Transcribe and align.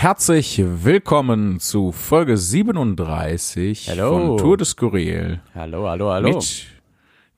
herzlich 0.00 0.62
willkommen 0.64 1.60
zu 1.60 1.92
Folge 1.92 2.36
37 2.38 3.88
Hallo. 3.90 4.12
von 4.28 4.38
Tour 4.38 4.56
de 4.56 4.64
Skurril 4.66 5.40
Hallo, 5.54 5.86
hallo, 5.88 6.10
hallo. 6.10 6.36
mit 6.38 6.66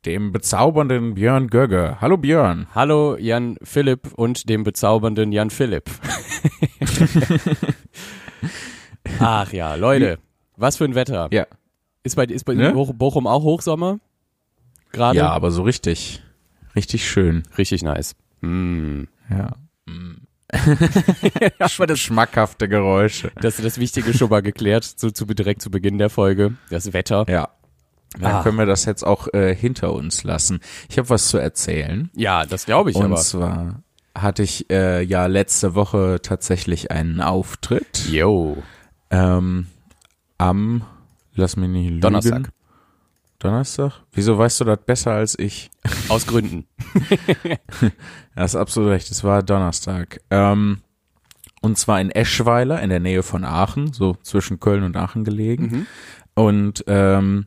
dem 0.07 0.31
bezaubernden 0.33 1.15
Björn 1.15 1.49
Gögge. 1.49 1.97
Hallo 2.01 2.17
Björn. 2.17 2.67
Hallo 2.75 3.17
Jan 3.19 3.57
Philipp 3.63 4.13
und 4.15 4.49
dem 4.49 4.63
bezaubernden 4.65 5.33
Jan 5.33 5.51
Philipp. 5.51 5.91
Ach 9.21 9.53
ja, 9.53 9.75
Leute, 9.75 10.19
was 10.57 10.77
für 10.77 10.85
ein 10.85 10.95
Wetter. 10.95 11.29
Ja. 11.33 11.47
Ist 12.05 12.15
bei, 12.17 12.25
ist 12.25 12.45
bei 12.45 12.55
Ne? 12.55 12.73
Bochum- 12.73 13.27
auch 13.29 13.43
Hochsommer? 13.43 13.99
Gerade? 14.93 15.19
Ja, 15.19 15.31
aber 15.31 15.51
so 15.51 15.63
richtig, 15.63 16.23
richtig 16.77 17.09
schön. 17.09 17.43
Richtig 17.59 17.83
nice. 17.83 18.15
Mm. 18.41 19.05
Ja. 19.31 19.51
aber 21.59 21.87
das 21.87 21.99
schmackhafte 22.01 22.69
Geräusche. 22.69 23.33
Das 23.41 23.57
ist 23.59 23.65
das 23.65 23.79
Wichtige 23.79 24.13
schon 24.15 24.29
mal 24.31 24.43
geklärt, 24.43 24.85
so 24.85 25.11
zu, 25.11 25.25
direkt 25.27 25.63
zu 25.63 25.71
Beginn 25.71 25.99
der 25.99 26.11
Folge. 26.11 26.55
Das 26.71 26.93
Wetter. 26.93 27.25
Ja. 27.29 27.49
Dann 28.21 28.33
Ah. 28.37 28.43
können 28.43 28.59
wir 28.59 28.67
das 28.67 28.85
jetzt 28.85 29.05
auch 29.05 29.29
äh, 29.33 29.55
hinter 29.55 29.93
uns 29.95 30.23
lassen. 30.25 30.61
Ich 30.91 30.99
habe 30.99 31.09
was 31.09 31.29
zu 31.29 31.39
erzählen. 31.39 32.11
Ja, 32.15 32.45
das 32.45 32.67
glaube 32.67 32.91
ich 32.91 32.97
Und 32.97 33.07
aber. 33.07 33.17
zwar 33.17 33.83
hatte 34.15 34.43
ich 34.43 34.69
äh, 34.71 35.03
ja 35.03 35.27
letzte 35.27 35.75
Woche 35.75 36.19
tatsächlich 36.23 36.91
einen 36.91 37.23
Auftritt. 37.23 38.07
Yo. 38.11 38.63
Ähm, 39.11 39.67
am, 40.37 40.83
lass 41.35 41.57
mich 41.57 41.71
nicht 41.71 41.89
lügen. 41.89 42.01
Donnerstag. 42.03 42.51
Donnerstag? 43.43 43.93
Wieso 44.13 44.39
weißt 44.39 44.61
du 44.61 44.65
das 44.65 44.79
besser 44.87 45.13
als 45.13 45.39
ich? 45.39 45.71
Aus 46.09 46.27
Gründen. 46.27 46.67
Das 48.35 48.55
ist 48.55 48.61
absolut 48.61 48.91
recht, 48.93 49.11
es 49.11 49.25
war 49.25 49.43
Donnerstag. 49.43 50.23
Ähm, 50.31 50.79
und 51.61 51.77
zwar 51.77 52.01
in 52.01 52.11
Eschweiler 52.11 52.81
in 52.81 52.89
der 52.89 52.99
Nähe 52.99 53.23
von 53.23 53.45
Aachen, 53.45 53.93
so 53.93 54.17
zwischen 54.23 54.59
Köln 54.59 54.85
und 54.85 54.97
Aachen 54.97 55.25
gelegen. 55.25 55.65
Mhm. 55.65 55.87
Und 56.35 56.85
ähm, 56.87 57.45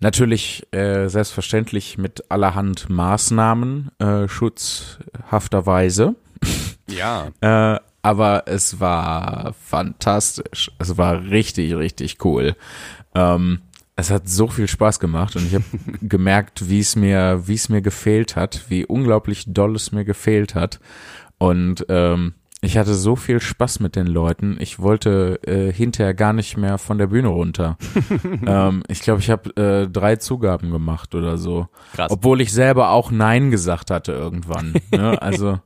natürlich 0.00 0.66
äh, 0.72 1.08
selbstverständlich 1.08 1.96
mit 1.96 2.30
allerhand 2.30 2.90
Maßnahmen, 2.90 3.90
äh, 3.98 4.28
schutzhafterweise. 4.28 6.14
Ja. 6.88 7.28
Äh, 7.40 7.78
aber 8.02 8.42
es 8.46 8.80
war 8.80 9.54
fantastisch. 9.64 10.72
Es 10.78 10.98
war 10.98 11.22
richtig, 11.22 11.74
richtig 11.74 12.24
cool. 12.24 12.56
Ähm, 13.14 13.60
es 13.96 14.10
hat 14.10 14.28
so 14.28 14.46
viel 14.46 14.68
Spaß 14.68 15.00
gemacht 15.00 15.36
und 15.36 15.46
ich 15.46 15.54
habe 15.54 15.64
gemerkt, 16.02 16.68
wie 16.68 16.80
es 16.80 16.96
mir, 16.96 17.42
wie 17.46 17.54
es 17.54 17.68
mir 17.68 17.82
gefehlt 17.82 18.36
hat, 18.36 18.64
wie 18.68 18.86
unglaublich 18.86 19.44
doll 19.46 19.76
es 19.76 19.92
mir 19.92 20.04
gefehlt 20.04 20.54
hat. 20.54 20.80
Und 21.38 21.86
ähm, 21.88 22.34
ich 22.64 22.78
hatte 22.78 22.94
so 22.94 23.16
viel 23.16 23.40
Spaß 23.40 23.80
mit 23.80 23.96
den 23.96 24.06
Leuten. 24.06 24.56
Ich 24.60 24.78
wollte 24.78 25.40
äh, 25.44 25.72
hinterher 25.72 26.14
gar 26.14 26.32
nicht 26.32 26.56
mehr 26.56 26.78
von 26.78 26.96
der 26.96 27.08
Bühne 27.08 27.26
runter. 27.28 27.76
ähm, 28.46 28.84
ich 28.86 29.00
glaube, 29.00 29.20
ich 29.20 29.30
habe 29.30 29.56
äh, 29.56 29.88
drei 29.88 30.14
Zugaben 30.16 30.70
gemacht 30.70 31.16
oder 31.16 31.38
so. 31.38 31.66
Krass. 31.94 32.12
Obwohl 32.12 32.40
ich 32.40 32.52
selber 32.52 32.90
auch 32.90 33.10
Nein 33.10 33.50
gesagt 33.50 33.90
hatte 33.90 34.12
irgendwann. 34.12 34.74
Ne? 34.92 35.20
Also 35.22 35.58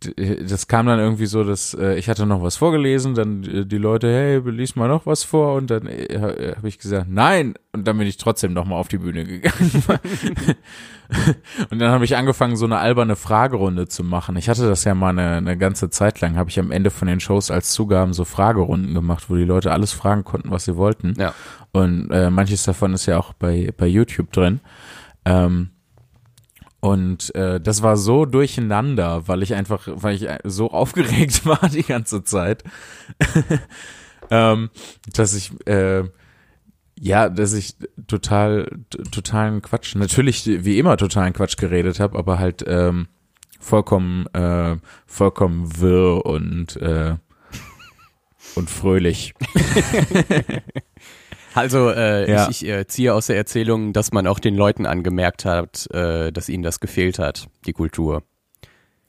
das 0.00 0.66
kam 0.66 0.86
dann 0.86 0.98
irgendwie 0.98 1.26
so, 1.26 1.44
dass 1.44 1.74
äh, 1.74 1.96
ich 1.96 2.08
hatte 2.08 2.24
noch 2.24 2.42
was 2.42 2.56
vorgelesen, 2.56 3.14
dann 3.14 3.44
äh, 3.44 3.66
die 3.66 3.76
Leute, 3.76 4.08
hey, 4.08 4.38
lies 4.50 4.74
mal 4.74 4.88
noch 4.88 5.04
was 5.04 5.24
vor 5.24 5.54
und 5.54 5.70
dann 5.70 5.86
äh, 5.86 6.54
habe 6.56 6.68
ich 6.68 6.78
gesagt, 6.78 7.06
nein 7.08 7.54
und 7.72 7.86
dann 7.86 7.98
bin 7.98 8.06
ich 8.06 8.16
trotzdem 8.16 8.52
noch 8.52 8.64
mal 8.64 8.76
auf 8.76 8.88
die 8.88 8.98
Bühne 8.98 9.24
gegangen. 9.24 9.70
und 11.70 11.78
dann 11.78 11.90
habe 11.90 12.04
ich 12.04 12.16
angefangen, 12.16 12.56
so 12.56 12.64
eine 12.64 12.78
alberne 12.78 13.14
Fragerunde 13.14 13.88
zu 13.88 14.02
machen. 14.02 14.36
Ich 14.36 14.48
hatte 14.48 14.66
das 14.66 14.84
ja 14.84 14.94
mal 14.94 15.10
eine, 15.10 15.36
eine 15.36 15.58
ganze 15.58 15.90
Zeit 15.90 16.20
lang, 16.20 16.36
habe 16.36 16.50
ich 16.50 16.58
am 16.58 16.72
Ende 16.72 16.90
von 16.90 17.06
den 17.06 17.20
Shows 17.20 17.50
als 17.50 17.72
Zugaben 17.72 18.12
so 18.12 18.24
Fragerunden 18.24 18.94
gemacht, 18.94 19.26
wo 19.28 19.36
die 19.36 19.44
Leute 19.44 19.70
alles 19.70 19.92
fragen 19.92 20.24
konnten, 20.24 20.50
was 20.50 20.64
sie 20.64 20.76
wollten. 20.76 21.14
Ja. 21.18 21.34
Und 21.72 22.10
äh, 22.10 22.30
manches 22.30 22.64
davon 22.64 22.94
ist 22.94 23.06
ja 23.06 23.18
auch 23.18 23.34
bei, 23.34 23.72
bei 23.76 23.86
YouTube 23.86 24.32
drin. 24.32 24.60
Ähm, 25.24 25.70
und 26.80 27.34
äh, 27.34 27.60
das 27.60 27.82
war 27.82 27.96
so 27.96 28.24
durcheinander, 28.24 29.28
weil 29.28 29.42
ich 29.42 29.54
einfach, 29.54 29.86
weil 29.86 30.14
ich 30.14 30.26
so 30.44 30.70
aufgeregt 30.72 31.44
war 31.46 31.68
die 31.68 31.82
ganze 31.82 32.24
Zeit, 32.24 32.64
ähm, 34.30 34.70
dass 35.12 35.34
ich 35.34 35.52
äh, 35.66 36.04
ja, 37.02 37.30
dass 37.30 37.54
ich 37.54 37.76
total 38.06 38.70
totalen 39.10 39.62
Quatsch, 39.62 39.94
natürlich 39.94 40.44
wie 40.46 40.78
immer 40.78 40.98
totalen 40.98 41.32
Quatsch 41.32 41.56
geredet 41.56 41.98
habe, 41.98 42.18
aber 42.18 42.38
halt 42.38 42.62
ähm, 42.66 43.08
vollkommen 43.58 44.26
äh, 44.34 44.76
vollkommen 45.06 45.80
wirr 45.80 46.26
und 46.26 46.76
äh, 46.76 47.16
und 48.54 48.68
fröhlich. 48.68 49.34
Also 51.54 51.90
äh, 51.90 52.30
Ja. 52.30 52.48
ich, 52.48 52.62
ich 52.64 52.68
äh, 52.68 52.86
ziehe 52.86 53.14
aus 53.14 53.26
der 53.26 53.36
Erzählung, 53.36 53.92
dass 53.92 54.12
man 54.12 54.26
auch 54.26 54.38
den 54.38 54.54
Leuten 54.54 54.86
angemerkt 54.86 55.44
hat, 55.44 55.90
äh, 55.92 56.30
dass 56.32 56.48
ihnen 56.48 56.62
das 56.62 56.80
gefehlt 56.80 57.18
hat, 57.18 57.48
die 57.66 57.72
Kultur. 57.72 58.22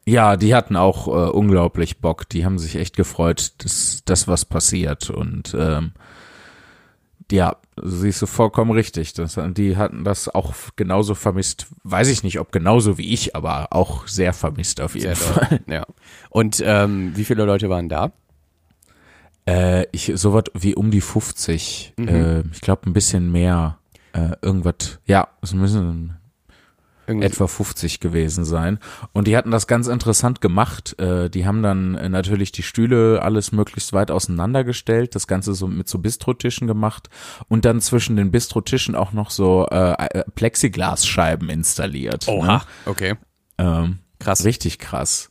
Ja, 0.06 0.35
die 0.35 0.56
hatten 0.56 0.75
auch 0.75 1.07
äh, 1.07 1.30
unglaublich 1.31 2.00
Bock. 2.00 2.28
Die 2.30 2.44
haben 2.44 2.57
sich 2.57 2.75
echt 2.75 2.96
gefreut, 2.96 3.53
dass 3.59 4.01
das 4.06 4.28
was 4.28 4.46
passiert. 4.46 5.12
Und 5.12 5.56
ähm, 5.57 5.91
ja, 7.31 7.57
siehst 7.81 8.22
du 8.22 8.25
vollkommen 8.25 8.72
richtig. 8.72 9.13
Das, 9.13 9.40
die 9.51 9.78
hatten 9.78 10.03
das 10.03 10.28
auch 10.28 10.53
genauso 10.75 11.13
vermisst. 11.13 11.68
Weiß 11.84 12.07
ich 12.09 12.24
nicht, 12.24 12.40
ob 12.40 12.51
genauso 12.51 12.97
wie 12.97 13.13
ich, 13.13 13.35
aber 13.35 13.68
auch 13.72 14.07
sehr 14.07 14.34
vermisst 14.34 14.81
auf 14.81 14.96
jeden 14.96 15.16
Sehr 15.16 15.16
Fall. 15.16 15.62
Ja. 15.68 15.85
Und 16.31 16.62
ähm, 16.66 17.12
wie 17.16 17.24
viele 17.24 17.46
Leute 17.46 17.69
waren 17.69 17.88
da? 17.88 18.12
Äh, 19.47 19.85
ich 19.91 20.12
sowas 20.16 20.44
wie 20.53 20.75
um 20.75 20.91
die 20.91 21.02
50. 21.02 21.94
Mhm. 21.97 22.07
Äh, 22.07 22.40
ich 22.53 22.62
glaube 22.62 22.90
ein 22.90 22.94
bisschen 22.94 23.31
mehr. 23.31 23.78
Äh, 24.13 24.35
irgendwas. 24.41 25.00
Ja, 25.06 25.29
es 25.41 25.53
müssen 25.53 26.18
Irgendwie- 27.07 27.25
etwa 27.25 27.47
50 27.47 28.00
gewesen 28.01 28.44
sein. 28.46 28.78
Und 29.13 29.28
die 29.28 29.35
hatten 29.38 29.51
das 29.51 29.68
ganz 29.68 29.88
interessant 29.88 30.41
gemacht. 30.41 31.00
Äh, 31.00 31.30
die 31.30 31.46
haben 31.46 31.63
dann 31.63 31.96
äh, 31.96 32.09
natürlich 32.09 32.51
die 32.51 32.62
Stühle 32.63 33.22
alles 33.22 33.51
möglichst 33.51 33.94
weit 33.94 34.12
auseinandergestellt, 34.12 35.16
das 35.16 35.28
Ganze 35.28 35.53
so 35.53 35.68
mit 35.68 35.88
so 35.90 36.00
Bistrotischen 36.00 36.68
gemacht 36.68 37.09
und 37.47 37.63
dann 37.66 37.80
zwischen 37.81 38.18
den 38.18 38.31
Bistrotischen 38.31 38.96
auch 38.96 39.13
noch 39.13 39.30
so 39.31 39.66
äh, 39.72 39.94
äh, 39.94 40.24
Plexiglasscheiben 40.35 41.50
installiert. 41.50 42.28
Ne? 42.28 42.34
Oha, 42.34 42.62
okay. 42.85 43.16
Ähm, 43.57 44.00
Krass. 44.19 44.46
Richtig 44.46 44.78
krass. 44.78 45.31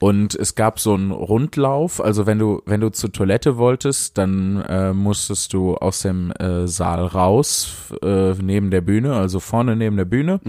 Und 0.00 0.34
es 0.34 0.54
gab 0.54 0.80
so 0.80 0.94
einen 0.94 1.10
Rundlauf, 1.10 2.02
also 2.02 2.24
wenn 2.24 2.38
du, 2.38 2.62
wenn 2.64 2.80
du 2.80 2.90
zur 2.90 3.12
Toilette 3.12 3.58
wolltest, 3.58 4.16
dann 4.16 4.62
äh, 4.62 4.94
musstest 4.94 5.52
du 5.52 5.76
aus 5.76 6.00
dem 6.00 6.32
äh, 6.32 6.66
Saal 6.66 7.04
raus, 7.04 7.92
äh, 8.02 8.32
neben 8.32 8.70
der 8.70 8.80
Bühne, 8.80 9.14
also 9.14 9.40
vorne 9.40 9.76
neben 9.76 9.98
der 9.98 10.06
Bühne. 10.06 10.40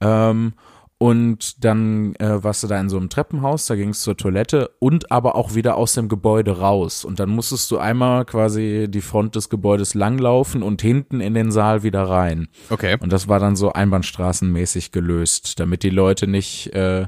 Ähm, 0.00 0.54
und 0.98 1.64
dann 1.64 2.16
äh, 2.16 2.42
warst 2.42 2.64
du 2.64 2.66
da 2.66 2.80
in 2.80 2.90
so 2.90 2.98
einem 2.98 3.08
Treppenhaus, 3.08 3.64
da 3.66 3.76
ging 3.76 3.90
es 3.90 4.02
zur 4.02 4.16
Toilette 4.16 4.72
und 4.80 5.12
aber 5.12 5.36
auch 5.36 5.54
wieder 5.54 5.76
aus 5.76 5.94
dem 5.94 6.08
Gebäude 6.08 6.58
raus. 6.58 7.04
Und 7.04 7.20
dann 7.20 7.30
musstest 7.30 7.70
du 7.70 7.78
einmal 7.78 8.24
quasi 8.24 8.86
die 8.88 9.00
Front 9.00 9.36
des 9.36 9.48
Gebäudes 9.48 9.94
langlaufen 9.94 10.64
und 10.64 10.82
hinten 10.82 11.20
in 11.20 11.34
den 11.34 11.52
Saal 11.52 11.84
wieder 11.84 12.02
rein. 12.02 12.48
Okay. 12.68 12.98
Und 13.00 13.12
das 13.12 13.28
war 13.28 13.38
dann 13.38 13.54
so 13.54 13.72
einbahnstraßenmäßig 13.72 14.90
gelöst, 14.90 15.60
damit 15.60 15.84
die 15.84 15.90
Leute 15.90 16.26
nicht 16.26 16.74
äh, 16.74 17.06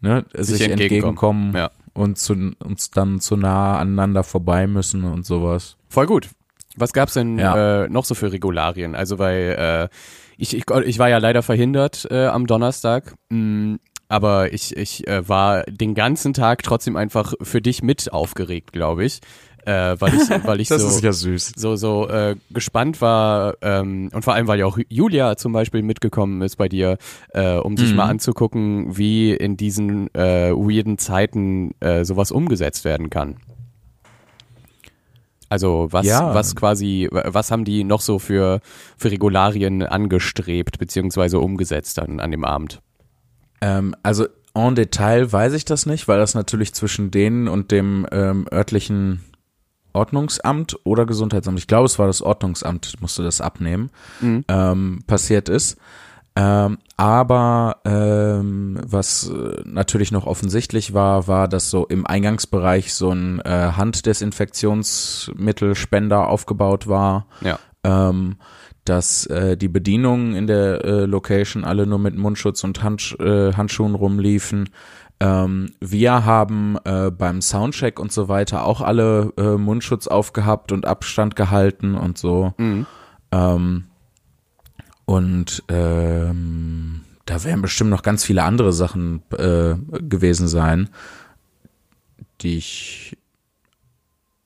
ne, 0.00 0.24
sich, 0.34 0.62
entgegenkommen. 0.62 1.48
entgegenkommen 1.50 1.56
Ja. 1.56 1.70
und 1.94 2.18
zu, 2.18 2.52
uns 2.64 2.90
dann 2.90 3.20
zu 3.20 3.36
nah 3.36 3.78
aneinander 3.78 4.22
vorbei 4.24 4.66
müssen 4.66 5.04
und 5.04 5.24
sowas. 5.26 5.76
Voll 5.88 6.06
gut. 6.06 6.28
Was 6.76 6.92
gab's 6.92 7.14
denn 7.14 7.38
Ja. 7.38 7.84
äh, 7.84 7.88
noch 7.88 8.04
so 8.04 8.14
für 8.14 8.30
Regularien? 8.32 8.94
Also 8.94 9.18
weil 9.18 9.88
äh, 9.90 9.94
ich, 10.36 10.56
ich, 10.56 10.64
ich 10.70 10.98
war 10.98 11.08
ja 11.08 11.18
leider 11.18 11.42
verhindert 11.42 12.06
äh, 12.10 12.26
am 12.26 12.46
Donnerstag, 12.46 13.14
mh, 13.30 13.78
aber 14.08 14.52
ich, 14.52 14.76
ich 14.76 15.06
äh, 15.08 15.28
war 15.28 15.64
den 15.64 15.94
ganzen 15.94 16.32
Tag 16.32 16.62
trotzdem 16.62 16.96
einfach 16.96 17.34
für 17.42 17.60
dich 17.60 17.82
mit 17.82 18.12
aufgeregt, 18.12 18.72
glaube 18.72 19.04
ich. 19.04 19.20
Äh, 19.68 20.00
weil 20.00 20.14
ich, 20.14 20.20
weil 20.46 20.60
ich 20.62 20.68
so, 20.68 20.98
ja 21.00 21.12
so, 21.12 21.76
so 21.76 22.08
äh, 22.08 22.36
gespannt 22.50 23.02
war 23.02 23.54
ähm, 23.60 24.08
und 24.14 24.22
vor 24.24 24.32
allem, 24.32 24.46
weil 24.46 24.58
ja 24.58 24.64
auch 24.64 24.78
Julia 24.88 25.36
zum 25.36 25.52
Beispiel 25.52 25.82
mitgekommen 25.82 26.40
ist 26.40 26.56
bei 26.56 26.70
dir, 26.70 26.96
äh, 27.34 27.56
um 27.56 27.76
sich 27.76 27.90
Mhm. 27.90 27.96
mal 27.96 28.06
anzugucken, 28.06 28.96
wie 28.96 29.34
in 29.34 29.58
diesen 29.58 30.08
äh, 30.14 30.52
weirden 30.52 30.96
Zeiten 30.96 31.72
äh, 31.80 32.06
sowas 32.06 32.30
umgesetzt 32.30 32.86
werden 32.86 33.10
kann. 33.10 33.36
Also 35.50 35.88
was, 35.90 36.06
Ja. 36.06 36.34
was 36.34 36.54
quasi, 36.56 37.08
was 37.10 37.50
haben 37.50 37.64
die 37.64 37.84
noch 37.84 38.00
so 38.00 38.18
für, 38.18 38.60
für 38.96 39.10
Regularien 39.10 39.82
angestrebt 39.82 40.78
beziehungsweise 40.78 41.40
umgesetzt 41.40 41.98
dann 41.98 42.20
an 42.20 42.30
dem 42.30 42.44
Abend? 42.44 42.80
Ähm, 43.60 43.94
also 44.02 44.26
en 44.54 44.74
Detail 44.74 45.30
weiß 45.32 45.52
ich 45.54 45.64
das 45.64 45.86
nicht, 45.86 46.06
weil 46.08 46.18
das 46.18 46.34
natürlich 46.34 46.74
zwischen 46.74 47.10
denen 47.10 47.48
und 47.48 47.70
dem 47.70 48.06
ähm, 48.12 48.46
örtlichen 48.52 49.24
Ordnungsamt 49.98 50.76
oder 50.84 51.06
Gesundheitsamt, 51.06 51.58
ich 51.58 51.66
glaube, 51.66 51.86
es 51.86 51.98
war 51.98 52.06
das 52.06 52.22
Ordnungsamt, 52.22 52.94
musste 53.00 53.22
das 53.22 53.40
abnehmen, 53.40 53.90
Mhm. 54.20 54.44
ähm, 54.48 55.00
passiert 55.06 55.48
ist. 55.48 55.76
Ähm, 56.36 56.78
aber 56.96 57.78
ähm, 57.84 58.78
was 58.86 59.28
äh, 59.28 59.60
natürlich 59.64 60.12
noch 60.12 60.24
offensichtlich 60.24 60.94
war, 60.94 61.26
war, 61.26 61.48
dass 61.48 61.68
so 61.68 61.84
im 61.86 62.06
Eingangsbereich 62.06 62.94
so 62.94 63.10
ein 63.10 63.40
äh, 63.40 63.72
Handdesinfektionsmittelspender 63.76 66.28
aufgebaut 66.28 66.86
war. 66.86 67.26
Ja. 67.40 67.58
Ähm, 67.84 68.36
dass 68.84 69.26
äh, 69.26 69.56
die 69.58 69.68
Bedienungen 69.68 70.34
in 70.34 70.46
der 70.46 70.82
äh, 70.84 71.04
Location 71.04 71.64
alle 71.64 71.86
nur 71.86 71.98
mit 71.98 72.16
Mundschutz 72.16 72.64
und 72.64 72.82
Handsch 72.82 73.14
äh, 73.20 73.52
Handschuhen 73.52 73.94
rumliefen. 73.94 74.70
Ähm, 75.20 75.72
wir 75.80 76.24
haben 76.24 76.76
äh, 76.84 77.10
beim 77.10 77.42
Soundcheck 77.42 77.98
und 77.98 78.12
so 78.12 78.28
weiter 78.28 78.64
auch 78.64 78.80
alle 78.80 79.32
äh, 79.36 79.56
Mundschutz 79.56 80.06
aufgehabt 80.06 80.70
und 80.72 80.86
Abstand 80.86 81.34
gehalten 81.34 81.94
und 81.94 82.18
so. 82.18 82.54
Mhm. 82.56 82.86
Ähm, 83.32 83.84
und 85.04 85.64
ähm, 85.68 87.00
da 87.24 87.44
werden 87.44 87.62
bestimmt 87.62 87.90
noch 87.90 88.02
ganz 88.02 88.24
viele 88.24 88.42
andere 88.42 88.72
Sachen 88.72 89.22
äh, 89.36 89.74
gewesen 90.00 90.48
sein, 90.48 90.88
die 92.40 92.58
ich 92.58 93.16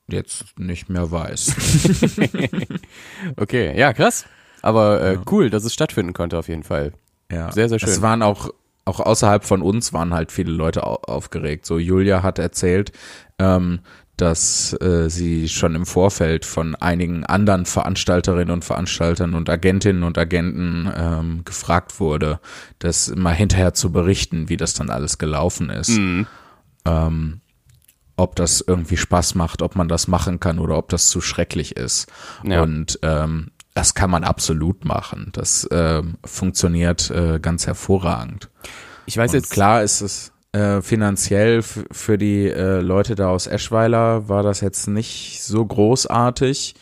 jetzt 0.07 0.59
nicht 0.59 0.89
mehr 0.89 1.11
weiß. 1.11 1.55
Okay, 3.37 3.77
ja, 3.77 3.93
krass. 3.93 4.25
Aber 4.61 5.01
äh, 5.01 5.17
cool, 5.31 5.49
dass 5.49 5.63
es 5.63 5.73
stattfinden 5.73 6.13
konnte 6.13 6.37
auf 6.37 6.47
jeden 6.47 6.63
Fall. 6.63 6.93
Ja. 7.31 7.51
Sehr, 7.51 7.69
sehr 7.69 7.79
schön. 7.79 7.89
Es 7.89 8.01
waren 8.01 8.21
auch, 8.21 8.49
auch 8.85 8.99
außerhalb 8.99 9.43
von 9.43 9.61
uns 9.61 9.93
waren 9.93 10.13
halt 10.13 10.31
viele 10.31 10.51
Leute 10.51 10.85
au 10.85 10.95
aufgeregt. 10.95 11.65
So 11.65 11.79
Julia 11.79 12.23
hat 12.23 12.39
erzählt, 12.39 12.91
ähm, 13.39 13.79
dass 14.17 14.73
äh, 14.79 15.09
sie 15.09 15.49
schon 15.49 15.73
im 15.73 15.85
Vorfeld 15.85 16.45
von 16.45 16.75
einigen 16.75 17.25
anderen 17.25 17.65
Veranstalterinnen 17.65 18.51
und 18.51 18.63
Veranstaltern 18.63 19.33
und 19.33 19.49
Agentinnen 19.49 20.03
und 20.03 20.17
Agenten 20.17 20.89
ähm, 20.95 21.41
gefragt 21.45 21.99
wurde, 21.99 22.39
das 22.79 23.13
mal 23.15 23.33
hinterher 23.33 23.73
zu 23.73 23.91
berichten, 23.91 24.49
wie 24.49 24.57
das 24.57 24.75
dann 24.75 24.89
alles 24.89 25.17
gelaufen 25.17 25.69
ist. 25.69 25.97
Mhm. 25.97 26.27
Ähm, 26.85 27.41
ob 28.15 28.35
das 28.35 28.63
irgendwie 28.65 28.97
Spaß 28.97 29.33
macht, 29.33 29.63
ob 29.63 29.75
man 29.75 29.87
das 29.87 30.07
machen 30.07 30.39
kann 30.39 30.59
oder 30.59 30.77
ob 30.77 30.89
das 30.89 31.09
zu 31.09 31.19
schrecklich 31.19 31.75
ist. 31.75 32.07
Ja. 32.43 32.61
Und 32.61 32.99
ähm, 33.01 33.49
das 33.73 33.93
kann 33.93 34.09
man 34.09 34.23
absolut 34.23 34.85
machen. 34.85 35.29
Das 35.33 35.67
ähm, 35.71 36.15
funktioniert 36.23 37.09
äh, 37.09 37.39
ganz 37.39 37.65
hervorragend. 37.67 38.49
Ich 39.05 39.17
weiß 39.17 39.31
Und 39.31 39.39
jetzt 39.39 39.51
klar 39.51 39.83
ist 39.83 40.01
es 40.01 40.31
äh, 40.51 40.81
finanziell 40.81 41.63
für 41.63 42.17
die 42.17 42.47
äh, 42.47 42.79
Leute 42.79 43.15
da 43.15 43.29
aus 43.29 43.47
Eschweiler 43.47 44.29
war 44.29 44.43
das 44.43 44.61
jetzt 44.61 44.87
nicht 44.87 45.41
so 45.41 45.65
großartig. 45.65 46.75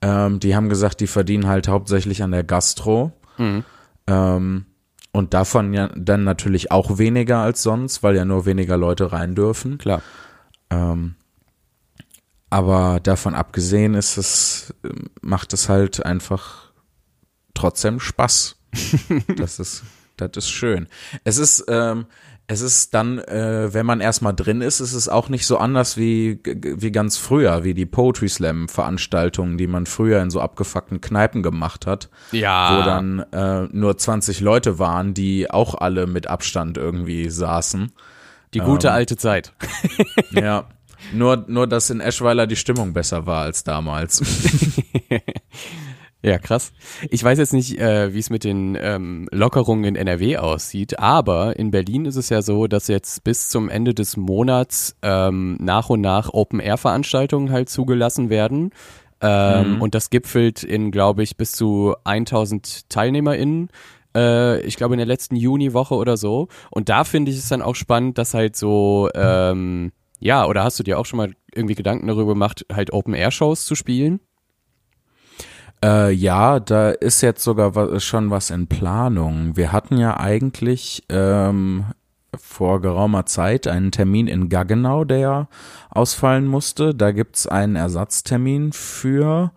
Ähm, 0.00 0.40
die 0.40 0.56
haben 0.56 0.68
gesagt, 0.68 1.00
die 1.00 1.06
verdienen 1.06 1.46
halt 1.46 1.68
hauptsächlich 1.68 2.22
an 2.22 2.32
der 2.32 2.42
Gastro. 2.42 3.12
Mhm. 3.38 3.64
Ähm, 4.08 4.66
und 5.12 5.34
davon 5.34 5.72
ja 5.74 5.90
dann 5.94 6.24
natürlich 6.24 6.72
auch 6.72 6.98
weniger 6.98 7.38
als 7.38 7.62
sonst, 7.62 8.02
weil 8.02 8.16
ja 8.16 8.24
nur 8.24 8.46
weniger 8.46 8.76
Leute 8.76 9.12
rein 9.12 9.34
dürfen. 9.34 9.78
klar. 9.78 10.02
Ähm, 10.70 11.14
aber 12.52 13.00
davon 13.00 13.34
abgesehen 13.34 13.94
ist 13.94 14.18
es, 14.18 14.74
macht 15.22 15.54
es 15.54 15.70
halt 15.70 16.04
einfach 16.04 16.70
trotzdem 17.54 17.98
Spaß. 17.98 18.56
das 19.38 19.58
ist, 19.58 19.84
das 20.18 20.32
ist 20.36 20.50
schön. 20.50 20.86
Es 21.24 21.38
ist, 21.38 21.64
ähm, 21.68 22.04
es 22.48 22.60
ist 22.60 22.92
dann, 22.92 23.20
äh, 23.20 23.72
wenn 23.72 23.86
man 23.86 24.00
erstmal 24.02 24.34
drin 24.34 24.60
ist, 24.60 24.80
ist 24.80 24.92
es 24.92 25.08
auch 25.08 25.30
nicht 25.30 25.46
so 25.46 25.56
anders 25.56 25.96
wie, 25.96 26.40
wie 26.44 26.92
ganz 26.92 27.16
früher, 27.16 27.64
wie 27.64 27.72
die 27.72 27.86
Poetry 27.86 28.28
Slam 28.28 28.68
Veranstaltungen, 28.68 29.56
die 29.56 29.66
man 29.66 29.86
früher 29.86 30.20
in 30.20 30.28
so 30.28 30.38
abgefuckten 30.42 31.00
Kneipen 31.00 31.42
gemacht 31.42 31.86
hat, 31.86 32.10
Ja. 32.32 32.76
wo 32.76 32.82
dann 32.84 33.20
äh, 33.32 33.68
nur 33.72 33.96
20 33.96 34.40
Leute 34.40 34.78
waren, 34.78 35.14
die 35.14 35.50
auch 35.50 35.74
alle 35.74 36.06
mit 36.06 36.26
Abstand 36.26 36.76
irgendwie 36.76 37.30
saßen. 37.30 37.92
Die 38.52 38.58
gute 38.60 38.88
ähm, 38.88 38.94
alte 38.94 39.16
Zeit. 39.16 39.54
Ja. 40.32 40.66
Nur, 41.12 41.44
nur, 41.48 41.66
dass 41.66 41.90
in 41.90 42.00
Eschweiler 42.00 42.46
die 42.46 42.56
Stimmung 42.56 42.92
besser 42.92 43.26
war 43.26 43.42
als 43.42 43.64
damals. 43.64 44.22
Ja, 46.24 46.38
krass. 46.38 46.72
Ich 47.10 47.24
weiß 47.24 47.36
jetzt 47.38 47.52
nicht, 47.52 47.80
äh, 47.80 48.14
wie 48.14 48.20
es 48.20 48.30
mit 48.30 48.44
den 48.44 48.78
ähm, 48.80 49.28
Lockerungen 49.32 49.82
in 49.82 49.96
NRW 49.96 50.36
aussieht, 50.36 51.00
aber 51.00 51.58
in 51.58 51.72
Berlin 51.72 52.04
ist 52.04 52.14
es 52.14 52.28
ja 52.28 52.42
so, 52.42 52.68
dass 52.68 52.86
jetzt 52.86 53.24
bis 53.24 53.48
zum 53.48 53.68
Ende 53.68 53.92
des 53.92 54.16
Monats 54.16 54.94
ähm, 55.02 55.56
nach 55.58 55.90
und 55.90 56.00
nach 56.00 56.32
Open-Air-Veranstaltungen 56.32 57.50
halt 57.50 57.68
zugelassen 57.70 58.30
werden. 58.30 58.70
Ähm, 59.20 59.74
Mhm. 59.76 59.82
Und 59.82 59.96
das 59.96 60.10
gipfelt 60.10 60.62
in, 60.62 60.92
glaube 60.92 61.24
ich, 61.24 61.36
bis 61.36 61.52
zu 61.52 61.96
1000 62.04 62.88
TeilnehmerInnen. 62.88 63.68
Äh, 64.16 64.60
ich 64.60 64.76
glaube 64.76 64.94
in 64.94 64.98
der 64.98 65.06
letzten 65.06 65.34
Juniwoche 65.34 65.94
oder 65.96 66.16
so. 66.16 66.46
Und 66.70 66.88
da 66.88 67.02
finde 67.02 67.32
ich 67.32 67.38
es 67.38 67.48
dann 67.48 67.62
auch 67.62 67.74
spannend, 67.74 68.16
dass 68.18 68.32
halt 68.34 68.54
so, 68.54 69.08
ähm, 69.16 69.90
ja, 70.22 70.46
oder 70.46 70.64
hast 70.64 70.78
du 70.78 70.82
dir 70.82 70.98
auch 70.98 71.06
schon 71.06 71.16
mal 71.18 71.34
irgendwie 71.54 71.74
Gedanken 71.74 72.06
darüber 72.06 72.32
gemacht, 72.32 72.64
halt 72.72 72.92
Open-Air-Shows 72.92 73.64
zu 73.64 73.74
spielen? 73.74 74.20
Äh, 75.84 76.12
ja, 76.12 76.60
da 76.60 76.90
ist 76.90 77.20
jetzt 77.22 77.42
sogar 77.42 77.74
wa- 77.74 77.98
schon 77.98 78.30
was 78.30 78.50
in 78.50 78.68
Planung. 78.68 79.56
Wir 79.56 79.72
hatten 79.72 79.96
ja 79.96 80.16
eigentlich 80.18 81.02
ähm, 81.08 81.86
vor 82.38 82.80
geraumer 82.80 83.26
Zeit 83.26 83.66
einen 83.66 83.90
Termin 83.90 84.28
in 84.28 84.48
Gaggenau, 84.48 85.04
der 85.04 85.48
ausfallen 85.90 86.46
musste. 86.46 86.94
Da 86.94 87.10
gibt's 87.10 87.46
einen 87.48 87.74
Ersatztermin 87.76 88.72
für 88.72 89.50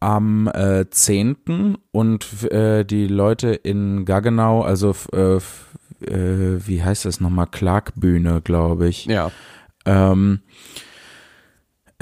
am 0.00 0.48
äh, 0.52 0.84
10. 0.90 1.78
und 1.92 2.42
äh, 2.50 2.84
die 2.84 3.06
Leute 3.06 3.50
in 3.50 4.04
Gaggenau, 4.04 4.62
also 4.62 4.94
äh, 5.12 5.36
äh, 5.36 5.40
wie 6.66 6.82
heißt 6.82 7.04
das 7.04 7.20
nochmal, 7.20 7.46
Klagbühne, 7.46 8.40
glaube 8.42 8.88
ich. 8.88 9.06
Ja. 9.06 9.30
Ähm, 9.86 10.40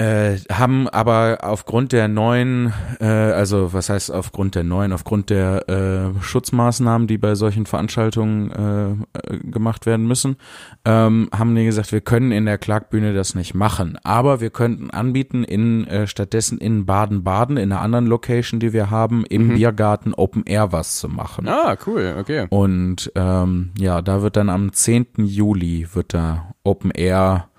äh, 0.01 0.39
haben 0.51 0.89
aber 0.89 1.39
aufgrund 1.43 1.91
der 1.91 2.07
neuen, 2.07 2.73
äh, 2.99 3.05
also 3.05 3.71
was 3.71 3.89
heißt 3.89 4.11
aufgrund 4.11 4.55
der 4.55 4.63
neuen, 4.63 4.93
aufgrund 4.93 5.29
der 5.29 5.69
äh, 5.69 6.23
Schutzmaßnahmen, 6.23 7.05
die 7.07 7.19
bei 7.19 7.35
solchen 7.35 7.67
Veranstaltungen 7.67 8.49
äh, 8.51 8.91
äh, 9.19 9.37
gemacht 9.37 9.85
werden 9.85 10.07
müssen, 10.07 10.37
ähm, 10.85 11.29
haben 11.31 11.53
die 11.53 11.65
gesagt, 11.65 11.91
wir 11.91 12.01
können 12.01 12.31
in 12.31 12.45
der 12.45 12.57
Klagbühne 12.57 13.13
das 13.13 13.35
nicht 13.35 13.53
machen, 13.53 13.95
aber 14.03 14.41
wir 14.41 14.49
könnten 14.49 14.89
anbieten, 14.89 15.43
in 15.43 15.85
äh, 15.85 16.07
stattdessen 16.07 16.57
in 16.57 16.87
Baden-Baden, 16.87 17.57
in 17.57 17.71
einer 17.71 17.81
anderen 17.81 18.07
Location, 18.07 18.59
die 18.59 18.73
wir 18.73 18.89
haben, 18.89 19.23
im 19.29 19.49
Biergarten 19.53 20.15
Open 20.15 20.43
Air 20.47 20.71
was 20.71 20.97
zu 20.97 21.09
machen. 21.09 21.47
Ah, 21.47 21.77
cool, 21.85 22.15
okay. 22.19 22.47
Und 22.49 23.11
ähm, 23.13 23.69
ja, 23.77 24.01
da 24.01 24.23
wird 24.23 24.35
dann 24.35 24.49
am 24.49 24.73
10. 24.73 25.05
Juli 25.17 25.87
wird 25.93 26.15
da 26.15 26.55
Open 26.63 26.89
Air 26.89 27.50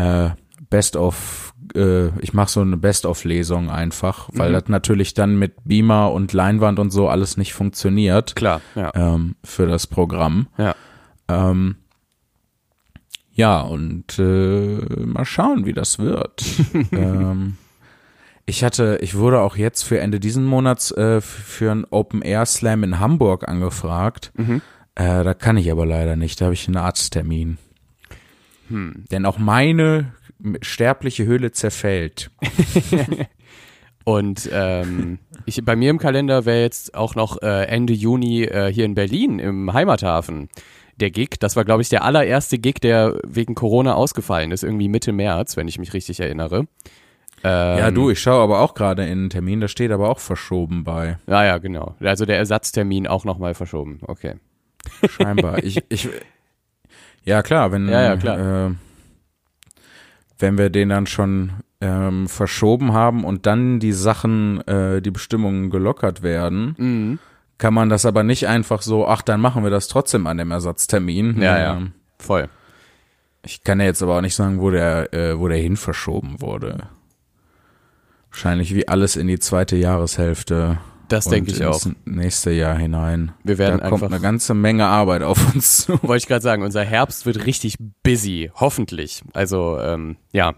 äh, 0.00 0.30
Best 0.70 0.96
of, 0.96 1.52
äh, 1.74 2.08
ich 2.20 2.32
mache 2.32 2.50
so 2.50 2.60
eine 2.60 2.76
Best 2.76 3.04
of 3.06 3.24
Lesung 3.24 3.70
einfach, 3.70 4.28
weil 4.32 4.50
Mhm. 4.50 4.54
das 4.54 4.68
natürlich 4.68 5.14
dann 5.14 5.38
mit 5.38 5.54
Beamer 5.64 6.12
und 6.12 6.32
Leinwand 6.32 6.78
und 6.78 6.90
so 6.90 7.08
alles 7.08 7.36
nicht 7.36 7.54
funktioniert 7.54 8.36
Klar, 8.36 8.60
ja. 8.76 8.92
ähm, 8.94 9.34
für 9.44 9.66
das 9.66 9.86
Programm. 9.86 10.46
Ja. 10.58 10.74
Ähm, 11.28 11.76
ja, 13.32 13.60
und 13.62 14.18
äh, 14.18 14.78
mal 15.06 15.24
schauen, 15.24 15.64
wie 15.64 15.72
das 15.72 15.98
wird. 15.98 16.42
ähm, 16.92 17.56
ich 18.46 18.64
hatte, 18.64 18.98
ich 19.00 19.16
wurde 19.16 19.40
auch 19.40 19.56
jetzt 19.56 19.82
für 19.84 20.00
Ende 20.00 20.20
diesen 20.20 20.44
Monats 20.44 20.90
äh, 20.92 21.20
für 21.20 21.70
ein 21.70 21.86
Open 21.90 22.22
Air 22.22 22.46
Slam 22.46 22.82
in 22.84 22.98
Hamburg 22.98 23.48
angefragt. 23.48 24.32
Mhm. 24.36 24.60
Äh, 24.96 25.24
da 25.24 25.34
kann 25.34 25.56
ich 25.56 25.70
aber 25.70 25.86
leider 25.86 26.16
nicht, 26.16 26.40
da 26.40 26.46
habe 26.46 26.54
ich 26.54 26.66
einen 26.66 26.76
Arzttermin. 26.76 27.58
Hm. 28.70 29.04
Denn 29.10 29.26
auch 29.26 29.38
meine 29.38 30.14
sterbliche 30.62 31.26
Hülle 31.26 31.52
zerfällt. 31.52 32.30
Und 34.04 34.48
ähm, 34.52 35.18
ich, 35.44 35.62
bei 35.64 35.76
mir 35.76 35.90
im 35.90 35.98
Kalender 35.98 36.46
wäre 36.46 36.62
jetzt 36.62 36.94
auch 36.94 37.14
noch 37.14 37.42
äh, 37.42 37.64
Ende 37.66 37.92
Juni 37.92 38.44
äh, 38.44 38.72
hier 38.72 38.86
in 38.86 38.94
Berlin 38.94 39.38
im 39.38 39.72
Heimathafen 39.72 40.48
der 40.96 41.10
Gig. 41.10 41.38
Das 41.38 41.56
war, 41.56 41.64
glaube 41.64 41.82
ich, 41.82 41.88
der 41.90 42.02
allererste 42.02 42.58
Gig, 42.58 42.76
der 42.80 43.18
wegen 43.26 43.54
Corona 43.54 43.94
ausgefallen 43.94 44.52
ist, 44.52 44.64
irgendwie 44.64 44.88
Mitte 44.88 45.12
März, 45.12 45.56
wenn 45.56 45.68
ich 45.68 45.78
mich 45.78 45.92
richtig 45.92 46.20
erinnere. 46.20 46.66
Ähm, 47.42 47.78
ja, 47.78 47.90
du, 47.90 48.10
ich 48.10 48.20
schaue 48.20 48.42
aber 48.42 48.60
auch 48.60 48.74
gerade 48.74 49.04
in 49.04 49.12
einen 49.12 49.30
Termin, 49.30 49.60
da 49.60 49.68
steht 49.68 49.92
aber 49.92 50.10
auch 50.10 50.18
verschoben 50.18 50.84
bei. 50.84 51.18
Ja, 51.26 51.44
ja, 51.44 51.58
genau. 51.58 51.94
Also 52.00 52.26
der 52.26 52.36
Ersatztermin 52.36 53.06
auch 53.06 53.24
nochmal 53.24 53.54
verschoben. 53.54 54.00
Okay. 54.02 54.34
Scheinbar. 55.08 55.62
ich, 55.64 55.82
ich, 55.88 56.08
ja, 57.24 57.42
klar, 57.42 57.72
wenn, 57.72 57.88
Ja, 57.88 58.02
ja, 58.02 58.16
klar. 58.16 58.68
Äh, 58.68 58.70
wenn 60.38 60.56
wir 60.58 60.70
den 60.70 60.88
dann 60.88 61.06
schon 61.06 61.52
ähm, 61.82 62.28
verschoben 62.28 62.92
haben 62.92 63.24
und 63.24 63.46
dann 63.46 63.78
die 63.80 63.92
Sachen, 63.92 64.66
äh, 64.66 65.00
die 65.02 65.10
Bestimmungen 65.10 65.70
gelockert 65.70 66.22
werden, 66.22 66.74
Mhm. 66.78 67.18
kann 67.58 67.74
man 67.74 67.88
das 67.88 68.06
aber 68.06 68.22
nicht 68.22 68.48
einfach 68.48 68.82
so, 68.82 69.06
ach, 69.06 69.22
dann 69.22 69.40
machen 69.40 69.62
wir 69.64 69.70
das 69.70 69.88
trotzdem 69.88 70.26
an 70.26 70.38
dem 70.38 70.50
Ersatztermin. 70.50 71.40
Ja, 71.40 71.58
ja. 71.58 71.76
Ähm, 71.76 71.92
Voll. 72.18 72.48
Ich 73.44 73.64
kann 73.64 73.80
ja 73.80 73.86
jetzt 73.86 74.02
aber 74.02 74.16
auch 74.18 74.20
nicht 74.20 74.34
sagen, 74.34 74.60
wo 74.60 74.70
der, 74.70 75.12
äh, 75.14 75.38
wo 75.38 75.48
der 75.48 75.56
hin 75.58 75.76
verschoben 75.78 76.40
wurde. 76.42 76.88
Wahrscheinlich 78.30 78.74
wie 78.74 78.86
alles 78.88 79.16
in 79.16 79.26
die 79.26 79.38
zweite 79.38 79.76
Jahreshälfte 79.76 80.78
Das 81.10 81.26
denke 81.26 81.50
ich 81.50 81.64
auch. 81.64 81.80
Nächste 82.06 82.50
Jahr 82.52 82.76
hinein. 82.76 83.32
Wir 83.44 83.58
werden 83.58 83.80
da 83.80 83.88
kommt 83.90 84.02
einfach- 84.02 84.14
eine 84.14 84.22
ganze 84.22 84.54
Menge 84.54 84.86
Arbeit 84.86 85.22
auf 85.22 85.54
uns 85.54 85.78
zu. 85.86 86.02
Wollte 86.02 86.22
ich 86.22 86.26
gerade 86.26 86.42
sagen, 86.42 86.62
unser 86.62 86.84
Herbst 86.84 87.26
wird 87.26 87.44
richtig 87.46 87.76
busy, 88.02 88.50
hoffentlich. 88.54 89.22
Also, 89.34 89.78
ähm, 89.80 90.16
ja, 90.32 90.54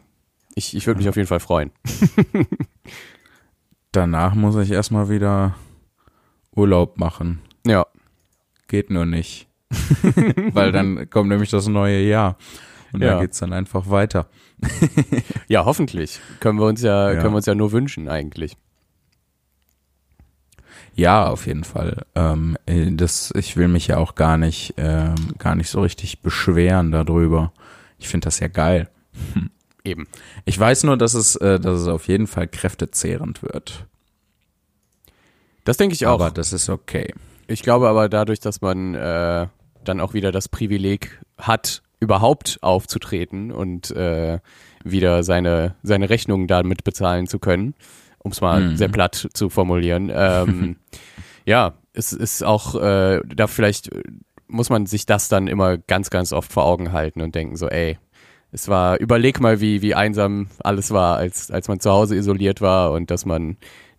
ich, 0.54 0.76
ich 0.76 0.86
würde 0.86 0.98
mich 0.98 1.08
auf 1.08 1.16
jeden 1.16 1.28
Fall 1.28 1.40
freuen. 1.40 1.70
Danach 3.92 4.34
muss 4.34 4.56
ich 4.56 4.70
erstmal 4.70 5.08
wieder 5.08 5.54
Urlaub 6.54 6.98
machen. 6.98 7.40
Ja, 7.66 7.86
Geht 8.68 8.90
nur 8.90 9.04
nicht. 9.04 9.48
Weil 10.52 10.72
dann 10.72 11.08
kommt 11.10 11.28
nämlich 11.28 11.50
das 11.50 11.66
neue 11.68 12.00
Jahr. 12.02 12.36
Und 12.92 13.02
Ja. 13.02 13.14
da 13.14 13.20
geht's 13.20 13.38
dann 13.38 13.52
einfach 13.52 13.88
weiter. 13.90 14.26
ja, 15.48 15.64
hoffentlich. 15.64 16.20
Können 16.40 16.58
wir 16.58 16.66
uns 16.66 16.82
ja, 16.82 17.10
Ja. 17.12 17.20
können 17.20 17.32
wir 17.34 17.36
uns 17.38 17.46
ja 17.46 17.54
nur 17.54 17.72
wünschen 17.72 18.08
eigentlich. 18.08 18.56
Ja, 20.94 21.28
auf 21.28 21.46
jeden 21.46 21.64
Fall. 21.64 22.04
Ähm, 22.14 22.56
äh, 22.66 22.90
das, 22.92 23.32
ich 23.34 23.56
will 23.56 23.68
mich 23.68 23.86
ja 23.86 23.96
auch 23.96 24.14
gar 24.14 24.36
nicht, 24.36 24.74
ähm, 24.76 25.14
gar 25.38 25.54
nicht 25.54 25.70
so 25.70 25.80
richtig 25.80 26.20
beschweren 26.20 26.92
darüber. 26.92 27.52
Ich 27.98 28.08
finde 28.08 28.26
das 28.26 28.40
ja 28.40 28.48
geil. 28.48 28.88
Eben. 29.84 30.06
Ich 30.44 30.58
weiß 30.58 30.84
nur, 30.84 30.96
dass 30.96 31.14
es, 31.14 31.36
äh, 31.36 31.58
dass 31.58 31.80
es 31.80 31.88
auf 31.88 32.08
jeden 32.08 32.26
Fall 32.26 32.46
kräftezehrend 32.46 33.42
wird. 33.42 33.86
Das 35.64 35.76
denke 35.76 35.94
ich 35.94 36.06
auch. 36.06 36.14
Aber 36.14 36.30
das 36.30 36.52
ist 36.52 36.68
okay. 36.68 37.14
Ich 37.46 37.62
glaube 37.62 37.88
aber 37.88 38.08
dadurch, 38.08 38.40
dass 38.40 38.60
man 38.60 38.94
äh, 38.94 39.46
dann 39.84 40.00
auch 40.00 40.14
wieder 40.14 40.32
das 40.32 40.48
Privileg 40.48 41.20
hat, 41.38 41.82
überhaupt 42.00 42.58
aufzutreten 42.62 43.52
und 43.52 43.90
äh, 43.92 44.40
wieder 44.84 45.22
seine, 45.22 45.76
seine 45.82 46.10
Rechnungen 46.10 46.48
damit 46.48 46.84
bezahlen 46.84 47.26
zu 47.26 47.38
können, 47.38 47.74
um 48.22 48.32
es 48.32 48.40
mal 48.40 48.60
Mhm. 48.60 48.76
sehr 48.76 48.88
platt 48.88 49.28
zu 49.32 49.48
formulieren. 49.50 50.10
Ähm, 50.14 50.76
ja, 51.44 51.74
es 51.92 52.12
ist 52.12 52.42
auch, 52.44 52.74
äh, 52.80 53.20
da 53.34 53.46
vielleicht 53.46 53.90
muss 54.48 54.70
man 54.70 54.86
sich 54.86 55.06
das 55.06 55.28
dann 55.28 55.48
immer 55.48 55.78
ganz, 55.78 56.10
ganz 56.10 56.32
oft 56.32 56.52
vor 56.52 56.64
Augen 56.64 56.92
halten 56.92 57.22
und 57.22 57.34
denken 57.34 57.56
so, 57.56 57.68
ey, 57.68 57.98
es 58.50 58.68
war, 58.68 59.00
überleg 59.00 59.40
mal, 59.40 59.60
wie, 59.60 59.80
wie 59.80 59.94
einsam 59.94 60.48
alles 60.62 60.90
war, 60.90 61.16
als, 61.16 61.50
als 61.50 61.68
man 61.68 61.80
zu 61.80 61.90
Hause 61.90 62.16
isoliert 62.16 62.60
war 62.60 62.92
und 62.92 63.10
dass 63.10 63.24
man 63.24 63.56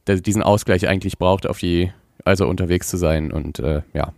diesen 0.08 0.44
Ausgleich 0.44 0.88
eigentlich 0.88 1.18
braucht, 1.18 1.48
auf 1.48 1.58
die, 1.58 1.92
also 2.24 2.48
unterwegs 2.48 2.88
zu 2.88 2.98
sein 2.98 3.32
und 3.32 3.60
äh, 3.60 3.82
ja. 3.94 4.14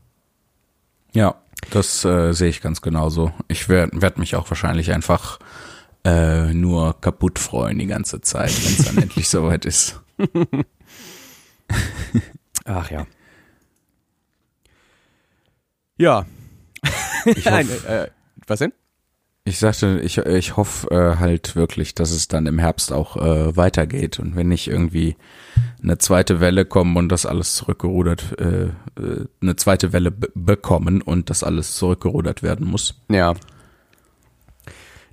Ja, 1.14 1.36
das 1.72 2.04
äh, 2.04 2.34
sehe 2.34 2.50
ich 2.50 2.62
ganz 2.62 2.82
genauso. 2.82 3.32
Ich 3.48 3.70
werde 3.70 4.02
werd 4.02 4.18
mich 4.18 4.36
auch 4.36 4.50
wahrscheinlich 4.50 4.92
einfach 4.92 5.40
äh, 6.06 6.54
nur 6.54 7.02
kaputt 7.02 7.40
freuen 7.40 7.80
die 7.80 7.88
ganze 7.88 8.22
Zeit, 8.22 8.52
wenn 8.64 8.74
es 8.74 8.86
dann 8.86 8.98
endlich 9.00 9.28
soweit 9.28 9.66
ist. 9.66 10.00
Ach 12.66 12.90
ja. 12.92 13.06
Ja. 15.98 16.26
Ich, 17.26 17.46
Nein, 17.46 17.68
hoff, 17.68 17.86
äh, 17.88 18.10
was 18.48 18.60
denn? 18.60 18.74
ich 19.46 19.60
sagte, 19.60 20.00
ich, 20.04 20.18
ich 20.18 20.58
hoffe 20.58 20.90
äh, 20.92 21.18
halt 21.20 21.56
wirklich, 21.56 21.94
dass 21.96 22.12
es 22.12 22.28
dann 22.28 22.46
im 22.48 22.60
Herbst 22.60 22.92
auch 22.92 23.18
äh, 23.18 23.56
weitergeht 23.56 24.20
und 24.20 24.36
wenn 24.36 24.48
nicht 24.48 24.68
irgendwie 24.68 25.16
eine 25.82 25.98
zweite 26.00 26.40
Welle 26.40 26.66
kommen 26.66 26.98
und 26.98 27.10
das 27.10 27.26
alles 27.26 27.56
zurückgerudert, 27.56 28.40
äh, 28.40 28.66
äh, 28.66 29.26
eine 29.42 29.56
zweite 29.56 29.94
Welle 29.94 30.12
be- 30.12 30.32
bekommen 30.36 31.02
und 31.02 31.30
das 31.30 31.44
alles 31.44 31.76
zurückgerudert 31.76 32.42
werden 32.44 32.68
muss. 32.68 32.96
Ja. 33.10 33.34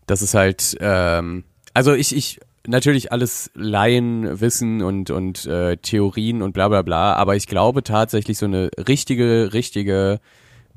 Das 0.06 0.22
ist 0.22 0.34
halt, 0.34 0.76
ähm, 0.80 1.44
also 1.74 1.92
ich, 1.94 2.14
ich, 2.14 2.40
natürlich 2.66 3.12
alles 3.12 3.50
Laienwissen 3.54 4.82
und, 4.82 5.10
und 5.10 5.46
äh, 5.46 5.76
Theorien 5.76 6.42
und 6.42 6.52
bla 6.52 6.68
bla 6.68 6.82
bla, 6.82 7.14
aber 7.14 7.36
ich 7.36 7.46
glaube 7.46 7.82
tatsächlich 7.82 8.38
so 8.38 8.46
eine 8.46 8.70
richtige, 8.88 9.52
richtige 9.52 10.20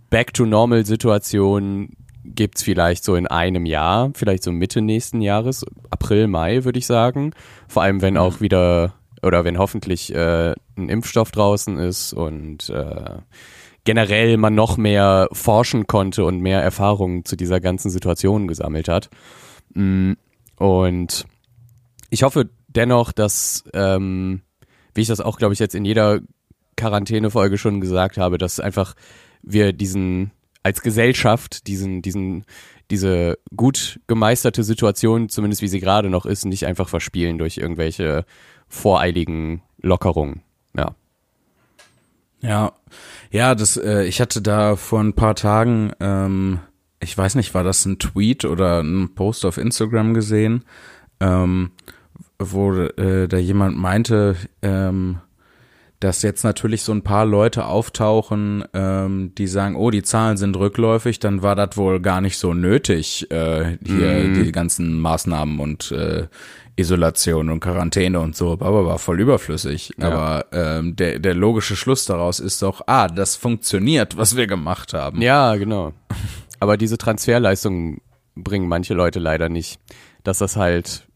Back-to-Normal-Situation 0.09 1.89
gibt's 2.23 2.63
vielleicht 2.63 3.03
so 3.03 3.15
in 3.15 3.27
einem 3.27 3.65
Jahr, 3.65 4.11
vielleicht 4.15 4.43
so 4.43 4.51
Mitte 4.51 4.81
nächsten 4.81 5.21
Jahres, 5.21 5.65
April, 5.89 6.27
Mai 6.27 6.63
würde 6.63 6.79
ich 6.79 6.87
sagen. 6.87 7.33
Vor 7.67 7.83
allem, 7.83 8.01
wenn 8.01 8.17
auch 8.17 8.41
wieder, 8.41 8.93
oder 9.21 9.43
wenn 9.43 9.59
hoffentlich 9.59 10.13
äh, 10.13 10.53
ein 10.75 10.89
Impfstoff 10.89 11.31
draußen 11.31 11.77
ist 11.77 12.13
und 12.13 12.69
äh, 12.69 13.19
generell 13.85 14.37
man 14.37 14.55
noch 14.55 14.77
mehr 14.77 15.29
forschen 15.31 15.87
konnte 15.87 16.25
und 16.25 16.41
mehr 16.41 16.61
Erfahrungen 16.61 17.23
zu 17.23 17.35
dieser 17.35 17.59
ganzen 17.61 17.89
Situation 17.89 18.47
gesammelt 18.47 18.89
hat. 18.89 19.09
Mm, 19.73 20.13
Und 20.57 21.25
ich 22.09 22.23
hoffe 22.23 22.49
dennoch, 22.67 23.11
dass, 23.11 23.63
ähm, 23.73 24.41
wie 24.93 25.01
ich 25.01 25.07
das 25.07 25.21
auch, 25.21 25.37
glaube 25.37 25.53
ich, 25.53 25.59
jetzt 25.59 25.75
in 25.75 25.85
jeder 25.85 26.19
Quarantänefolge 26.77 27.57
schon 27.57 27.79
gesagt 27.79 28.17
habe, 28.17 28.37
dass 28.37 28.59
einfach 28.59 28.95
wir 29.41 29.71
diesen 29.73 30.31
als 30.63 30.81
Gesellschaft 30.81 31.67
diesen, 31.67 32.01
diesen, 32.01 32.43
diese 32.89 33.37
gut 33.55 33.99
gemeisterte 34.07 34.63
Situation, 34.63 35.29
zumindest 35.29 35.61
wie 35.61 35.67
sie 35.67 35.79
gerade 35.79 36.09
noch 36.09 36.25
ist, 36.25 36.45
nicht 36.45 36.65
einfach 36.65 36.89
verspielen 36.89 37.37
durch 37.37 37.57
irgendwelche 37.57 38.25
voreiligen 38.67 39.61
Lockerungen. 39.81 40.41
Ja. 40.75 40.95
Ja, 42.45 42.73
ja, 43.31 43.55
das, 43.55 43.75
äh, 43.77 44.03
ich 44.03 44.21
hatte 44.21 44.41
da 44.41 44.75
vor 44.75 44.99
ein 44.99 45.13
paar 45.13 45.35
Tagen, 45.35 45.91
ähm, 45.99 46.59
ich 46.99 47.17
weiß 47.17 47.35
nicht, 47.35 47.53
war 47.53 47.63
das 47.63 47.85
ein 47.85 47.97
Tweet 47.97 48.45
oder 48.45 48.81
ein 48.81 49.15
Post 49.15 49.45
auf 49.45 49.57
Instagram 49.57 50.13
gesehen, 50.13 50.63
ähm, 51.19 51.71
wo 52.37 52.73
äh, 52.73 53.27
da 53.27 53.37
jemand 53.37 53.77
meinte, 53.77 54.35
ähm, 54.61 55.21
dass 55.99 56.21
jetzt 56.21 56.43
natürlich 56.43 56.83
so 56.83 56.91
ein 56.91 57.03
paar 57.03 57.25
Leute 57.25 57.65
auftauchen, 57.65 58.65
ähm, 58.73 59.33
die 59.35 59.47
sagen, 59.47 59.75
oh, 59.75 59.91
die 59.91 60.03
Zahlen 60.03 60.37
sind 60.37 60.57
rückläufig, 60.57 61.19
dann 61.19 61.41
war 61.41 61.55
das 61.55 61.77
wohl 61.77 61.99
gar 62.01 62.21
nicht 62.21 62.37
so 62.37 62.53
nötig, 62.53 63.31
äh, 63.31 63.77
hier 63.85 64.33
die 64.33 64.51
ganzen 64.51 64.99
Maßnahmen 64.99 65.59
und 65.59 65.91
äh, 65.91 66.27
Isolation 66.77 67.49
und 67.49 67.61
Quarantäne 67.61 68.19
und 68.19 68.35
so, 68.35 68.53
aber 68.53 68.85
war 68.85 68.99
voll 68.99 69.21
überflüssig. 69.21 69.91
Ja. 69.97 70.11
Aber 70.11 70.45
ähm, 70.51 70.95
der, 70.95 71.19
der 71.19 71.33
logische 71.33 71.75
Schluss 71.75 72.05
daraus 72.05 72.39
ist 72.39 72.61
doch, 72.61 72.81
ah, 72.87 73.07
das 73.07 73.35
funktioniert, 73.35 74.17
was 74.17 74.35
wir 74.35 74.47
gemacht 74.47 74.93
haben. 74.93 75.21
Ja, 75.21 75.55
genau. 75.55 75.93
Aber 76.59 76.75
diese 76.77 76.97
Transferleistungen 76.97 78.01
bringen 78.35 78.67
manche 78.67 78.93
Leute 78.93 79.19
leider 79.19 79.47
nicht, 79.47 79.79
dass 80.23 80.39
das 80.39 80.57
halt 80.57 81.07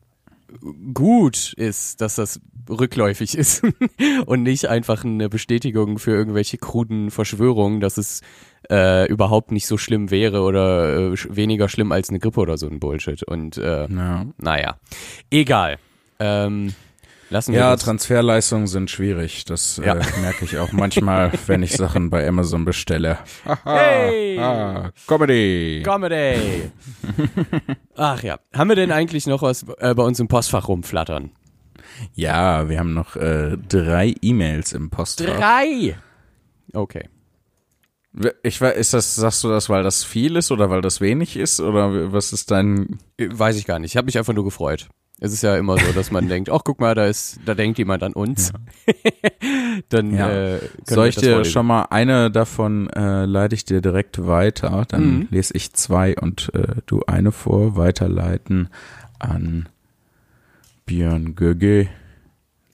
gut 0.94 1.54
ist, 1.54 2.02
dass 2.02 2.16
das 2.16 2.40
rückläufig 2.70 3.38
ist 3.38 3.64
und 4.26 4.44
nicht 4.44 4.68
einfach 4.68 5.04
eine 5.04 5.30
Bestätigung 5.30 6.00
für 6.00 6.12
irgendwelche 6.12 6.58
kruden 6.58 7.12
Verschwörungen, 7.12 7.80
dass 7.80 7.98
es 7.98 8.22
äh, 8.70 9.08
überhaupt 9.08 9.52
nicht 9.52 9.68
so 9.68 9.78
schlimm 9.78 10.12
wäre 10.12 10.42
oder 10.42 11.12
äh, 11.14 11.16
weniger 11.30 11.70
schlimm 11.70 11.92
als 11.92 12.10
eine 12.10 12.20
Grippe 12.20 12.40
oder 12.42 12.58
so 12.58 12.68
ein 12.68 12.80
Bullshit. 12.80 13.24
Und 13.24 13.58
äh, 13.58 13.88
Ja, 13.88 14.26
naja, 14.38 14.78
egal. 15.32 15.78
Ähm, 16.20 16.74
lassen 17.30 17.54
wir 17.54 17.62
ja 17.62 17.72
uns 17.74 17.84
Transferleistungen 17.84 18.68
sind 18.68 18.92
schwierig. 18.92 19.46
Das 19.46 19.82
Ja. 19.84 19.96
äh, 19.96 20.04
merke 20.22 20.44
ich 20.46 20.58
auch 20.58 20.72
manchmal, 20.74 21.32
wenn 21.48 21.64
ich 21.64 21.72
Sachen 21.72 22.10
bei 22.10 22.28
Amazon 22.28 22.66
bestelle. 22.66 23.18
Hey! 23.64 24.38
Ah, 24.40 24.92
Comedy. 25.06 25.82
Comedy. 25.84 26.72
Ach 27.96 28.24
ja. 28.24 28.40
Haben 28.54 28.70
wir 28.70 28.76
denn 28.78 28.92
eigentlich 28.92 29.28
noch 29.28 29.42
was 29.42 29.66
äh, 29.80 29.94
bei 29.94 30.04
uns 30.04 30.20
im 30.20 30.28
Postfach 30.30 30.68
rumflattern? 30.70 31.32
Ja, 32.14 32.70
wir 32.70 32.80
haben 32.80 32.94
noch 32.94 33.16
äh, 33.16 33.58
drei 33.58 34.14
E-Mails 34.22 34.74
im 34.74 34.90
Postfach. 34.90 35.38
Drei. 35.38 35.98
Okay. 36.74 37.10
Ich 38.44 38.60
weiß, 38.60 38.76
ist 38.76 38.94
das, 38.94 39.16
sagst 39.16 39.44
du 39.44 39.50
das, 39.50 39.70
weil 39.70 39.84
das 39.84 40.04
viel 40.04 40.36
ist 40.36 40.52
oder 40.52 40.70
weil 40.70 40.82
das 40.82 41.00
wenig 41.00 41.38
ist 41.38 41.60
oder 41.62 42.12
was 42.12 42.34
ist 42.34 42.50
dein? 42.52 42.98
Äh, 43.18 43.28
Weiß 43.32 43.56
ich 43.58 43.66
gar 43.66 43.80
nicht. 43.80 43.92
Ich 43.92 43.98
habe 43.98 44.06
mich 44.06 44.18
einfach 44.18 44.34
nur 44.34 44.44
gefreut. 44.44 44.88
Es 45.22 45.34
ist 45.34 45.44
ja 45.44 45.58
immer 45.58 45.78
so, 45.78 45.92
dass 45.92 46.12
man 46.12 46.28
denkt, 46.30 46.50
ach 46.50 46.62
guck 46.64 46.80
mal, 46.80 46.96
da 46.96 47.06
ist, 47.06 47.40
da 47.46 47.54
denkt 47.54 47.78
jemand 47.78 48.02
an 48.04 48.14
uns. 48.14 48.52
Dann 49.90 50.16
Ja. 50.16 50.32
äh, 50.56 50.60
Soll 50.88 51.08
ich 51.10 51.16
dir 51.18 51.32
vorlesen. 51.32 51.52
schon 51.52 51.66
mal 51.68 51.84
eine 51.90 52.32
davon 52.32 52.90
äh, 52.90 53.26
leite 53.26 53.54
ich 53.56 53.66
dir 53.66 53.82
direkt 53.82 54.26
weiter, 54.26 54.86
dann 54.88 55.02
Mhm. 55.20 55.28
lese 55.30 55.54
ich 55.56 55.74
zwei 55.74 56.16
und 56.18 56.52
äh, 56.54 56.76
du 56.86 57.02
eine 57.06 57.32
vor, 57.32 57.76
weiterleiten 57.78 58.70
an 59.20 59.70
Björn 60.90 61.36
Göge 61.36 61.88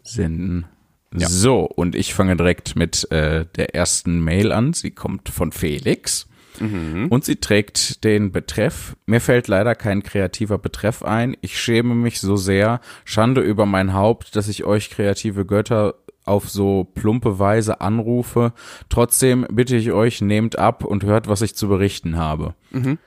senden. 0.02 0.66
Ja. 1.14 1.28
So, 1.28 1.66
und 1.66 1.96
ich 1.96 2.14
fange 2.14 2.38
direkt 2.38 2.78
mit 2.78 3.12
äh, 3.12 3.46
der 3.58 3.76
ersten 3.76 4.24
Mail 4.24 4.54
an. 4.54 4.72
Sie 4.72 4.92
kommt 4.92 5.28
von 5.28 5.52
Felix. 5.52 6.26
Mhm. 6.62 7.08
Und 7.10 7.26
sie 7.26 7.36
trägt 7.36 8.06
den 8.06 8.32
Betreff. 8.32 8.96
Mir 9.06 9.20
fällt 9.20 9.50
leider 9.50 9.76
kein 9.76 10.02
kreativer 10.02 10.58
Betreff 10.58 11.04
ein. 11.04 11.36
Ich 11.42 11.60
schäme 11.60 11.94
mich 11.94 12.22
so 12.22 12.38
sehr. 12.38 12.80
Schande 13.04 13.42
über 13.42 13.66
mein 13.66 13.94
Haupt, 13.94 14.38
dass 14.38 14.48
ich 14.48 14.64
euch 14.64 14.92
kreative 14.92 15.46
Götter 15.46 15.96
auf 16.24 16.50
so 16.50 16.86
plumpe 16.86 17.38
Weise 17.38 17.82
anrufe. 17.82 18.54
Trotzdem 18.88 19.46
bitte 19.52 19.76
ich 19.76 19.92
euch, 19.92 20.22
nehmt 20.22 20.58
ab 20.58 20.86
und 20.86 21.04
hört, 21.04 21.28
was 21.28 21.42
ich 21.42 21.54
zu 21.56 21.68
berichten 21.68 22.16
habe. 22.16 22.56
Mhm. 22.72 22.98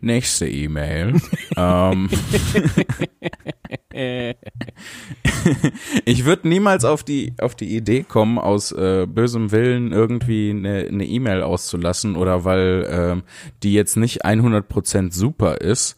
Nächste 0.00 0.48
E-Mail. 0.48 1.20
ähm, 1.56 2.08
Ich 6.04 6.24
würde 6.24 6.48
niemals 6.48 6.84
auf 6.84 7.02
die, 7.02 7.34
auf 7.40 7.54
die 7.54 7.76
Idee 7.76 8.02
kommen, 8.02 8.38
aus 8.38 8.72
äh, 8.72 9.06
bösem 9.06 9.50
Willen 9.50 9.92
irgendwie 9.92 10.50
eine 10.50 10.86
eine 10.88 11.04
E-Mail 11.04 11.42
auszulassen 11.42 12.16
oder 12.16 12.44
weil 12.44 12.86
ähm, 12.90 13.22
die 13.62 13.72
jetzt 13.72 13.96
nicht 13.96 14.24
100% 14.24 15.12
super 15.12 15.60
ist, 15.60 15.96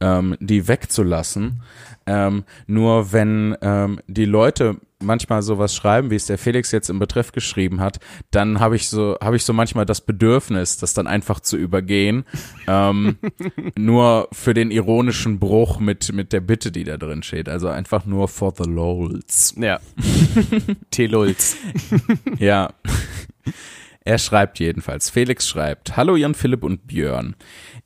ähm, 0.00 0.36
die 0.40 0.68
wegzulassen. 0.68 1.62
Ähm, 2.06 2.44
nur 2.66 3.12
wenn 3.12 3.56
ähm, 3.60 4.00
die 4.06 4.24
Leute 4.24 4.76
manchmal 5.00 5.42
sowas 5.42 5.74
schreiben, 5.74 6.10
wie 6.10 6.16
es 6.16 6.26
der 6.26 6.38
Felix 6.38 6.72
jetzt 6.72 6.90
im 6.90 6.98
Betreff 6.98 7.32
geschrieben 7.32 7.80
hat, 7.80 7.98
dann 8.30 8.60
habe 8.60 8.76
ich 8.76 8.88
so 8.88 9.16
habe 9.22 9.36
ich 9.36 9.44
so 9.44 9.52
manchmal 9.52 9.86
das 9.86 10.00
Bedürfnis, 10.00 10.76
das 10.76 10.94
dann 10.94 11.06
einfach 11.06 11.40
zu 11.40 11.56
übergehen, 11.56 12.24
ähm, 12.66 13.18
nur 13.76 14.28
für 14.32 14.54
den 14.54 14.70
ironischen 14.70 15.38
Bruch 15.38 15.78
mit 15.78 16.12
mit 16.12 16.32
der 16.32 16.40
Bitte, 16.40 16.72
die 16.72 16.84
da 16.84 16.96
drin 16.96 17.22
steht. 17.22 17.48
Also 17.48 17.68
einfach 17.68 18.06
nur 18.06 18.28
for 18.28 18.52
the 18.56 18.68
lols. 18.68 19.54
Ja. 19.56 19.80
Telulz. 20.90 21.56
Ja. 22.38 22.72
Er 24.04 24.18
schreibt 24.18 24.58
jedenfalls. 24.58 25.10
Felix 25.10 25.46
schreibt: 25.46 25.96
Hallo 25.96 26.16
Jan 26.16 26.34
Philipp 26.34 26.64
und 26.64 26.86
Björn. 26.86 27.36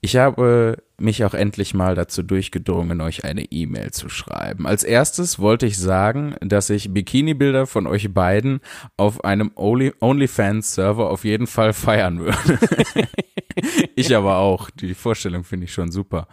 Ich 0.04 0.16
habe 0.16 0.82
mich 0.98 1.24
auch 1.24 1.32
endlich 1.32 1.74
mal 1.74 1.94
dazu 1.94 2.24
durchgedrungen, 2.24 3.00
euch 3.00 3.24
eine 3.24 3.44
E-Mail 3.44 3.92
zu 3.92 4.08
schreiben. 4.08 4.66
Als 4.66 4.82
erstes 4.82 5.38
wollte 5.38 5.64
ich 5.66 5.78
sagen, 5.78 6.34
dass 6.40 6.70
ich 6.70 6.92
Bikini-Bilder 6.92 7.68
von 7.68 7.86
euch 7.86 8.12
beiden 8.12 8.60
auf 8.96 9.24
einem 9.24 9.52
Only- 9.54 9.94
OnlyFans-Server 10.00 11.08
auf 11.08 11.24
jeden 11.24 11.46
Fall 11.46 11.72
feiern 11.72 12.18
würde. 12.18 12.34
ich 13.94 14.14
aber 14.16 14.38
auch. 14.38 14.70
Die 14.70 14.94
Vorstellung 14.94 15.44
finde 15.44 15.64
ich 15.64 15.72
schon 15.72 15.90
super. 15.90 16.28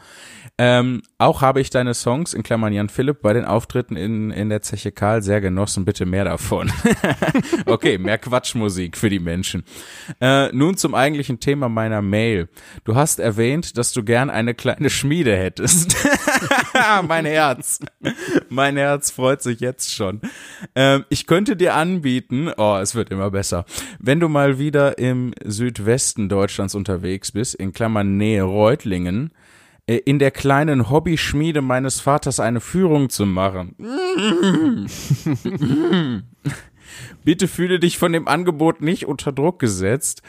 Ähm, 0.58 1.04
auch 1.18 1.42
habe 1.42 1.62
ich 1.62 1.70
deine 1.70 1.94
Songs, 1.94 2.34
in 2.34 2.44
Klammern 2.44 2.74
Jan 2.74 2.90
Philipp, 2.90 3.22
bei 3.22 3.34
den 3.34 3.46
Auftritten 3.46 3.96
in, 3.96 4.32
in 4.32 4.50
der 4.50 4.62
Zeche 4.62 4.92
Karl 4.92 5.22
sehr 5.22 5.40
genossen. 5.40 5.86
Bitte 5.86 6.06
mehr 6.06 6.26
davon. 6.26 6.72
okay, 7.66 7.98
mehr 7.98 8.18
Quatschmusik 8.18 8.98
für 8.98 9.10
die 9.10 9.20
Menschen. 9.20 9.64
Äh, 10.20 10.52
nun 10.52 10.76
zum 10.76 10.96
eigentlichen 10.96 11.40
Thema 11.40 11.70
meiner 11.70 12.02
Mail. 12.02 12.50
Du 12.84 12.96
hast 12.96 13.20
erwähnt, 13.20 13.78
dass 13.78 13.94
du 13.94 14.04
gern 14.04 14.30
eine 14.30 14.54
kleine 14.54 14.90
Schmiede 14.90 15.36
hättest. 15.36 15.96
mein 17.08 17.26
Herz. 17.26 17.80
Mein 18.50 18.78
Herz 18.78 19.12
freut 19.12 19.42
sich 19.42 19.60
jetzt 19.60 19.94
schon. 19.94 20.22
Ähm, 20.76 21.06
ich 21.10 21.28
könnte 21.28 21.56
dir 21.56 21.76
anbieten, 21.76 22.52
oh, 22.58 22.78
es 22.82 22.96
wird 22.96 23.12
immer 23.12 23.32
besser, 23.32 23.66
wenn 24.00 24.20
du 24.20 24.30
mal 24.30 24.60
wieder 24.60 24.98
im 24.98 25.34
Südwesten 25.44 26.30
Deutschlands 26.30 26.76
unterwegs 26.76 27.32
bist, 27.32 27.56
in 27.56 27.74
Klammern 27.74 28.18
Nähe 28.18 28.44
Reutlingen, 28.44 29.32
äh, 29.88 29.98
in 29.98 30.20
der 30.20 30.32
kleinen 30.32 30.90
Hobbyschmiede 30.90 31.62
meines 31.62 32.00
Vaters 32.00 32.40
eine 32.40 32.62
Führung 32.62 33.10
zu 33.10 33.26
machen. 33.26 33.76
Bitte 37.24 37.48
fühle 37.48 37.80
dich 37.80 37.98
von 37.98 38.14
dem 38.14 38.28
Angebot 38.28 38.82
nicht 38.82 39.06
unter 39.06 39.32
Druck 39.32 39.60
gesetzt. 39.60 40.22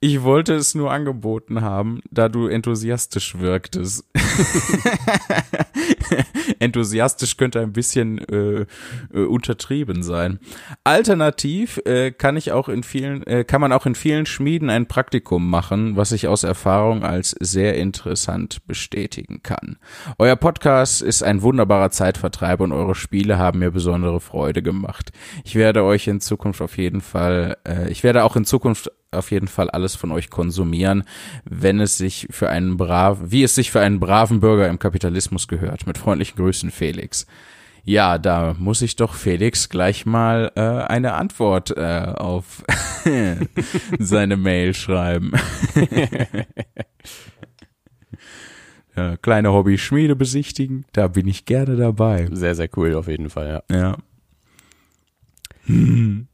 Ich 0.00 0.22
wollte 0.22 0.54
es 0.54 0.74
nur 0.74 0.90
angeboten 0.90 1.60
haben, 1.60 2.00
da 2.10 2.28
du 2.28 2.46
enthusiastisch 2.46 3.38
wirktest. 3.38 4.04
enthusiastisch 6.58 7.36
könnte 7.36 7.60
ein 7.60 7.72
bisschen 7.72 8.18
äh, 8.18 8.66
äh, 9.12 9.24
untertrieben 9.24 10.02
sein. 10.02 10.38
Alternativ 10.84 11.80
äh, 11.84 12.10
kann 12.10 12.36
ich 12.36 12.52
auch 12.52 12.68
in 12.68 12.82
vielen, 12.82 13.26
äh, 13.26 13.44
kann 13.44 13.60
man 13.60 13.72
auch 13.72 13.86
in 13.86 13.94
vielen 13.94 14.26
Schmieden 14.26 14.70
ein 14.70 14.86
Praktikum 14.86 15.48
machen, 15.48 15.96
was 15.96 16.12
ich 16.12 16.28
aus 16.28 16.44
Erfahrung 16.44 17.04
als 17.04 17.30
sehr 17.40 17.76
interessant 17.76 18.66
bestätigen 18.66 19.42
kann. 19.42 19.78
Euer 20.18 20.36
Podcast 20.36 21.02
ist 21.02 21.22
ein 21.22 21.42
wunderbarer 21.42 21.90
Zeitvertreib 21.90 22.60
und 22.60 22.72
eure 22.72 22.94
Spiele 22.94 23.38
haben 23.38 23.60
mir 23.60 23.70
besondere 23.70 24.20
Freude 24.20 24.62
gemacht. 24.62 25.10
Ich 25.44 25.54
werde 25.54 25.84
euch 25.84 26.06
in 26.06 26.20
Zukunft 26.20 26.60
auf 26.62 26.76
jeden 26.78 27.00
Fall, 27.00 27.56
äh, 27.66 27.90
ich 27.90 28.02
werde 28.02 28.24
auch 28.24 28.36
in 28.36 28.44
Zukunft 28.44 28.90
auf 29.10 29.30
jeden 29.30 29.48
Fall 29.48 29.70
alles 29.70 29.96
von 29.96 30.12
euch 30.12 30.28
konsumieren, 30.30 31.04
wenn 31.44 31.80
es 31.80 31.96
sich 31.96 32.28
für 32.30 32.50
einen 32.50 32.76
brav, 32.76 33.18
wie 33.22 33.42
es 33.42 33.54
sich 33.54 33.70
für 33.70 33.80
einen 33.80 34.00
braven 34.00 34.40
Bürger 34.40 34.68
im 34.68 34.78
Kapitalismus 34.78 35.48
gehört. 35.48 35.86
Mit 35.86 35.96
freundlichen 35.98 36.36
Grüßen, 36.36 36.70
Felix. 36.70 37.26
Ja, 37.84 38.18
da 38.18 38.54
muss 38.58 38.82
ich 38.82 38.96
doch 38.96 39.14
Felix 39.14 39.70
gleich 39.70 40.04
mal 40.04 40.52
äh, 40.56 40.60
eine 40.60 41.14
Antwort 41.14 41.74
äh, 41.74 42.12
auf 42.16 42.62
seine 43.98 44.36
Mail 44.36 44.74
schreiben. 44.74 45.32
ja, 48.94 49.16
kleine 49.16 49.52
Hobby-Schmiede 49.52 50.16
besichtigen, 50.16 50.84
da 50.92 51.08
bin 51.08 51.26
ich 51.26 51.46
gerne 51.46 51.76
dabei. 51.76 52.28
Sehr, 52.30 52.54
sehr 52.54 52.68
cool 52.76 52.94
auf 52.94 53.08
jeden 53.08 53.30
Fall, 53.30 53.62
ja. 53.70 53.74
Ja. 53.74 53.96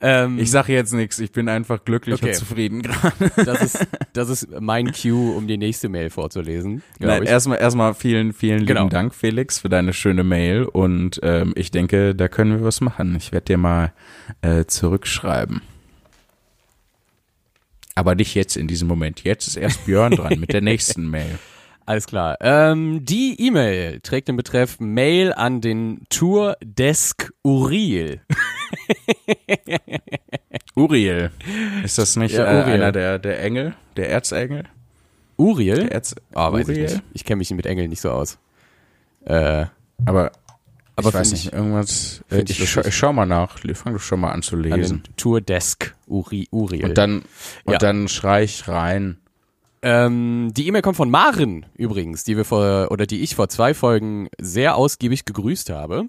Ähm, 0.00 0.38
Ich 0.38 0.50
sage 0.50 0.74
jetzt 0.74 0.92
nichts, 0.92 1.18
ich 1.18 1.32
bin 1.32 1.48
einfach 1.48 1.84
glücklich 1.84 2.16
Okay. 2.16 2.28
und 2.28 2.34
zufrieden 2.34 2.82
gerade. 2.82 3.30
das, 3.44 3.62
ist, 3.62 3.86
das 4.12 4.28
ist 4.28 4.48
mein 4.60 4.92
Cue, 4.92 5.34
um 5.34 5.46
die 5.46 5.56
nächste 5.56 5.88
Mail 5.88 6.10
vorzulesen. 6.10 6.82
Nein, 6.98 7.22
ich. 7.22 7.28
erstmal 7.30 7.58
erstmal 7.58 7.94
vielen, 7.94 8.32
vielen 8.34 8.58
lieben 8.60 8.74
Genau. 8.74 8.88
Dank, 8.88 9.14
Felix, 9.14 9.58
für 9.58 9.68
deine 9.70 9.92
schöne 9.94 10.22
Mail 10.22 10.64
und 10.64 11.18
ähm, 11.22 11.52
ich 11.56 11.70
denke, 11.70 12.14
da 12.14 12.28
können 12.28 12.58
wir 12.58 12.64
was 12.64 12.80
machen. 12.82 13.16
Ich 13.16 13.32
werde 13.32 13.46
dir 13.46 13.58
mal 13.58 13.92
äh, 14.42 14.66
zurückschreiben. 14.66 15.62
Aber 17.94 18.14
nicht 18.14 18.34
jetzt 18.34 18.56
in 18.58 18.68
diesem 18.68 18.88
Moment. 18.88 19.24
Jetzt 19.24 19.46
ist 19.46 19.56
erst 19.56 19.86
Björn 19.86 20.12
dran 20.12 20.38
mit 20.38 20.52
der 20.52 20.60
nächsten 20.62 21.08
Mail. 21.08 21.38
Alles 21.86 22.06
klar. 22.06 22.36
Ähm, 22.40 23.04
die 23.04 23.40
E-Mail 23.40 24.00
trägt 24.00 24.28
den 24.28 24.36
Betreff 24.36 24.80
Mail 24.80 25.32
an 25.32 25.60
den 25.60 26.02
Tour 26.10 26.56
Desk 26.62 27.32
Uriel. 27.44 28.20
Uriel. 30.74 31.30
Ist 31.84 31.98
das 31.98 32.16
nicht 32.16 32.34
Ja, 32.34 32.44
äh, 32.44 32.60
Uriel. 32.62 32.74
einer 32.74 32.92
der, 32.92 33.18
der 33.18 33.42
Engel? 33.42 33.74
Der 33.96 34.10
Erzengel? 34.10 34.64
Uriel? 35.36 35.76
Der 35.84 35.92
Erz 35.92 36.14
Ah, 36.34 36.52
weiß 36.52 36.68
ich 36.68 36.76
Uriel? 36.76 36.82
nicht. 36.90 37.02
Ich 37.14 37.24
kenne 37.24 37.36
mich 37.38 37.50
mit 37.50 37.66
Engeln 37.66 37.90
nicht 37.90 38.00
so 38.00 38.10
aus. 38.10 38.38
Äh, 39.24 39.66
Aber, 40.04 40.32
Aber 40.96 41.08
ich 41.08 41.14
weiß 41.14 41.32
nicht, 41.32 41.46
ich- 41.46 41.52
irgendwas. 41.52 42.22
Äh, 42.30 42.42
ich 42.42 42.60
ich, 42.60 42.70
scha 42.70 42.82
ich 42.84 42.96
schau 42.96 43.12
mal 43.12 43.26
nach. 43.26 43.58
Fang 43.74 43.92
du 43.92 43.98
schon 43.98 44.20
mal 44.20 44.32
an 44.32 44.42
zu 44.42 44.56
an 44.56 44.62
lesen. 44.62 45.02
den 45.04 45.16
Tour 45.16 45.40
Desk 45.40 45.94
Uri, 46.06 46.48
Uriel. 46.50 46.84
Und 46.86 46.98
dann, 46.98 47.22
und 47.64 47.72
Ja. 47.72 47.78
dann 47.78 48.08
schrei 48.08 48.44
ich 48.44 48.68
rein. 48.68 49.18
Ähm, 49.88 50.52
die 50.52 50.66
E-Mail 50.66 50.82
kommt 50.82 50.96
von 50.96 51.10
Maren 51.10 51.66
übrigens, 51.74 52.24
die 52.24 52.36
wir 52.36 52.44
vor 52.44 52.88
oder 52.90 53.06
die 53.06 53.20
ich 53.22 53.36
vor 53.36 53.48
zwei 53.48 53.72
Folgen 53.72 54.28
sehr 54.40 54.74
ausgiebig 54.76 55.24
gegrüßt 55.24 55.70
habe. 55.70 56.08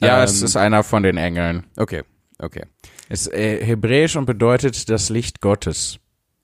Ja, 0.00 0.18
Ähm, 0.18 0.24
es 0.24 0.40
ist 0.42 0.54
einer 0.56 0.84
von 0.84 1.02
den 1.02 1.16
Engeln. 1.16 1.64
Okay, 1.76 2.04
okay. 2.38 2.62
Es 3.08 3.22
ist 3.26 3.32
äh, 3.34 3.64
hebräisch 3.64 4.14
und 4.14 4.26
bedeutet 4.26 4.88
das 4.88 5.08
Licht 5.08 5.40
Gottes. 5.40 5.98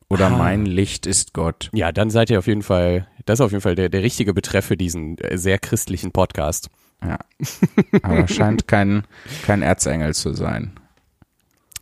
Oder 0.08 0.26
Ah. 0.26 0.30
mein 0.36 0.66
Licht 0.66 1.06
ist 1.06 1.32
Gott. 1.32 1.70
Ja, 1.72 1.92
dann 1.92 2.10
seid 2.10 2.28
ihr 2.30 2.38
auf 2.40 2.46
jeden 2.48 2.62
Fall, 2.62 3.06
das 3.24 3.38
ist 3.38 3.44
auf 3.44 3.52
jeden 3.52 3.62
Fall 3.62 3.74
der, 3.76 3.88
der 3.88 4.02
richtige 4.02 4.34
Betreff 4.34 4.64
für 4.66 4.76
diesen 4.76 5.16
äh, 5.18 5.38
sehr 5.38 5.58
christlichen 5.60 6.10
Podcast. 6.10 6.68
Ja. 7.04 7.18
Aber 8.02 8.26
scheint 8.26 8.66
kein, 8.66 9.04
kein 9.46 9.62
Erzengel 9.62 10.14
zu 10.14 10.32
sein. 10.34 10.72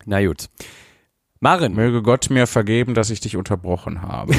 Na 0.04 0.24
gut. 0.26 0.48
Maren, 1.42 1.74
Möge 1.74 2.02
Gott 2.02 2.30
mir 2.30 2.46
vergeben, 2.46 2.94
dass 2.94 3.10
ich 3.10 3.18
dich 3.18 3.36
unterbrochen 3.36 4.00
habe. 4.00 4.32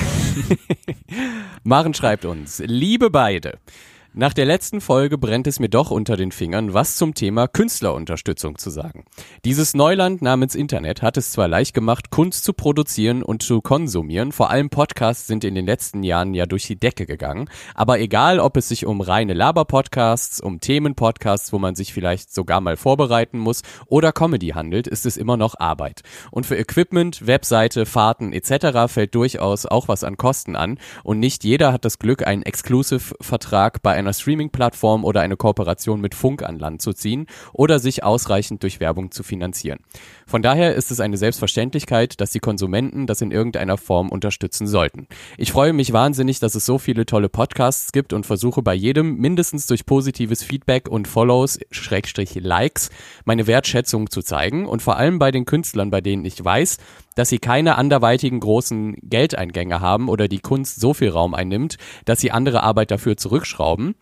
Maren 1.63 1.94
schreibt 1.94 2.24
uns, 2.24 2.63
liebe 2.66 3.10
beide, 3.10 3.60
nach 4.15 4.34
der 4.34 4.45
letzten 4.45 4.80
Folge 4.80 5.17
brennt 5.17 5.47
es 5.47 5.60
mir 5.60 5.69
doch 5.69 5.89
unter 5.89 6.15
den 6.15 6.32
Fingern, 6.32 6.76
was 6.76 6.97
zum 6.97 7.15
Thema 7.15 7.47
Künstlerunterstützung 7.47 8.60
zu 8.60 8.69
sagen. 8.69 9.06
Dieses 9.43 9.73
Neuland 9.73 10.21
namens 10.21 10.54
Internet 10.54 11.02
hat 11.02 11.17
es 11.17 11.32
zwar 11.32 11.47
leicht 11.47 11.73
gemacht, 11.73 12.12
Kunst 12.12 12.43
zu 12.43 12.54
produzieren 12.54 13.23
und 13.23 13.41
zu 13.41 13.62
konsumieren, 13.62 14.32
vor 14.32 14.52
allem 14.52 14.69
Podcasts 14.69 15.26
sind 15.26 15.43
in 15.43 15.56
den 15.56 15.65
letzten 15.65 16.04
Jahren 16.04 16.36
ja 16.36 16.45
durch 16.45 16.67
die 16.67 16.76
Decke 16.76 17.08
gegangen, 17.08 17.49
aber 17.73 17.99
egal, 17.99 18.39
ob 18.39 18.56
es 18.56 18.67
sich 18.67 18.86
um 18.86 19.02
reine 19.02 19.34
Laber-Podcasts, 19.34 20.39
um 20.41 20.60
Themen-Podcasts, 20.60 21.52
wo 21.52 21.58
man 21.58 21.73
sich 21.73 21.91
vielleicht 21.91 22.32
sogar 22.32 22.62
mal 22.62 22.78
vorbereiten 22.78 23.39
muss, 23.39 23.63
oder 23.88 24.12
Comedy 24.12 24.49
handelt, 24.49 24.86
ist 24.86 25.08
es 25.08 25.17
immer 25.17 25.38
noch 25.38 25.60
Arbeit. 25.60 26.04
Und 26.30 26.45
für 26.45 26.56
Equipment, 26.56 27.26
Webseite, 27.26 27.88
Fahrten 27.88 28.32
etc. 28.32 28.91
fällt 28.93 29.15
durchaus 29.15 29.65
auch 29.65 29.88
was 29.88 30.04
an 30.04 30.17
Kosten 30.17 30.56
an 30.56 30.78
und 31.04 31.19
nicht 31.19 31.43
jeder 31.43 31.73
hat 31.73 31.84
das 31.84 31.97
Glück, 31.97 32.28
einen 32.28 32.43
Exclusive-Vertrag 32.43 33.82
bei 33.82 34.03
einer 34.04 34.13
Streaming-Plattform 34.13 35.04
oder 35.04 35.22
eine 35.22 35.38
Kooperation 35.38 36.02
mit 36.02 36.16
Funk 36.16 36.44
an 36.44 36.60
Land 36.60 36.82
zu 36.82 36.94
ziehen 36.94 37.28
oder 37.54 37.80
sich 37.80 38.04
ausreichend 38.04 38.63
durch 38.63 38.80
Werbung 38.80 39.12
zu 39.12 39.24
finanzieren. 39.24 39.80
Von 40.28 40.42
daher 40.42 40.76
ist 40.76 40.92
es 40.92 41.00
eine 41.00 41.18
Selbstverständlichkeit, 41.18 42.20
dass 42.22 42.32
die 42.32 42.39
Konsumenten 42.39 43.08
das 43.08 43.22
in 43.22 43.32
irgendeiner 43.32 43.78
Form 43.78 44.10
unterstützen 44.10 44.68
sollten. 44.68 45.08
Ich 45.38 45.52
freue 45.52 45.74
mich 45.74 45.94
wahnsinnig, 45.94 46.39
dass 46.39 46.56
es 46.56 46.66
so 46.66 46.78
viele 46.78 47.06
tolle 47.06 47.30
Podcasts 47.30 47.92
gibt 47.92 48.13
und 48.13 48.26
versuche 48.26 48.62
bei 48.62 48.74
jedem 48.74 49.18
mindestens 49.18 49.68
durch 49.68 49.86
positives 49.86 50.44
Feedback 50.44 50.88
und 50.89 51.08
Follows, 51.08 51.60
Schrägstrich 51.72 52.36
Likes, 52.36 52.89
meine 53.26 53.48
Wertschätzung 53.48 54.10
zu 54.10 54.22
zeigen 54.22 54.66
und 54.68 54.82
vor 54.82 54.98
allem 54.98 55.20
bei 55.20 55.32
den 55.32 55.46
Künstlern, 55.46 55.89
bei 55.89 56.02
denen 56.02 56.26
ich 56.26 56.44
weiß, 56.44 56.78
dass 57.15 57.30
sie 57.30 57.39
keine 57.39 57.76
anderweitigen 57.76 58.39
großen 58.39 58.95
Geldeingänge 59.02 59.82
haben 59.82 60.10
oder 60.10 60.28
die 60.28 60.39
Kunst 60.39 60.80
so 60.80 60.93
viel 60.93 61.10
Raum 61.10 61.34
einnimmt, 61.34 61.78
dass 62.06 62.19
sie 62.19 62.32
andere 62.32 62.63
Arbeit 62.63 62.91
dafür 62.91 63.17
zurückschrauben 63.17 63.95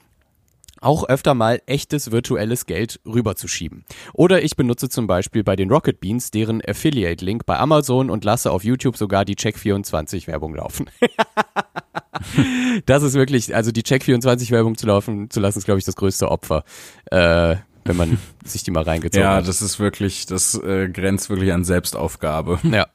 auch 0.82 1.08
öfter 1.08 1.36
mal 1.36 1.62
echtes 1.67 2.12
virtuelles 2.12 2.65
Geld 2.65 3.00
rüberzuschieben. 3.06 3.86
Oder 4.13 4.43
ich 4.43 4.56
benutze 4.56 4.89
zum 4.89 5.08
Beispiel 5.08 5.43
bei 5.43 5.56
den 5.56 5.69
Rocket 5.69 6.02
Beans 6.02 6.32
deren 6.32 6.62
Affiliate-Link 6.65 7.45
bei 7.45 7.58
Amazon 7.58 8.10
und 8.10 8.26
lasse 8.26 8.52
auf 8.52 8.63
YouTube 8.63 8.97
sogar 8.97 9.24
die 9.24 9.36
Check24-Werbung 9.36 10.56
laufen. 10.56 10.89
das 12.86 13.04
ist 13.04 13.13
wirklich, 13.13 13.56
also 13.56 13.71
die 13.71 13.84
Check24-Werbung 13.84 14.76
zu 14.76 14.88
laufen 14.88 15.30
zu 15.30 15.39
lassen, 15.39 15.60
ist, 15.60 15.65
glaube 15.65 15.80
ich, 15.80 15.86
das 15.86 15.95
größte 15.95 16.30
Opfer. 16.30 16.63
Äh, 17.12 17.58
wenn 17.86 17.96
man 17.96 18.17
sich 18.46 18.63
die 18.63 18.72
mal 18.72 18.84
reingezogen 18.84 19.24
ja, 19.24 19.36
hat. 19.36 19.44
Ja, 19.44 19.48
das 19.48 19.62
ist 19.62 19.80
wirklich, 19.80 20.26
das 20.26 20.56
äh, 20.56 20.89
grenzt 20.89 21.30
wirklich 21.30 21.54
an 21.54 21.63
Selbstaufgabe. 21.63 22.60
Ja. 22.63 22.88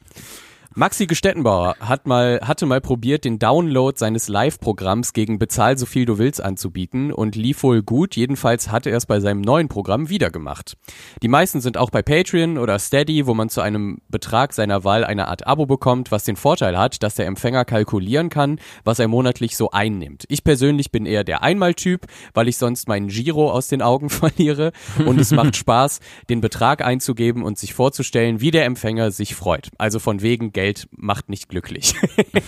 Maxi 0.78 1.06
Gestettenbauer 1.06 1.76
hat 1.80 2.06
mal, 2.06 2.38
hatte 2.42 2.66
mal 2.66 2.82
probiert, 2.82 3.24
den 3.24 3.38
Download 3.38 3.98
seines 3.98 4.28
Live-Programms 4.28 5.14
gegen 5.14 5.38
Bezahl 5.38 5.78
so 5.78 5.86
viel 5.86 6.04
du 6.04 6.18
willst 6.18 6.44
anzubieten 6.44 7.12
und 7.12 7.34
lief 7.34 7.62
wohl 7.62 7.82
gut. 7.82 8.14
Jedenfalls 8.14 8.70
hatte 8.70 8.90
er 8.90 8.98
es 8.98 9.06
bei 9.06 9.18
seinem 9.20 9.40
neuen 9.40 9.68
Programm 9.68 10.10
wieder 10.10 10.30
gemacht. 10.30 10.76
Die 11.22 11.28
meisten 11.28 11.62
sind 11.62 11.78
auch 11.78 11.88
bei 11.88 12.02
Patreon 12.02 12.58
oder 12.58 12.78
Steady, 12.78 13.26
wo 13.26 13.32
man 13.32 13.48
zu 13.48 13.62
einem 13.62 14.02
Betrag 14.10 14.52
seiner 14.52 14.84
Wahl 14.84 15.02
eine 15.06 15.28
Art 15.28 15.46
Abo 15.46 15.64
bekommt, 15.64 16.12
was 16.12 16.24
den 16.24 16.36
Vorteil 16.36 16.76
hat, 16.76 17.02
dass 17.02 17.14
der 17.14 17.24
Empfänger 17.24 17.64
kalkulieren 17.64 18.28
kann, 18.28 18.60
was 18.84 18.98
er 18.98 19.08
monatlich 19.08 19.56
so 19.56 19.70
einnimmt. 19.70 20.24
Ich 20.28 20.44
persönlich 20.44 20.92
bin 20.92 21.06
eher 21.06 21.24
der 21.24 21.42
Einmaltyp, 21.42 22.04
weil 22.34 22.48
ich 22.48 22.58
sonst 22.58 22.86
meinen 22.86 23.08
Giro 23.08 23.50
aus 23.50 23.68
den 23.68 23.80
Augen 23.80 24.10
verliere 24.10 24.72
und 25.06 25.18
es 25.18 25.30
macht 25.30 25.56
Spaß, 25.56 26.00
den 26.28 26.42
Betrag 26.42 26.84
einzugeben 26.84 27.44
und 27.44 27.56
sich 27.58 27.72
vorzustellen, 27.72 28.42
wie 28.42 28.50
der 28.50 28.66
Empfänger 28.66 29.10
sich 29.10 29.34
freut. 29.34 29.70
Also 29.78 30.00
von 30.00 30.20
wegen 30.20 30.52
Geld 30.52 30.65
Geld 30.66 30.88
macht 30.90 31.28
nicht 31.28 31.48
glücklich. 31.48 31.94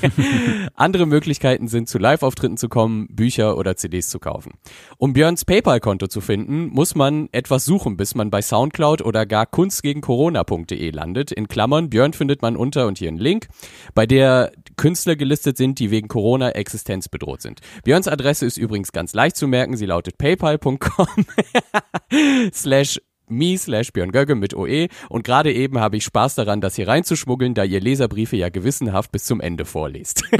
Andere 0.74 1.06
Möglichkeiten 1.06 1.68
sind, 1.68 1.88
zu 1.88 1.98
Live-Auftritten 1.98 2.56
zu 2.56 2.68
kommen, 2.68 3.06
Bücher 3.08 3.56
oder 3.56 3.76
CDs 3.76 4.08
zu 4.08 4.18
kaufen. 4.18 4.54
Um 4.96 5.12
Björns 5.12 5.44
PayPal-Konto 5.44 6.08
zu 6.08 6.20
finden, 6.20 6.66
muss 6.66 6.96
man 6.96 7.28
etwas 7.30 7.64
suchen, 7.64 7.96
bis 7.96 8.16
man 8.16 8.30
bei 8.30 8.42
Soundcloud 8.42 9.02
oder 9.02 9.24
gar 9.24 9.46
kunstgegencorona.de 9.46 10.90
landet. 10.90 11.30
In 11.30 11.46
Klammern, 11.46 11.90
Björn 11.90 12.12
findet 12.12 12.42
man 12.42 12.56
unter 12.56 12.88
und 12.88 12.98
hier 12.98 13.06
einen 13.06 13.18
Link, 13.18 13.46
bei 13.94 14.04
der 14.04 14.50
Künstler 14.76 15.14
gelistet 15.14 15.56
sind, 15.56 15.78
die 15.78 15.92
wegen 15.92 16.08
Corona 16.08 16.50
existenzbedroht 16.50 17.40
sind. 17.40 17.60
Björns 17.84 18.08
Adresse 18.08 18.46
ist 18.46 18.56
übrigens 18.56 18.90
ganz 18.90 19.12
leicht 19.12 19.36
zu 19.36 19.46
merken. 19.46 19.76
Sie 19.76 19.86
lautet 19.86 20.18
paypal.com 20.18 21.06
slash 22.52 22.98
me 23.30 23.56
slash 23.58 23.92
Björn 23.92 24.12
Gögge 24.12 24.34
mit 24.34 24.54
OE 24.54 24.88
und 25.08 25.24
gerade 25.24 25.52
eben 25.52 25.78
habe 25.78 25.96
ich 25.96 26.04
Spaß 26.04 26.34
daran, 26.36 26.60
das 26.60 26.76
hier 26.76 26.88
reinzuschmuggeln, 26.88 27.54
da 27.54 27.64
ihr 27.64 27.80
Leserbriefe 27.80 28.36
ja 28.36 28.48
gewissenhaft 28.48 29.12
bis 29.12 29.24
zum 29.24 29.40
Ende 29.40 29.64
vorlest. 29.64 30.24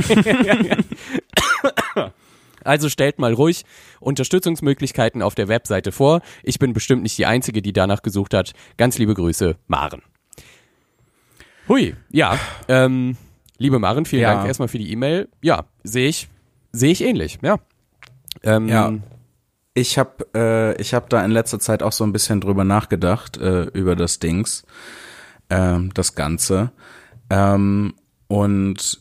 Also 2.65 2.89
stellt 2.91 3.19
mal 3.19 3.33
ruhig 3.33 3.65
Unterstützungsmöglichkeiten 4.01 5.23
auf 5.23 5.35
der 5.35 5.49
Webseite 5.49 5.91
vor. 5.93 6.21
Ich 6.43 6.59
bin 6.59 6.73
bestimmt 6.75 7.03
nicht 7.03 7.17
die 7.17 7.25
Einzige, 7.25 7.63
die 7.63 7.73
danach 7.73 8.03
gesucht 8.03 8.35
hat. 8.35 8.53
Ganz 8.77 8.99
liebe 8.99 9.15
Grüße, 9.15 9.57
Maren. 9.69 10.03
Hui, 11.69 11.95
ja. 12.11 12.39
Ähm, 12.67 13.17
liebe 13.59 13.79
Maren, 13.79 14.05
vielen 14.05 14.23
Ja. 14.23 14.35
Dank 14.35 14.49
erstmal 14.49 14.69
für 14.69 14.79
die 14.79 14.91
E-Mail. 14.93 15.29
Ja, 15.41 15.65
sehe 15.85 16.09
ich, 16.09 16.29
sehe 16.73 16.91
ich 16.93 17.03
ähnlich, 17.03 17.39
ja. 17.43 17.59
Ähm, 18.43 18.69
Ja. 18.69 18.93
Ich 19.79 19.97
habe 19.97 20.27
äh, 20.35 20.81
ich 20.81 20.93
hab 20.93 21.09
da 21.09 21.25
in 21.25 21.31
letzter 21.31 21.61
Zeit 21.61 21.85
auch 21.85 21.93
so 21.93 22.03
ein 22.03 22.13
bisschen 22.13 22.41
drüber 22.41 22.65
nachgedacht, 22.65 23.37
äh, 23.37 23.63
über 23.67 23.95
das 23.95 24.19
Dings, 24.19 24.65
ähm, 25.51 25.91
das 25.95 26.17
Ganze. 26.17 26.73
Ähm, 27.31 27.95
und 28.27 29.01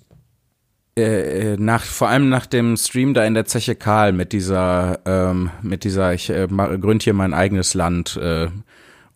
äh, 0.96 1.54
äh, 1.54 1.58
nach, 1.58 1.84
vor 1.84 2.10
allem 2.10 2.30
nach 2.30 2.46
dem 2.46 2.78
Stream 2.78 3.16
da 3.16 3.24
in 3.24 3.34
der 3.34 3.46
Zeche 3.46 3.76
Karl 3.76 4.14
mit 4.14 4.34
dieser, 4.34 5.00
ähm, 5.06 5.50
mit 5.64 5.84
dieser, 5.84 6.14
ich 6.14 6.30
äh, 6.30 6.48
gründ 6.48 7.02
hier 7.02 7.14
mein 7.14 7.34
eigenes 7.34 7.74
Land 7.74 8.16
äh, 8.18 8.48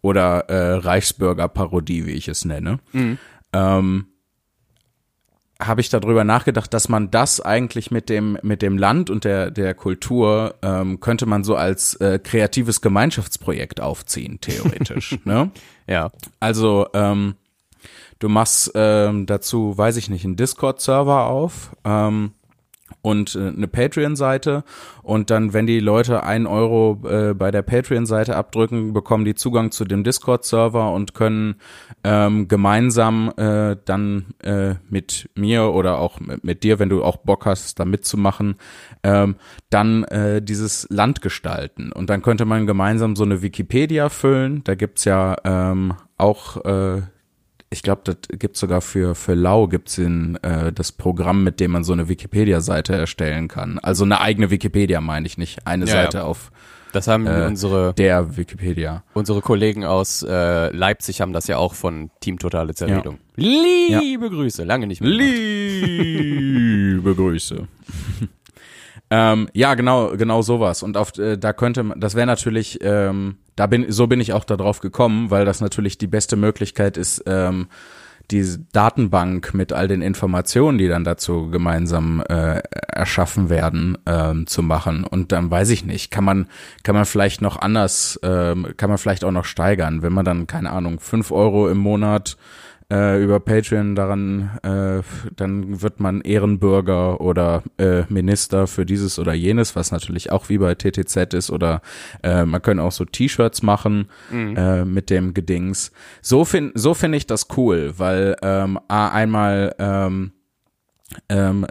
oder 0.01 0.49
äh, 0.49 0.73
Reichsbürger-Parodie, 0.77 2.07
wie 2.07 2.11
ich 2.11 2.27
es 2.27 2.43
nenne. 2.43 2.79
Ähm, 3.53 4.07
habe 5.61 5.81
ich 5.81 5.89
darüber 5.89 6.23
nachgedacht, 6.23 6.73
dass 6.73 6.89
man 6.89 7.11
das 7.11 7.39
eigentlich 7.39 7.91
mit 7.91 8.09
dem 8.09 8.37
mit 8.41 8.61
dem 8.61 8.77
Land 8.77 9.09
und 9.09 9.23
der 9.23 9.51
der 9.51 9.73
Kultur 9.73 10.55
ähm, 10.61 10.99
könnte 10.99 11.25
man 11.25 11.43
so 11.43 11.55
als 11.55 11.95
äh, 11.95 12.19
kreatives 12.19 12.81
Gemeinschaftsprojekt 12.81 13.79
aufziehen 13.79 14.39
theoretisch. 14.41 15.17
ne? 15.25 15.51
ja. 15.87 16.11
Also 16.39 16.87
ähm, 16.93 17.35
du 18.19 18.29
machst 18.29 18.71
ähm, 18.75 19.25
dazu, 19.25 19.77
weiß 19.77 19.97
ich 19.97 20.09
nicht, 20.09 20.25
einen 20.25 20.35
Discord-Server 20.35 21.27
auf 21.27 21.75
ähm, 21.85 22.31
und 23.01 23.35
äh, 23.35 23.47
eine 23.47 23.67
Patreon-Seite 23.67 24.63
und 25.03 25.29
dann, 25.29 25.53
wenn 25.53 25.67
die 25.67 25.79
Leute 25.79 26.23
einen 26.23 26.47
Euro 26.47 27.01
äh, 27.07 27.33
bei 27.33 27.51
der 27.51 27.61
Patreon-Seite 27.61 28.35
abdrücken, 28.35 28.93
bekommen 28.93 29.25
die 29.25 29.35
Zugang 29.35 29.71
zu 29.71 29.85
dem 29.85 30.03
Discord-Server 30.03 30.91
und 30.91 31.13
können 31.13 31.55
ähm, 32.03 32.47
gemeinsam 32.47 33.33
äh, 33.37 33.77
dann 33.85 34.33
äh, 34.43 34.75
mit 34.89 35.29
mir 35.35 35.71
oder 35.73 35.99
auch 35.99 36.19
mit, 36.19 36.43
mit 36.43 36.63
dir, 36.63 36.79
wenn 36.79 36.89
du 36.89 37.03
auch 37.03 37.17
Bock 37.17 37.45
hast, 37.45 37.79
da 37.79 37.85
mitzumachen, 37.85 38.55
ähm, 39.03 39.35
dann 39.69 40.03
äh, 40.05 40.41
dieses 40.41 40.87
Land 40.89 41.21
gestalten. 41.21 41.91
Und 41.91 42.09
dann 42.09 42.21
könnte 42.21 42.45
man 42.45 42.67
gemeinsam 42.67 43.15
so 43.15 43.23
eine 43.23 43.41
Wikipedia 43.41 44.09
füllen. 44.09 44.63
Da 44.63 44.75
gibt's 44.75 45.05
ja 45.05 45.35
ähm, 45.43 45.93
auch 46.17 46.63
äh, 46.65 47.01
ich 47.73 47.83
glaube, 47.83 48.01
das 48.03 48.17
gibt's 48.37 48.59
sogar 48.59 48.81
für 48.81 49.15
für 49.15 49.33
Lau 49.33 49.67
gibt's 49.67 49.97
in, 49.97 50.35
äh, 50.43 50.71
das 50.73 50.91
Programm, 50.91 51.41
mit 51.43 51.59
dem 51.61 51.71
man 51.71 51.83
so 51.85 51.93
eine 51.93 52.09
Wikipedia-Seite 52.09 52.93
erstellen 52.95 53.47
kann. 53.47 53.79
Also 53.79 54.03
eine 54.03 54.19
eigene 54.21 54.51
Wikipedia 54.51 54.99
meine 55.01 55.25
ich 55.25 55.37
nicht, 55.37 55.65
eine 55.65 55.85
Ja, 55.85 55.91
Seite 55.93 56.17
ja. 56.19 56.23
auf 56.25 56.51
Das 56.91 57.07
haben 57.07 57.25
Äh, 57.27 57.45
unsere, 57.47 57.93
der 57.93 58.35
Wikipedia. 58.35 59.03
unsere 59.13 59.39
Kollegen 59.41 59.85
aus 59.85 60.21
äh, 60.23 60.69
Leipzig 60.75 61.21
haben 61.21 61.31
das 61.31 61.47
ja 61.47 61.57
auch 61.57 61.73
von 61.73 62.11
Team 62.19 62.37
Totale 62.39 62.73
Zerredung. 62.75 63.19
Liebe 63.37 64.29
Grüße, 64.29 64.65
lange 64.65 64.85
nicht 64.87 64.99
mehr. 65.01 65.09
Liebe 65.09 67.15
Grüße. 67.15 67.67
ähm, 69.11 69.49
ja, 69.53 69.75
genau, 69.75 70.15
genau 70.15 70.41
sowas. 70.41 70.83
Und 70.83 70.95
auf, 70.95 71.17
äh, 71.19 71.37
da 71.37 71.51
könnte 71.51 71.83
man, 71.83 71.99
das 71.99 72.15
wäre 72.15 72.25
natürlich, 72.25 72.79
ähm, 72.81 73.35
da 73.57 73.67
bin, 73.67 73.91
so 73.91 74.07
bin 74.07 74.21
ich 74.21 74.31
auch 74.31 74.45
darauf 74.45 74.79
gekommen, 74.79 75.29
weil 75.29 75.43
das 75.43 75.59
natürlich 75.59 75.97
die 75.97 76.07
beste 76.07 76.37
Möglichkeit 76.37 76.95
ist, 76.95 77.21
ähm, 77.27 77.67
diese 78.31 78.59
Datenbank 78.71 79.53
mit 79.53 79.73
all 79.73 79.89
den 79.89 80.01
Informationen, 80.01 80.77
die 80.77 80.87
dann 80.87 81.03
dazu 81.03 81.49
gemeinsam 81.49 82.23
äh, 82.29 82.61
erschaffen 82.87 83.49
werden, 83.49 83.97
ähm, 84.05 84.47
zu 84.47 84.63
machen. 84.63 85.03
Und 85.03 85.33
dann 85.33 85.51
weiß 85.51 85.69
ich 85.71 85.83
nicht, 85.83 86.11
kann 86.11 86.23
man, 86.23 86.47
kann 86.83 86.95
man 86.95 87.03
vielleicht 87.03 87.41
noch 87.41 87.57
anders, 87.57 88.17
ähm, 88.23 88.67
kann 88.77 88.89
man 88.89 88.97
vielleicht 88.97 89.25
auch 89.25 89.31
noch 89.31 89.43
steigern, 89.45 90.01
wenn 90.01 90.13
man 90.13 90.23
dann, 90.23 90.47
keine 90.47 90.71
Ahnung, 90.71 91.01
fünf 91.01 91.31
Euro 91.31 91.67
im 91.67 91.79
Monat 91.79 92.37
äh, 92.91 93.23
über 93.23 93.39
Patreon 93.39 93.95
daran, 93.95 94.59
äh, 94.63 95.01
dann 95.35 95.81
wird 95.81 95.99
man 95.99 96.21
Ehrenbürger 96.21 97.21
oder 97.21 97.63
äh, 97.77 98.03
Minister 98.09 98.67
für 98.67 98.85
dieses 98.85 99.17
oder 99.17 99.33
jenes, 99.33 99.75
was 99.75 99.91
natürlich 99.91 100.31
auch 100.31 100.49
wie 100.49 100.57
bei 100.57 100.75
TTZ 100.75 101.33
ist 101.33 101.49
oder 101.49 101.81
äh, 102.21 102.45
man 102.45 102.61
kann 102.61 102.79
auch 102.79 102.91
so 102.91 103.05
T-Shirts 103.05 103.63
machen 103.63 104.09
äh, 104.57 104.83
mit 104.83 105.09
dem 105.09 105.33
Gedings. 105.33 105.91
So 106.21 106.43
finde 106.43 106.73
so 106.75 106.93
finde 106.93 107.17
ich 107.17 107.27
das 107.27 107.47
cool, 107.55 107.93
weil 107.97 108.35
ähm, 108.41 108.77
A, 108.89 109.07
einmal 109.09 109.73
ähm, 109.79 110.33
ähm, 111.29 111.65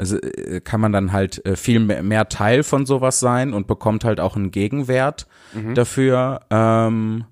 kann 0.65 0.81
man 0.81 0.93
dann 0.93 1.13
halt 1.13 1.45
äh, 1.47 1.57
viel 1.57 1.81
mehr, 1.81 2.03
mehr 2.03 2.29
Teil 2.29 2.63
von 2.63 2.87
sowas 2.87 3.21
sein 3.21 3.53
und 3.53 3.67
bekommt 3.67 4.05
halt 4.05 4.21
auch 4.21 4.37
einen 4.37 4.51
Gegenwert 4.51 5.27
dafür. 5.75 6.41
Ähm, 6.51 7.25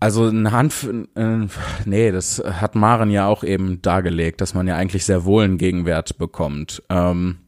also 0.00 0.26
ein 0.26 0.52
Hanf, 0.52 0.88
äh, 1.14 1.46
nee, 1.84 2.10
das 2.12 2.42
hat 2.44 2.74
Maren 2.74 3.10
ja 3.10 3.26
auch 3.26 3.44
eben 3.44 3.80
dargelegt, 3.82 4.40
dass 4.40 4.54
man 4.54 4.66
ja 4.66 4.76
eigentlich 4.76 5.04
sehr 5.04 5.24
wohl 5.24 5.44
einen 5.44 5.58
Gegenwert 5.58 6.18
bekommt. 6.18 6.82
Ähm, 6.88 7.38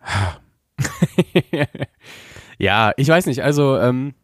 Ja, 2.58 2.92
ich 2.96 3.08
weiß 3.08 3.26
nicht, 3.26 3.42
also 3.42 3.76
ähm, 3.78 4.14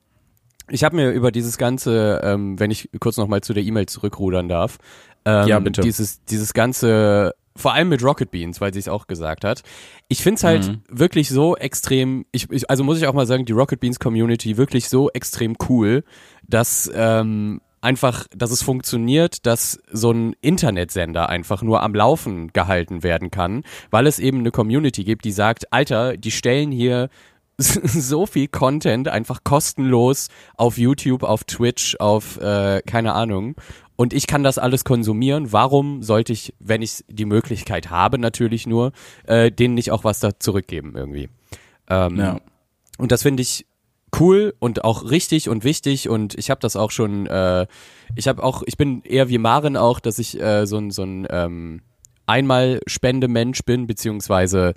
ich 0.70 0.85
habe 0.85 0.96
mir 0.96 1.11
über 1.11 1.30
dieses 1.32 1.58
ganze, 1.58 2.20
ähm, 2.24 2.58
wenn 2.58 2.70
ich 2.70 2.88
kurz 2.98 3.18
nochmal 3.18 3.42
zu 3.42 3.52
der 3.52 3.62
E-Mail 3.62 3.87
zurückrudern 3.87 4.48
darf, 4.48 4.78
ähm, 5.24 5.46
Ja, 5.48 5.58
bitte. 5.58 5.82
Dieses, 5.82 6.24
dieses 6.24 6.54
ganze, 6.54 7.35
vor 7.56 7.74
allem 7.74 7.88
mit 7.88 8.02
Rocket 8.02 8.30
Beans, 8.30 8.60
weil 8.60 8.72
sie 8.72 8.80
es 8.80 8.88
auch 8.88 9.06
gesagt 9.06 9.44
hat. 9.44 9.62
Ich 10.08 10.22
find's 10.22 10.44
halt 10.44 10.68
Mhm. 10.68 10.82
wirklich 10.88 11.28
so 11.28 11.56
extrem, 11.56 12.24
ich, 12.32 12.50
ich, 12.50 12.68
also 12.70 12.84
muss 12.84 12.98
ich 12.98 13.06
auch 13.06 13.14
mal 13.14 13.26
sagen, 13.26 13.44
die 13.44 13.52
Rocket 13.52 13.80
Beans 13.80 13.98
Community 13.98 14.56
wirklich 14.56 14.88
so 14.88 15.10
extrem 15.10 15.56
cool, 15.68 16.04
dass 16.46 16.90
ähm, 16.94 17.60
einfach, 17.80 18.26
dass 18.34 18.50
es 18.52 18.62
funktioniert, 18.62 19.44
dass 19.44 19.80
so 19.90 20.12
ein 20.12 20.34
Internetsender 20.40 21.28
einfach 21.28 21.62
nur 21.62 21.82
am 21.82 21.94
Laufen 21.94 22.52
gehalten 22.52 23.02
werden 23.02 23.30
kann, 23.30 23.64
weil 23.90 24.06
es 24.06 24.18
eben 24.18 24.38
eine 24.38 24.50
Community 24.52 25.04
gibt, 25.04 25.24
die 25.24 25.32
sagt, 25.32 25.72
Alter, 25.72 26.16
die 26.16 26.30
stellen 26.30 26.70
hier 26.70 27.08
so 27.58 28.24
viel 28.26 28.48
Content 28.48 29.08
einfach 29.08 29.44
kostenlos 29.44 30.28
auf 30.56 30.78
YouTube, 30.78 31.22
auf 31.22 31.44
Twitch, 31.44 31.96
auf 32.00 32.38
äh, 32.40 32.80
keine 32.86 33.12
Ahnung. 33.12 33.56
Und 33.96 34.12
ich 34.12 34.26
kann 34.26 34.42
das 34.42 34.59
alles 34.59 34.85
konsumieren. 34.85 35.52
Warum 35.52 36.02
sollte 36.02 36.33
ich, 36.33 36.55
wenn 36.59 36.83
ich 36.83 37.05
die 37.09 37.24
Möglichkeit 37.24 37.90
habe, 37.90 38.18
natürlich 38.18 38.66
nur, 38.66 38.92
äh, 39.26 39.50
denen 39.50 39.74
nicht 39.74 39.90
auch 39.90 40.05
was 40.05 40.20
da 40.20 40.38
zurückgeben 40.38 40.94
irgendwie? 40.96 41.28
Ähm, 41.88 42.16
Ja. 42.16 42.40
Und 42.98 43.12
das 43.12 43.22
finde 43.22 43.42
ich 43.42 43.66
cool 44.18 44.55
und 44.59 44.85
auch 44.85 45.11
richtig 45.11 45.48
und 45.48 45.64
wichtig 45.64 46.09
und 46.09 46.38
ich 46.38 46.50
habe 46.50 46.61
das 46.61 46.76
auch 46.76 46.90
schon, 46.90 47.26
äh, 47.26 47.66
ich 48.14 48.28
habe 48.28 48.42
auch, 48.42 48.62
ich 48.66 48.76
bin 48.76 49.02
eher 49.02 49.28
wie 49.28 49.38
Maren 49.38 49.76
auch, 49.76 50.00
dass 50.00 50.18
ich 50.18 50.38
äh, 50.40 50.66
so 50.66 50.76
ein 50.78 50.90
so 50.90 51.02
ein 51.02 51.26
ähm, 51.31 51.81
einmal 52.26 52.81
Spendemensch 52.87 53.62
bin, 53.64 53.87
beziehungsweise 53.87 54.74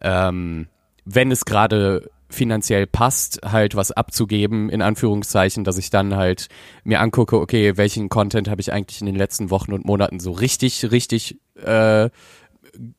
ähm, 0.00 0.68
wenn 1.04 1.30
es 1.30 1.44
gerade 1.44 2.10
finanziell 2.34 2.86
passt, 2.86 3.40
halt 3.44 3.74
was 3.74 3.92
abzugeben, 3.92 4.68
in 4.68 4.82
Anführungszeichen, 4.82 5.64
dass 5.64 5.78
ich 5.78 5.90
dann 5.90 6.16
halt 6.16 6.48
mir 6.84 7.00
angucke, 7.00 7.38
okay, 7.38 7.76
welchen 7.76 8.08
Content 8.08 8.48
habe 8.48 8.60
ich 8.60 8.72
eigentlich 8.72 9.00
in 9.00 9.06
den 9.06 9.16
letzten 9.16 9.50
Wochen 9.50 9.72
und 9.72 9.84
Monaten 9.84 10.20
so 10.20 10.32
richtig, 10.32 10.90
richtig 10.90 11.38
äh, 11.62 12.10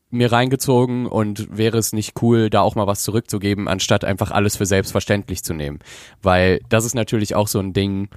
mir 0.10 0.32
reingezogen 0.32 1.06
und 1.06 1.56
wäre 1.56 1.78
es 1.78 1.93
nicht 1.93 2.21
cool, 2.21 2.50
da 2.50 2.62
auch 2.62 2.76
mal 2.76 2.88
was 2.88 3.04
zurückzugeben, 3.04 3.67
anstatt 3.67 4.06
einfach 4.06 4.32
alles 4.32 4.56
für 4.56 4.65
selbstverständlich 4.65 5.43
zu 5.43 5.54
nehmen. 5.54 5.80
Weil 6.21 6.62
das 6.69 6.86
ist 6.86 6.95
natürlich 6.95 7.36
auch 7.36 7.48
so 7.48 7.60
ein 7.60 7.74
Ding, 7.74 8.10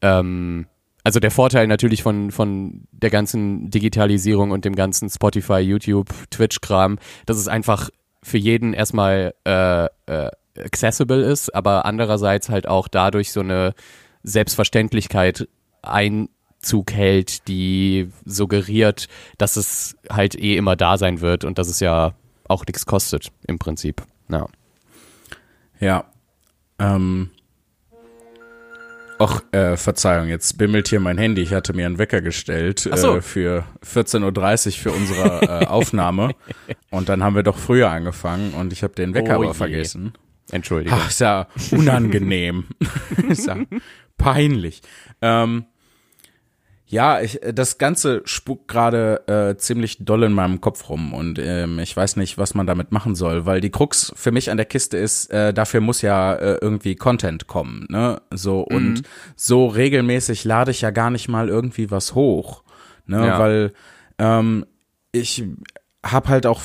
ähm, 0.00 0.66
also 1.02 1.18
der 1.18 1.30
Vorteil 1.30 1.66
natürlich 1.66 2.02
von, 2.02 2.30
von 2.30 2.86
der 2.92 3.10
ganzen 3.10 3.70
Digitalisierung 3.70 4.50
und 4.50 4.64
dem 4.64 4.76
ganzen 4.76 5.08
Spotify, 5.08 5.58
YouTube, 5.58 6.08
Twitch-Kram, 6.30 6.98
dass 7.26 7.38
es 7.38 7.48
einfach 7.48 7.90
für 8.22 8.38
jeden 8.38 8.74
erstmal 8.74 9.34
äh, 9.46 9.86
äh, 10.06 10.30
accessible 10.58 11.22
ist, 11.22 11.54
aber 11.54 11.84
andererseits 11.84 12.48
halt 12.48 12.66
auch 12.68 12.88
dadurch 12.88 13.32
so 13.32 13.40
eine 13.40 13.74
Selbstverständlichkeit 14.22 15.48
Einzug 15.82 16.92
hält, 16.92 17.48
die 17.48 18.10
suggeriert, 18.24 19.08
dass 19.38 19.56
es 19.56 19.96
halt 20.10 20.34
eh 20.34 20.56
immer 20.56 20.76
da 20.76 20.98
sein 20.98 21.20
wird 21.20 21.44
und 21.44 21.58
dass 21.58 21.68
es 21.68 21.80
ja 21.80 22.12
auch 22.48 22.66
nichts 22.66 22.86
kostet 22.86 23.30
im 23.46 23.58
Prinzip. 23.58 24.02
Ja. 24.28 24.46
Ja. 25.78 26.04
Ähm. 26.78 27.30
Och, 29.20 29.42
äh, 29.52 29.76
Verzeihung, 29.76 30.28
jetzt 30.28 30.56
bimmelt 30.56 30.88
hier 30.88 30.98
mein 30.98 31.18
Handy. 31.18 31.42
Ich 31.42 31.52
hatte 31.52 31.74
mir 31.74 31.84
einen 31.84 31.98
Wecker 31.98 32.22
gestellt 32.22 32.88
so. 32.94 33.16
äh, 33.16 33.20
für 33.20 33.64
14.30 33.84 34.66
Uhr 34.66 34.72
für 34.72 34.92
unsere 34.92 35.42
äh, 35.42 35.66
Aufnahme. 35.66 36.30
Und 36.90 37.10
dann 37.10 37.22
haben 37.22 37.36
wir 37.36 37.42
doch 37.42 37.58
früher 37.58 37.90
angefangen 37.90 38.54
und 38.54 38.72
ich 38.72 38.82
habe 38.82 38.94
den 38.94 39.12
Wecker 39.14 39.34
Oh 39.38 39.42
aber 39.42 39.48
je. 39.48 39.54
vergessen. 39.54 40.14
Entschuldigung. 40.52 40.98
Ach, 41.00 41.08
ist 41.08 41.20
ja 41.20 41.48
unangenehm. 41.72 42.66
ist 43.28 43.46
ja 43.46 43.56
peinlich. 44.16 44.82
Ähm, 45.22 45.64
ja, 46.90 47.20
ich, 47.20 47.38
das 47.54 47.78
Ganze 47.78 48.20
spukt 48.24 48.66
gerade 48.66 49.22
äh, 49.28 49.56
ziemlich 49.56 50.04
doll 50.04 50.24
in 50.24 50.32
meinem 50.32 50.60
Kopf 50.60 50.88
rum 50.88 51.14
und 51.14 51.38
ähm, 51.38 51.78
ich 51.78 51.96
weiß 51.96 52.16
nicht, 52.16 52.36
was 52.36 52.54
man 52.54 52.66
damit 52.66 52.90
machen 52.90 53.14
soll, 53.14 53.46
weil 53.46 53.60
die 53.60 53.70
Krux 53.70 54.12
für 54.16 54.32
mich 54.32 54.50
an 54.50 54.56
der 54.56 54.66
Kiste 54.66 54.96
ist, 54.96 55.30
äh, 55.30 55.54
dafür 55.54 55.80
muss 55.80 56.02
ja 56.02 56.34
äh, 56.34 56.58
irgendwie 56.60 56.96
Content 56.96 57.46
kommen, 57.46 57.86
ne? 57.88 58.20
So 58.34 58.62
und 58.62 59.02
so 59.36 59.68
regelmäßig 59.68 60.42
lade 60.42 60.72
ich 60.72 60.80
ja 60.80 60.90
gar 60.90 61.10
nicht 61.10 61.28
mal 61.28 61.48
irgendwie 61.48 61.92
was 61.92 62.16
hoch, 62.16 62.64
ne? 63.06 63.24
Ja. 63.24 63.38
Weil 63.38 63.72
ähm, 64.18 64.66
ich 65.12 65.44
hab 66.02 66.28
halt 66.28 66.46
auch, 66.46 66.62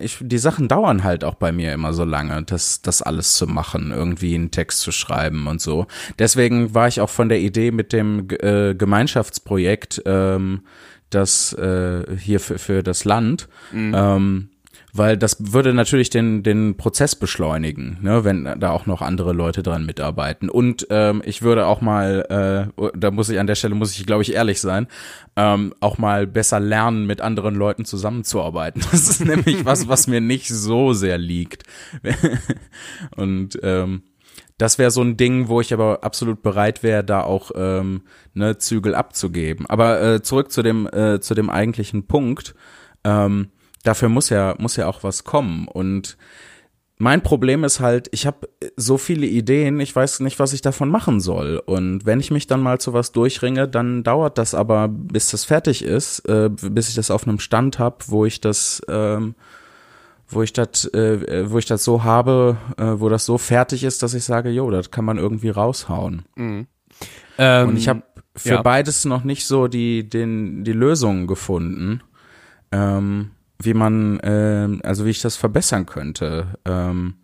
ich, 0.00 0.18
die 0.20 0.38
Sachen 0.38 0.66
dauern 0.66 1.04
halt 1.04 1.22
auch 1.24 1.34
bei 1.34 1.52
mir 1.52 1.72
immer 1.72 1.92
so 1.92 2.04
lange, 2.04 2.42
das, 2.42 2.82
das 2.82 3.00
alles 3.00 3.34
zu 3.34 3.46
machen, 3.46 3.92
irgendwie 3.92 4.34
einen 4.34 4.50
Text 4.50 4.80
zu 4.80 4.90
schreiben 4.90 5.46
und 5.46 5.60
so. 5.60 5.86
Deswegen 6.18 6.74
war 6.74 6.88
ich 6.88 7.00
auch 7.00 7.10
von 7.10 7.28
der 7.28 7.38
Idee 7.38 7.70
mit 7.70 7.92
dem 7.92 8.26
äh, 8.40 8.74
Gemeinschaftsprojekt, 8.74 10.02
ähm, 10.04 10.62
das 11.10 11.52
äh, 11.52 12.16
hier 12.16 12.40
für, 12.40 12.58
für 12.58 12.82
das 12.82 13.04
Land, 13.04 13.48
ähm, 13.94 14.48
weil 14.94 15.16
das 15.16 15.36
würde 15.38 15.72
natürlich 15.72 16.10
den, 16.10 16.42
den 16.42 16.76
Prozess 16.76 17.16
beschleunigen, 17.16 17.98
ne, 18.02 18.24
wenn 18.24 18.44
da 18.60 18.70
auch 18.70 18.84
noch 18.84 19.00
andere 19.00 19.32
Leute 19.32 19.62
dran 19.62 19.86
mitarbeiten. 19.86 20.50
Und 20.50 20.86
ähm, 20.90 21.22
ich 21.24 21.40
würde 21.40 21.66
auch 21.66 21.80
mal, 21.80 22.70
äh, 22.76 22.90
da 22.94 23.10
muss 23.10 23.30
ich 23.30 23.38
an 23.38 23.46
der 23.46 23.54
Stelle, 23.54 23.74
muss 23.74 23.96
ich 23.96 24.04
glaube 24.04 24.22
ich 24.22 24.34
ehrlich 24.34 24.60
sein, 24.60 24.86
ähm, 25.34 25.72
auch 25.80 25.96
mal 25.96 26.26
besser 26.26 26.60
lernen, 26.60 27.06
mit 27.06 27.22
anderen 27.22 27.54
Leuten 27.54 27.84
zusammenzuarbeiten. 27.84 28.82
Das 28.92 29.08
ist 29.08 29.24
nämlich 29.24 29.64
was, 29.64 29.88
was 29.88 30.06
mir 30.06 30.20
nicht 30.20 30.48
so 30.48 30.92
sehr 30.92 31.16
liegt. 31.16 31.62
Und 33.16 33.58
ähm, 33.62 34.02
das 34.58 34.78
wäre 34.78 34.90
so 34.90 35.02
ein 35.02 35.16
Ding, 35.16 35.48
wo 35.48 35.62
ich 35.62 35.72
aber 35.72 36.04
absolut 36.04 36.42
bereit 36.42 36.82
wäre, 36.82 37.02
da 37.02 37.22
auch 37.22 37.50
ähm, 37.54 38.02
ne, 38.34 38.58
Zügel 38.58 38.94
abzugeben. 38.94 39.64
Aber 39.66 40.02
äh, 40.02 40.22
zurück 40.22 40.52
zu 40.52 40.62
dem 40.62 40.86
äh, 40.86 41.20
zu 41.20 41.34
dem 41.34 41.48
eigentlichen 41.48 42.06
Punkt. 42.06 42.54
Ähm, 43.02 43.48
dafür 43.82 44.08
muss 44.08 44.28
ja 44.28 44.54
muss 44.58 44.76
ja 44.76 44.86
auch 44.86 45.02
was 45.02 45.24
kommen 45.24 45.68
und 45.68 46.16
mein 47.02 47.22
Problem 47.22 47.64
ist 47.64 47.80
halt, 47.80 48.08
ich 48.12 48.26
habe 48.26 48.48
so 48.76 48.96
viele 48.96 49.26
Ideen, 49.26 49.80
ich 49.80 49.94
weiß 49.94 50.20
nicht, 50.20 50.38
was 50.38 50.52
ich 50.52 50.62
davon 50.62 50.88
machen 50.88 51.18
soll. 51.18 51.60
Und 51.66 52.06
wenn 52.06 52.20
ich 52.20 52.30
mich 52.30 52.46
dann 52.46 52.62
mal 52.62 52.78
zu 52.78 52.92
was 52.92 53.10
durchringe, 53.10 53.66
dann 53.66 54.04
dauert 54.04 54.38
das 54.38 54.54
aber, 54.54 54.86
bis 54.86 55.32
das 55.32 55.44
fertig 55.44 55.82
ist, 55.82 56.20
äh, 56.28 56.48
bis 56.48 56.90
ich 56.90 56.94
das 56.94 57.10
auf 57.10 57.26
einem 57.26 57.40
Stand 57.40 57.80
habe, 57.80 57.96
wo 58.06 58.24
ich 58.24 58.40
das, 58.40 58.82
ähm, 58.88 59.34
wo 60.28 60.42
ich 60.42 60.52
das, 60.52 60.84
äh, 60.94 61.50
wo 61.50 61.58
ich 61.58 61.66
das 61.66 61.82
so 61.82 62.04
habe, 62.04 62.56
äh, 62.76 62.84
wo 62.94 63.08
das 63.08 63.26
so 63.26 63.36
fertig 63.36 63.82
ist, 63.82 64.04
dass 64.04 64.14
ich 64.14 64.22
sage, 64.22 64.50
jo, 64.50 64.70
das 64.70 64.92
kann 64.92 65.04
man 65.04 65.18
irgendwie 65.18 65.50
raushauen. 65.50 66.22
Ähm, 67.36 67.68
Und 67.70 67.78
ich 67.78 67.88
habe 67.88 68.04
für 68.36 68.48
ja. 68.50 68.62
beides 68.62 69.04
noch 69.06 69.24
nicht 69.24 69.46
so 69.46 69.66
die, 69.66 70.08
den, 70.08 70.62
die 70.62 70.72
Lösungen 70.72 71.26
gefunden, 71.26 72.00
ähm, 72.70 73.32
wie 73.64 73.74
man, 73.74 74.20
ähm, 74.22 74.80
also 74.84 75.04
wie 75.04 75.10
ich 75.10 75.22
das 75.22 75.36
verbessern 75.36 75.86
könnte. 75.86 76.48
Ähm, 76.64 77.14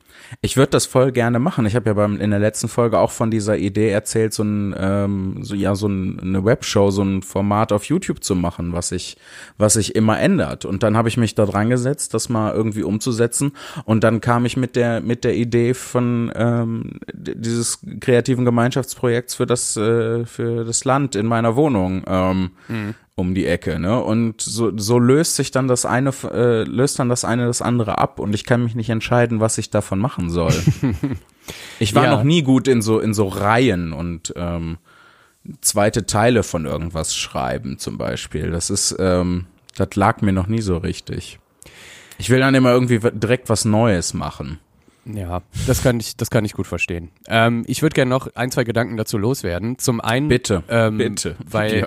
ich 0.40 0.56
würde 0.56 0.70
das 0.70 0.86
voll 0.86 1.12
gerne 1.12 1.38
machen. 1.38 1.66
Ich 1.66 1.74
habe 1.74 1.90
ja 1.90 1.94
beim, 1.94 2.20
in 2.20 2.30
der 2.30 2.38
letzten 2.38 2.68
Folge 2.68 2.98
auch 2.98 3.10
von 3.10 3.30
dieser 3.30 3.56
Idee 3.56 3.88
erzählt, 3.88 4.34
so 4.34 4.42
ein, 4.42 4.74
ähm, 4.78 5.38
so 5.42 5.54
ja, 5.54 5.74
so 5.74 5.88
ein, 5.88 6.20
eine 6.20 6.44
Webshow, 6.44 6.90
so 6.90 7.02
ein 7.02 7.22
Format 7.22 7.72
auf 7.72 7.84
YouTube 7.84 8.22
zu 8.22 8.34
machen, 8.34 8.72
was 8.72 8.88
sich, 8.88 9.16
was 9.56 9.74
sich 9.74 9.94
immer 9.94 10.18
ändert. 10.18 10.64
Und 10.64 10.82
dann 10.82 10.96
habe 10.96 11.08
ich 11.08 11.16
mich 11.16 11.34
da 11.34 11.46
dran 11.46 11.70
gesetzt, 11.70 12.14
das 12.14 12.28
mal 12.28 12.52
irgendwie 12.52 12.82
umzusetzen. 12.82 13.52
Und 13.84 14.04
dann 14.04 14.20
kam 14.20 14.44
ich 14.44 14.56
mit 14.56 14.76
der, 14.76 15.00
mit 15.00 15.24
der 15.24 15.34
Idee 15.34 15.74
von 15.74 16.30
ähm, 16.34 17.00
dieses 17.12 17.80
kreativen 18.00 18.44
Gemeinschaftsprojekts 18.44 19.34
für 19.34 19.46
das, 19.46 19.76
äh, 19.76 20.24
für 20.26 20.64
das 20.64 20.84
Land 20.84 21.16
in 21.16 21.26
meiner 21.26 21.56
Wohnung. 21.56 22.02
Ähm, 22.06 22.50
um 23.18 23.34
die 23.34 23.46
Ecke, 23.46 23.78
ne? 23.78 24.02
Und 24.02 24.40
so, 24.40 24.72
so 24.76 24.98
löst 24.98 25.36
sich 25.36 25.50
dann 25.50 25.68
das 25.68 25.84
eine, 25.84 26.10
äh, 26.32 26.62
löst 26.62 26.98
dann 26.98 27.08
das 27.08 27.24
eine 27.24 27.46
das 27.46 27.60
andere 27.62 27.98
ab 27.98 28.18
und 28.20 28.34
ich 28.34 28.44
kann 28.44 28.62
mich 28.62 28.74
nicht 28.74 28.90
entscheiden, 28.90 29.40
was 29.40 29.58
ich 29.58 29.70
davon 29.70 29.98
machen 29.98 30.30
soll. 30.30 30.54
ich 31.78 31.94
war 31.94 32.04
Ja. 32.04 32.10
noch 32.12 32.22
nie 32.22 32.42
gut 32.42 32.68
in 32.68 32.80
so 32.82 33.00
in 33.00 33.14
so 33.14 33.26
Reihen 33.28 33.92
und 33.92 34.32
ähm, 34.36 34.78
zweite 35.60 36.06
Teile 36.06 36.42
von 36.42 36.64
irgendwas 36.66 37.16
schreiben 37.16 37.78
zum 37.78 37.98
Beispiel. 37.98 38.50
Das 38.50 38.70
ist, 38.70 38.94
ähm, 38.98 39.46
das 39.76 39.94
lag 39.94 40.20
mir 40.22 40.32
noch 40.32 40.46
nie 40.46 40.60
so 40.60 40.76
richtig. 40.76 41.38
Ich 42.18 42.30
will 42.30 42.40
dann 42.40 42.54
immer 42.54 42.72
irgendwie 42.72 42.98
direkt 43.12 43.48
was 43.48 43.64
Neues 43.64 44.12
machen. 44.14 44.58
Ja, 45.12 45.42
das 45.66 45.82
kann 45.82 45.98
ich, 46.00 46.16
das 46.16 46.30
kann 46.30 46.44
ich 46.44 46.52
gut 46.52 46.66
verstehen. 46.66 47.10
Ähm, 47.28 47.64
ich 47.66 47.82
würde 47.82 47.94
gerne 47.94 48.10
noch 48.10 48.28
ein, 48.34 48.50
zwei 48.50 48.64
Gedanken 48.64 48.96
dazu 48.96 49.16
loswerden. 49.18 49.78
Zum 49.78 50.00
einen, 50.00 50.28
Bitte, 50.28 50.62
ähm, 50.68 50.98
bitte. 50.98 51.36
weil, 51.44 51.86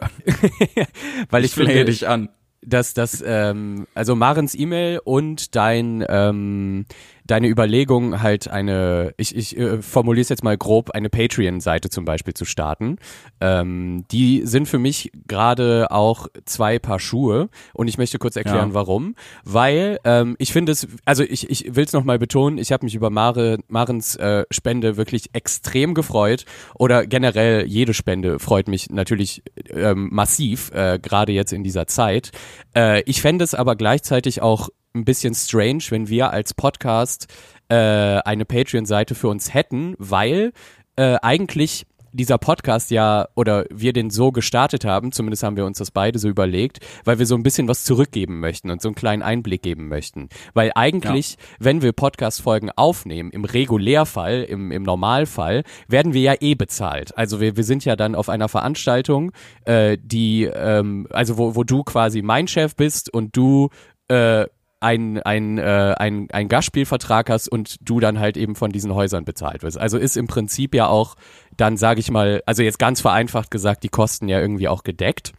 Ja, 0.75 0.85
weil 1.29 1.45
ich, 1.45 1.51
ich 1.51 1.55
finde, 1.55 1.85
dich 1.85 2.07
an. 2.07 2.29
dass 2.63 2.93
das, 2.93 3.23
ähm, 3.25 3.85
also 3.93 4.15
Marens 4.15 4.55
E-Mail 4.55 5.01
und 5.03 5.55
dein, 5.55 6.03
ähm, 6.09 6.85
deine 7.25 7.47
Überlegung 7.47 8.21
halt 8.21 8.47
eine, 8.47 9.13
ich, 9.17 9.35
ich 9.35 9.57
äh, 9.57 9.81
formuliere 9.81 10.21
es 10.21 10.29
jetzt 10.29 10.43
mal 10.43 10.57
grob, 10.57 10.91
eine 10.91 11.09
Patreon-Seite 11.09 11.89
zum 11.89 12.05
Beispiel 12.05 12.33
zu 12.33 12.45
starten. 12.45 12.97
Ähm, 13.39 14.05
die 14.11 14.41
sind 14.45 14.67
für 14.67 14.79
mich 14.79 15.11
gerade 15.27 15.91
auch 15.91 16.27
zwei 16.45 16.79
Paar 16.79 16.99
Schuhe 16.99 17.49
und 17.73 17.87
ich 17.87 17.97
möchte 17.97 18.17
kurz 18.19 18.35
erklären, 18.35 18.69
Ja. 18.69 18.73
warum. 18.73 19.15
Weil 19.43 19.99
ähm, 20.03 20.35
ich 20.39 20.51
finde 20.53 20.71
es, 20.71 20.87
also 21.05 21.23
ich, 21.23 21.49
ich 21.49 21.75
will 21.75 21.85
es 21.85 21.93
nochmal 21.93 22.19
betonen, 22.19 22.57
ich 22.57 22.71
habe 22.71 22.85
mich 22.85 22.95
über 22.95 23.09
Mare, 23.09 23.59
Marens 23.67 24.15
äh, 24.15 24.45
Spende 24.51 24.97
wirklich 24.97 25.29
extrem 25.33 25.93
gefreut 25.93 26.45
oder 26.75 27.05
generell 27.05 27.65
jede 27.67 27.93
Spende 27.93 28.39
freut 28.39 28.67
mich 28.67 28.89
natürlich 28.89 29.43
ähm, 29.69 30.09
massiv, 30.11 30.71
äh, 30.73 30.99
gerade 31.01 31.31
jetzt 31.31 31.53
in 31.53 31.63
dieser 31.63 31.87
Zeit. 31.87 32.31
Äh, 32.75 33.01
ich 33.05 33.21
fände 33.21 33.43
es 33.43 33.53
aber 33.53 33.75
gleichzeitig 33.75 34.41
auch 34.41 34.69
ein 34.93 35.05
bisschen 35.05 35.33
strange, 35.33 35.83
wenn 35.89 36.09
wir 36.09 36.31
als 36.31 36.53
Podcast 36.53 37.27
äh, 37.69 37.75
eine 37.75 38.45
Patreon-Seite 38.45 39.15
für 39.15 39.29
uns 39.29 39.53
hätten, 39.53 39.95
weil 39.97 40.51
äh, 40.95 41.17
eigentlich 41.21 41.85
dieser 42.13 42.37
Podcast 42.37 42.91
ja 42.91 43.27
oder 43.35 43.65
wir 43.69 43.93
den 43.93 44.09
so 44.09 44.31
gestartet 44.31 44.85
haben, 44.85 45.11
zumindest 45.11 45.43
haben 45.43 45.55
wir 45.55 45.65
uns 45.65 45.77
das 45.77 45.91
beide 45.91 46.19
so 46.19 46.27
überlegt, 46.27 46.79
weil 47.05 47.19
wir 47.19 47.25
so 47.25 47.35
ein 47.35 47.43
bisschen 47.43 47.67
was 47.67 47.83
zurückgeben 47.83 48.39
möchten 48.39 48.69
und 48.69 48.81
so 48.81 48.89
einen 48.89 48.95
kleinen 48.95 49.21
Einblick 49.21 49.61
geben 49.61 49.87
möchten. 49.87 50.29
Weil 50.53 50.71
eigentlich, 50.75 51.37
wenn 51.59 51.81
wir 51.81 51.93
Podcast-Folgen 51.93 52.71
aufnehmen, 52.75 53.31
im 53.31 53.45
Regulärfall, 53.45 54.43
im, 54.43 54.71
im 54.71 54.83
Normalfall, 54.83 55.63
werden 55.87 56.13
wir 56.13 56.21
ja 56.21 56.33
eh 56.39 56.55
bezahlt. 56.55 57.17
Also 57.17 57.39
wir, 57.39 57.55
wir 57.55 57.63
sind 57.63 57.85
ja 57.85 57.95
dann 57.95 58.15
auf 58.15 58.29
einer 58.29 58.49
Veranstaltung, 58.49 59.31
äh, 59.65 59.97
die, 60.01 60.43
ähm, 60.43 61.07
also 61.11 61.37
wo, 61.37 61.55
wo 61.55 61.63
du 61.63 61.83
quasi 61.83 62.21
mein 62.21 62.47
Chef 62.47 62.75
bist 62.75 63.13
und 63.13 63.35
du 63.37 63.69
äh, 64.09 64.47
ein, 64.81 65.21
ein, 65.21 65.57
äh, 65.57 65.95
ein, 65.97 66.27
ein 66.31 66.49
Gastspielvertrag 66.49 67.29
hast 67.29 67.47
und 67.47 67.77
du 67.81 67.99
dann 67.99 68.19
halt 68.19 68.35
eben 68.35 68.55
von 68.55 68.71
diesen 68.71 68.93
Häusern 68.93 69.23
bezahlt 69.23 69.63
wirst. 69.63 69.77
Also 69.77 69.97
ist 69.97 70.17
im 70.17 70.27
Prinzip 70.27 70.75
ja 70.75 70.87
auch 70.87 71.15
dann, 71.55 71.77
sage 71.77 71.99
ich 71.99 72.11
mal, 72.11 72.41
also 72.45 72.63
jetzt 72.63 72.79
ganz 72.79 72.99
vereinfacht 72.99 73.51
gesagt, 73.51 73.83
die 73.83 73.89
Kosten 73.89 74.27
ja 74.27 74.39
irgendwie 74.39 74.67
auch 74.67 74.83
gedeckt. 74.83 75.33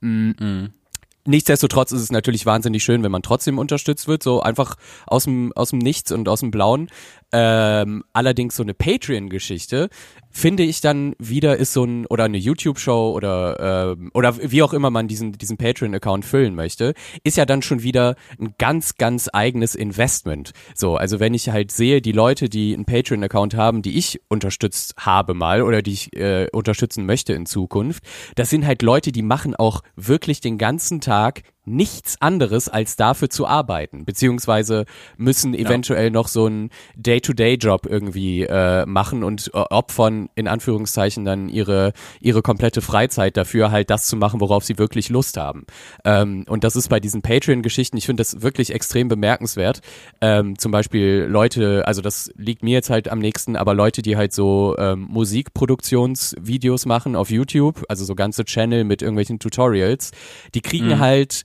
Mhm. 0.00 0.72
Nichtsdestotrotz 1.28 1.92
ist 1.92 2.00
es 2.00 2.10
natürlich 2.10 2.46
wahnsinnig 2.46 2.82
schön, 2.82 3.02
wenn 3.02 3.12
man 3.12 3.20
trotzdem 3.20 3.58
unterstützt 3.58 4.08
wird, 4.08 4.22
so 4.22 4.40
einfach 4.40 4.76
aus 5.06 5.24
dem, 5.24 5.52
aus 5.54 5.70
dem 5.70 5.78
Nichts 5.78 6.10
und 6.10 6.26
aus 6.26 6.40
dem 6.40 6.50
Blauen. 6.50 6.88
Ähm, 7.32 8.02
allerdings 8.14 8.56
so 8.56 8.62
eine 8.62 8.72
Patreon-Geschichte 8.72 9.90
finde 10.30 10.62
ich 10.62 10.80
dann 10.80 11.14
wieder 11.18 11.58
ist 11.58 11.74
so 11.74 11.84
ein 11.84 12.06
oder 12.06 12.24
eine 12.24 12.38
YouTube-Show 12.38 13.12
oder 13.12 13.96
äh, 13.98 14.08
oder 14.14 14.50
wie 14.50 14.62
auch 14.62 14.72
immer 14.72 14.88
man 14.88 15.08
diesen 15.08 15.32
diesen 15.32 15.58
Patreon-Account 15.58 16.24
füllen 16.24 16.54
möchte, 16.54 16.94
ist 17.24 17.36
ja 17.36 17.44
dann 17.44 17.60
schon 17.60 17.82
wieder 17.82 18.14
ein 18.40 18.54
ganz 18.56 18.94
ganz 18.96 19.28
eigenes 19.30 19.74
Investment. 19.74 20.52
So, 20.74 20.96
also 20.96 21.20
wenn 21.20 21.34
ich 21.34 21.50
halt 21.50 21.70
sehe, 21.70 22.00
die 22.00 22.12
Leute, 22.12 22.48
die 22.48 22.72
einen 22.72 22.86
Patreon-Account 22.86 23.54
haben, 23.54 23.82
die 23.82 23.98
ich 23.98 24.22
unterstützt 24.28 24.94
habe 24.96 25.34
mal 25.34 25.60
oder 25.60 25.82
die 25.82 25.92
ich 25.92 26.16
äh, 26.16 26.48
unterstützen 26.52 27.04
möchte 27.04 27.34
in 27.34 27.44
Zukunft, 27.44 28.04
das 28.36 28.48
sind 28.48 28.64
halt 28.64 28.80
Leute, 28.80 29.12
die 29.12 29.22
machen 29.22 29.54
auch 29.54 29.82
wirklich 29.96 30.40
den 30.40 30.56
ganzen 30.56 31.02
Tag 31.02 31.17
Tag 31.18 31.42
nichts 31.68 32.20
anderes 32.20 32.68
als 32.68 32.96
dafür 32.96 33.30
zu 33.30 33.46
arbeiten, 33.46 34.04
beziehungsweise 34.04 34.84
müssen 35.16 35.54
eventuell 35.54 36.04
ja. 36.04 36.10
noch 36.10 36.28
so 36.28 36.46
einen 36.46 36.70
Day-to-Day-Job 36.96 37.86
irgendwie 37.86 38.42
äh, 38.42 38.86
machen 38.86 39.24
und 39.24 39.50
äh, 39.54 39.58
opfern 39.58 40.28
in 40.34 40.48
Anführungszeichen 40.48 41.24
dann 41.24 41.48
ihre 41.48 41.92
ihre 42.20 42.42
komplette 42.42 42.80
Freizeit 42.80 43.36
dafür, 43.36 43.70
halt 43.70 43.90
das 43.90 44.06
zu 44.06 44.16
machen, 44.16 44.40
worauf 44.40 44.64
sie 44.64 44.78
wirklich 44.78 45.08
Lust 45.08 45.36
haben. 45.36 45.64
Ähm, 46.04 46.44
und 46.48 46.64
das 46.64 46.76
ist 46.76 46.88
bei 46.88 47.00
diesen 47.00 47.22
Patreon-Geschichten, 47.22 47.96
ich 47.96 48.06
finde 48.06 48.20
das 48.20 48.42
wirklich 48.42 48.72
extrem 48.72 49.08
bemerkenswert. 49.08 49.80
Ähm, 50.20 50.58
zum 50.58 50.72
Beispiel 50.72 51.26
Leute, 51.28 51.86
also 51.86 52.02
das 52.02 52.30
liegt 52.36 52.62
mir 52.62 52.72
jetzt 52.72 52.90
halt 52.90 53.08
am 53.08 53.18
nächsten, 53.18 53.56
aber 53.56 53.74
Leute, 53.74 54.02
die 54.02 54.16
halt 54.16 54.32
so 54.32 54.74
ähm, 54.78 55.06
Musikproduktionsvideos 55.10 56.86
machen 56.86 57.16
auf 57.16 57.30
YouTube, 57.30 57.84
also 57.88 58.04
so 58.04 58.14
ganze 58.14 58.44
Channel 58.44 58.84
mit 58.84 59.02
irgendwelchen 59.02 59.38
Tutorials, 59.38 60.12
die 60.54 60.60
kriegen 60.60 60.88
mhm. 60.88 60.98
halt 60.98 61.44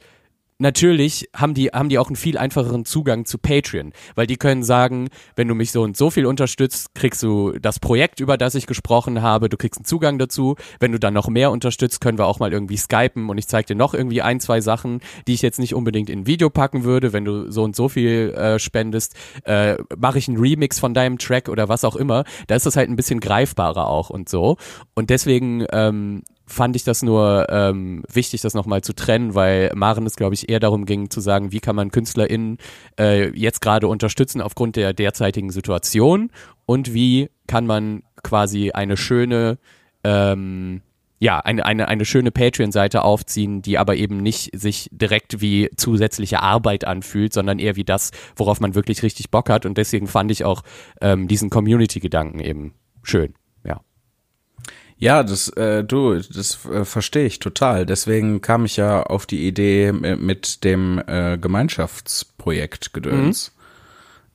natürlich 0.63 1.29
haben 1.35 1.53
die, 1.53 1.67
haben 1.67 1.89
die 1.89 1.99
auch 1.99 2.07
einen 2.07 2.15
viel 2.15 2.37
einfacheren 2.39 2.85
Zugang 2.85 3.25
zu 3.25 3.37
Patreon, 3.37 3.93
weil 4.15 4.25
die 4.25 4.37
können 4.37 4.63
sagen, 4.63 5.09
wenn 5.35 5.47
du 5.47 5.53
mich 5.53 5.71
so 5.71 5.83
und 5.83 5.95
so 5.95 6.09
viel 6.09 6.25
unterstützt, 6.25 6.95
kriegst 6.95 7.21
du 7.21 7.51
das 7.59 7.79
Projekt, 7.79 8.19
über 8.19 8.37
das 8.37 8.55
ich 8.55 8.65
gesprochen 8.65 9.21
habe, 9.21 9.49
du 9.49 9.57
kriegst 9.57 9.79
einen 9.79 9.85
Zugang 9.85 10.17
dazu. 10.17 10.55
Wenn 10.79 10.91
du 10.91 10.99
dann 10.99 11.13
noch 11.13 11.27
mehr 11.27 11.51
unterstützt, 11.51 12.01
können 12.01 12.17
wir 12.17 12.25
auch 12.25 12.39
mal 12.39 12.51
irgendwie 12.51 12.77
skypen 12.77 13.29
und 13.29 13.37
ich 13.37 13.47
zeige 13.47 13.67
dir 13.67 13.75
noch 13.75 13.93
irgendwie 13.93 14.23
ein, 14.23 14.39
zwei 14.39 14.61
Sachen, 14.61 15.01
die 15.27 15.33
ich 15.33 15.43
jetzt 15.43 15.59
nicht 15.59 15.75
unbedingt 15.75 16.09
in 16.09 16.21
ein 16.21 16.27
Video 16.27 16.49
packen 16.49 16.83
würde. 16.83 17.13
Wenn 17.13 17.25
du 17.25 17.51
so 17.51 17.63
und 17.63 17.75
so 17.75 17.89
viel 17.89 18.33
äh, 18.33 18.57
spendest, 18.57 19.15
äh, 19.43 19.75
mache 19.95 20.17
ich 20.17 20.27
einen 20.27 20.37
Remix 20.37 20.79
von 20.79 20.93
deinem 20.93 21.17
Track 21.19 21.49
oder 21.49 21.69
was 21.69 21.83
auch 21.83 21.95
immer. 21.95 22.23
Da 22.47 22.55
ist 22.55 22.65
das 22.65 22.77
halt 22.77 22.89
ein 22.89 22.95
bisschen 22.95 23.19
greifbarer 23.19 23.87
auch 23.87 24.09
und 24.09 24.29
so. 24.29 24.57
Und 24.93 25.09
deswegen 25.09 25.65
ähm, 25.71 26.23
fand 26.53 26.75
ich 26.75 26.83
das 26.83 27.03
nur 27.03 27.47
ähm, 27.49 28.03
wichtig, 28.11 28.41
das 28.41 28.53
nochmal 28.53 28.81
zu 28.81 28.93
trennen, 28.93 29.35
weil 29.35 29.71
Maren 29.75 30.05
es, 30.05 30.15
glaube 30.15 30.35
ich, 30.35 30.49
eher 30.49 30.59
darum 30.59 30.85
ging 30.85 31.09
zu 31.09 31.19
sagen, 31.19 31.51
wie 31.51 31.59
kann 31.59 31.75
man 31.75 31.91
KünstlerInnen 31.91 32.57
äh, 32.99 33.29
jetzt 33.37 33.61
gerade 33.61 33.87
unterstützen 33.87 34.41
aufgrund 34.41 34.75
der 34.75 34.93
derzeitigen 34.93 35.49
Situation 35.49 36.31
und 36.65 36.93
wie 36.93 37.29
kann 37.47 37.65
man 37.65 38.03
quasi 38.23 38.71
eine 38.71 38.95
schöne 38.95 39.57
ähm, 40.03 40.81
ja, 41.23 41.39
eine, 41.39 41.65
eine, 41.65 41.87
eine 41.87 42.03
schöne 42.03 42.31
Patreon-Seite 42.31 43.01
aufziehen, 43.01 43.61
die 43.61 43.77
aber 43.77 43.95
eben 43.95 44.17
nicht 44.17 44.49
sich 44.59 44.89
direkt 44.91 45.39
wie 45.39 45.69
zusätzliche 45.77 46.41
Arbeit 46.41 46.83
anfühlt, 46.85 47.31
sondern 47.31 47.59
eher 47.59 47.77
wie 47.77 47.85
das, 47.85 48.11
worauf 48.35 48.59
man 48.59 48.75
wirklich 48.75 49.03
richtig 49.03 49.31
Bock 49.31 49.49
hat. 49.49 49.65
Und 49.65 49.77
deswegen 49.77 50.07
fand 50.07 50.31
ich 50.31 50.43
auch 50.43 50.63
ähm, 50.99 51.29
diesen 51.29 51.49
Community-Gedanken 51.49 52.39
eben 52.39 52.73
schön. 53.03 53.35
Ja, 55.03 55.21
das, 55.21 55.49
äh, 55.49 55.83
du, 55.83 56.13
das 56.13 56.65
äh, 56.65 56.85
verstehe 56.85 57.25
ich 57.25 57.39
total. 57.39 57.85
Deswegen 57.85 58.39
kam 58.39 58.63
ich 58.63 58.77
ja 58.77 59.03
auf 59.03 59.25
die 59.25 59.45
Idee 59.45 59.91
mit 59.91 60.63
dem 60.63 61.03
äh, 61.05 61.37
Gemeinschaftsprojekt 61.37 62.93
Gedöns. 62.93 63.51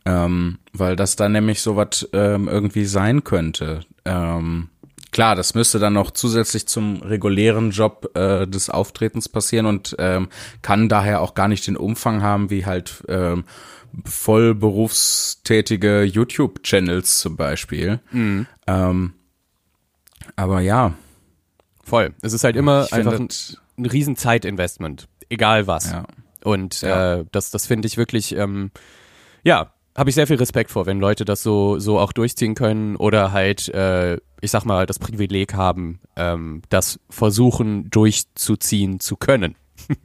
Mhm. 0.04 0.12
Ähm, 0.12 0.59
weil 0.74 0.94
das 0.94 1.16
dann 1.16 1.33
nämlich 1.33 1.62
sowas 1.62 2.07
ähm, 2.12 2.48
irgendwie 2.48 2.85
sein 2.85 3.24
könnte. 3.24 3.81
Ähm, 4.04 4.68
klar, 5.11 5.37
das 5.37 5.54
müsste 5.54 5.78
dann 5.78 5.94
noch 5.94 6.11
zusätzlich 6.11 6.68
zum 6.68 7.00
regulären 7.00 7.70
Job 7.70 8.11
äh, 8.14 8.46
des 8.46 8.68
Auftretens 8.68 9.31
passieren 9.31 9.64
und 9.64 9.96
ähm, 9.98 10.28
kann 10.61 10.90
daher 10.90 11.22
auch 11.22 11.33
gar 11.33 11.48
nicht 11.48 11.66
den 11.66 11.78
Umfang 11.78 12.20
haben, 12.20 12.50
wie 12.50 12.66
halt 12.66 13.02
ähm, 13.09 13.44
voll 14.04 14.54
berufstätige 14.54 16.02
YouTube-Channels 16.02 17.20
zum 17.20 17.38
Beispiel. 17.38 18.00
Mhm. 18.12 18.46
Ähm, 18.66 19.14
aber 20.37 20.61
ja. 20.61 20.95
Voll. 21.85 22.14
Es 22.23 22.33
ist 22.33 22.45
halt 22.45 22.57
immer 22.57 22.85
ich 22.85 22.93
einfach 22.93 23.19
ein, 23.19 23.29
ein 23.79 23.87
riesen 23.87 24.17
Zeitinvestment. 24.17 25.09
Egal 25.29 25.67
was. 25.67 25.91
Ja. 25.91 26.05
Und 26.45 26.83
ja. 26.83 27.17
Äh, 27.17 27.25
das, 27.33 27.51
das 27.51 27.67
finde 27.67 27.87
ich 27.87 27.97
wirklich, 27.97 28.35
ähm, 28.35 28.71
ja, 29.43 29.73
habe 29.97 30.11
ich 30.11 30.14
sehr 30.14 30.27
viel 30.27 30.37
Respekt 30.37 30.71
vor, 30.71 30.87
wenn 30.87 31.01
Leute 31.01 31.25
das 31.25 31.43
so, 31.43 31.79
so 31.79 31.99
auch 31.99 32.12
durchziehen 32.12 32.55
können 32.55 32.95
oder 32.95 33.33
halt, 33.33 33.69
äh, 33.71 34.19
ich 34.41 34.51
sag 34.51 34.64
mal, 34.64 34.87
das 34.87 34.99
Privileg 35.01 35.55
haben, 35.55 36.01
ähm, 36.14 36.62
das 36.69 37.01
versuchen 37.11 37.91
durchzuziehen 37.91 39.01
zu 39.01 39.17
können. 39.17 39.57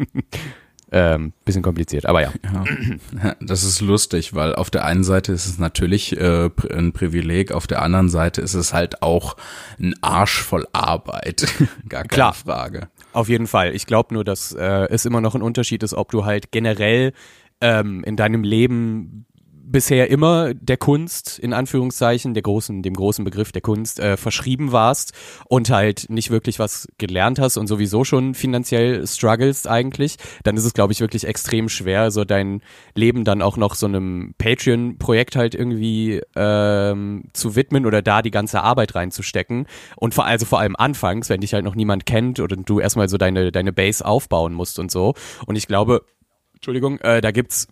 Ähm, 0.95 1.33
bisschen 1.43 1.63
kompliziert, 1.63 2.05
aber 2.05 2.21
ja. 2.21 2.31
ja. 2.43 3.33
Das 3.41 3.63
ist 3.63 3.81
lustig, 3.81 4.35
weil 4.35 4.53
auf 4.53 4.69
der 4.69 4.85
einen 4.85 5.03
Seite 5.03 5.31
ist 5.33 5.47
es 5.47 5.57
natürlich 5.57 6.15
äh, 6.15 6.51
ein 6.71 6.93
Privileg, 6.93 7.51
auf 7.51 7.65
der 7.65 7.81
anderen 7.81 8.09
Seite 8.09 8.41
ist 8.41 8.53
es 8.53 8.73
halt 8.73 9.01
auch 9.01 9.35
ein 9.79 9.95
Arsch 10.01 10.43
voll 10.43 10.67
Arbeit. 10.71 11.47
Gar 11.89 12.03
keine 12.03 12.07
Klar. 12.09 12.33
Frage. 12.33 12.89
Auf 13.11 13.27
jeden 13.27 13.47
Fall. 13.47 13.73
Ich 13.73 13.87
glaube 13.87 14.13
nur, 14.13 14.23
dass 14.23 14.53
äh, 14.53 14.87
es 14.91 15.05
immer 15.05 15.19
noch 15.19 15.33
ein 15.33 15.41
Unterschied 15.41 15.81
ist, 15.81 15.95
ob 15.95 16.11
du 16.11 16.25
halt 16.25 16.51
generell 16.51 17.13
ähm, 17.59 18.03
in 18.03 18.15
deinem 18.15 18.43
Leben 18.43 19.25
bisher 19.73 20.09
immer 20.09 20.53
der 20.53 20.77
Kunst, 20.77 21.39
in 21.39 21.51
Anführungszeichen, 21.51 22.33
der 22.33 22.43
großen, 22.43 22.83
dem 22.83 22.93
großen 22.93 23.25
Begriff 23.25 23.51
der 23.51 23.61
Kunst, 23.61 23.99
äh, 23.99 24.15
verschrieben 24.15 24.71
warst 24.71 25.13
und 25.49 25.69
halt 25.71 26.05
nicht 26.09 26.29
wirklich 26.29 26.59
was 26.59 26.87
gelernt 26.99 27.39
hast 27.39 27.57
und 27.57 27.67
sowieso 27.67 28.05
schon 28.05 28.35
finanziell 28.35 29.05
struggles 29.07 29.67
eigentlich, 29.67 30.17
dann 30.43 30.55
ist 30.55 30.63
es, 30.63 30.73
glaube 30.73 30.93
ich, 30.93 31.01
wirklich 31.01 31.25
extrem 31.25 31.69
schwer, 31.69 32.11
so 32.11 32.23
dein 32.23 32.61
Leben 32.95 33.25
dann 33.25 33.41
auch 33.41 33.57
noch 33.57 33.73
so 33.73 33.87
einem 33.87 34.35
Patreon-Projekt 34.37 35.35
halt 35.35 35.55
irgendwie 35.55 36.21
ähm, 36.35 37.23
zu 37.33 37.55
widmen 37.55 37.87
oder 37.87 38.03
da 38.03 38.21
die 38.21 38.31
ganze 38.31 38.61
Arbeit 38.61 38.93
reinzustecken. 38.93 39.65
Und 39.95 40.13
vor, 40.13 40.25
also 40.25 40.45
vor 40.45 40.59
allem 40.59 40.75
anfangs, 40.75 41.29
wenn 41.29 41.41
dich 41.41 41.55
halt 41.55 41.65
noch 41.65 41.75
niemand 41.75 42.05
kennt 42.05 42.39
oder 42.39 42.55
du 42.55 42.79
erstmal 42.79 43.09
so 43.09 43.17
deine, 43.17 43.51
deine 43.51 43.73
Base 43.73 44.05
aufbauen 44.05 44.53
musst 44.53 44.77
und 44.77 44.91
so. 44.91 45.15
Und 45.47 45.55
ich 45.55 45.67
glaube, 45.67 46.05
Entschuldigung, 46.53 46.99
äh, 46.99 47.21
da 47.21 47.31
gibt's 47.31 47.67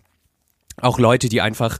auch 0.82 0.98
Leute, 0.98 1.28
die 1.28 1.40
einfach, 1.40 1.78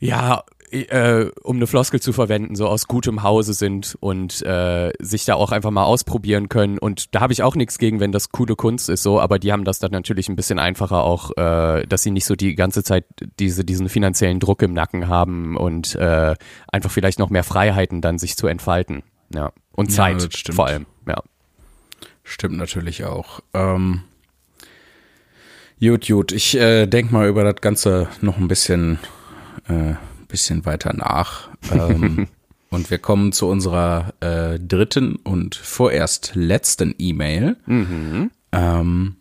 ja, 0.00 0.44
äh, 0.74 1.30
um 1.42 1.56
eine 1.56 1.66
Floskel 1.66 2.00
zu 2.00 2.12
verwenden, 2.12 2.56
so 2.56 2.66
aus 2.66 2.88
gutem 2.88 3.22
Hause 3.22 3.54
sind 3.54 3.96
und 4.00 4.42
äh, 4.42 4.92
sich 4.98 5.24
da 5.24 5.34
auch 5.34 5.52
einfach 5.52 5.70
mal 5.70 5.84
ausprobieren 5.84 6.48
können. 6.48 6.78
Und 6.78 7.14
da 7.14 7.20
habe 7.20 7.32
ich 7.32 7.42
auch 7.42 7.54
nichts 7.54 7.78
gegen, 7.78 8.00
wenn 8.00 8.12
das 8.12 8.30
coole 8.30 8.56
Kunst 8.56 8.88
ist, 8.88 9.02
so, 9.02 9.20
aber 9.20 9.38
die 9.38 9.52
haben 9.52 9.64
das 9.64 9.78
dann 9.78 9.92
natürlich 9.92 10.28
ein 10.28 10.36
bisschen 10.36 10.58
einfacher 10.58 11.04
auch, 11.04 11.30
äh, 11.36 11.86
dass 11.86 12.02
sie 12.02 12.10
nicht 12.10 12.24
so 12.24 12.34
die 12.34 12.54
ganze 12.54 12.82
Zeit 12.82 13.04
diese, 13.38 13.64
diesen 13.64 13.88
finanziellen 13.88 14.40
Druck 14.40 14.62
im 14.62 14.72
Nacken 14.72 15.08
haben 15.08 15.56
und 15.56 15.94
äh, 15.94 16.34
einfach 16.70 16.90
vielleicht 16.90 17.18
noch 17.18 17.30
mehr 17.30 17.44
Freiheiten 17.44 18.00
dann 18.00 18.18
sich 18.18 18.36
zu 18.36 18.46
entfalten. 18.46 19.02
Ja. 19.32 19.52
Und 19.72 19.92
Zeit 19.92 20.22
ja, 20.22 20.54
vor 20.54 20.66
allem, 20.66 20.86
ja. 21.06 21.22
Stimmt 22.22 22.56
natürlich 22.56 23.04
auch. 23.04 23.40
Ähm 23.52 24.02
Gut, 25.80 26.06
gut. 26.06 26.32
Ich 26.32 26.56
äh, 26.56 26.86
denk 26.86 27.12
mal 27.12 27.28
über 27.28 27.44
das 27.44 27.60
Ganze 27.60 28.08
noch 28.20 28.38
ein 28.38 28.48
bisschen, 28.48 28.98
äh, 29.68 29.94
bisschen 30.28 30.64
weiter 30.64 30.92
nach. 30.94 31.48
Ähm, 31.72 32.28
und 32.70 32.90
wir 32.90 32.98
kommen 32.98 33.32
zu 33.32 33.48
unserer 33.48 34.14
äh, 34.20 34.58
dritten 34.58 35.16
und 35.16 35.54
vorerst 35.56 36.32
letzten 36.34 36.94
E-Mail. 36.98 37.56
Mhm. 37.66 38.30
Ähm, 38.52 39.16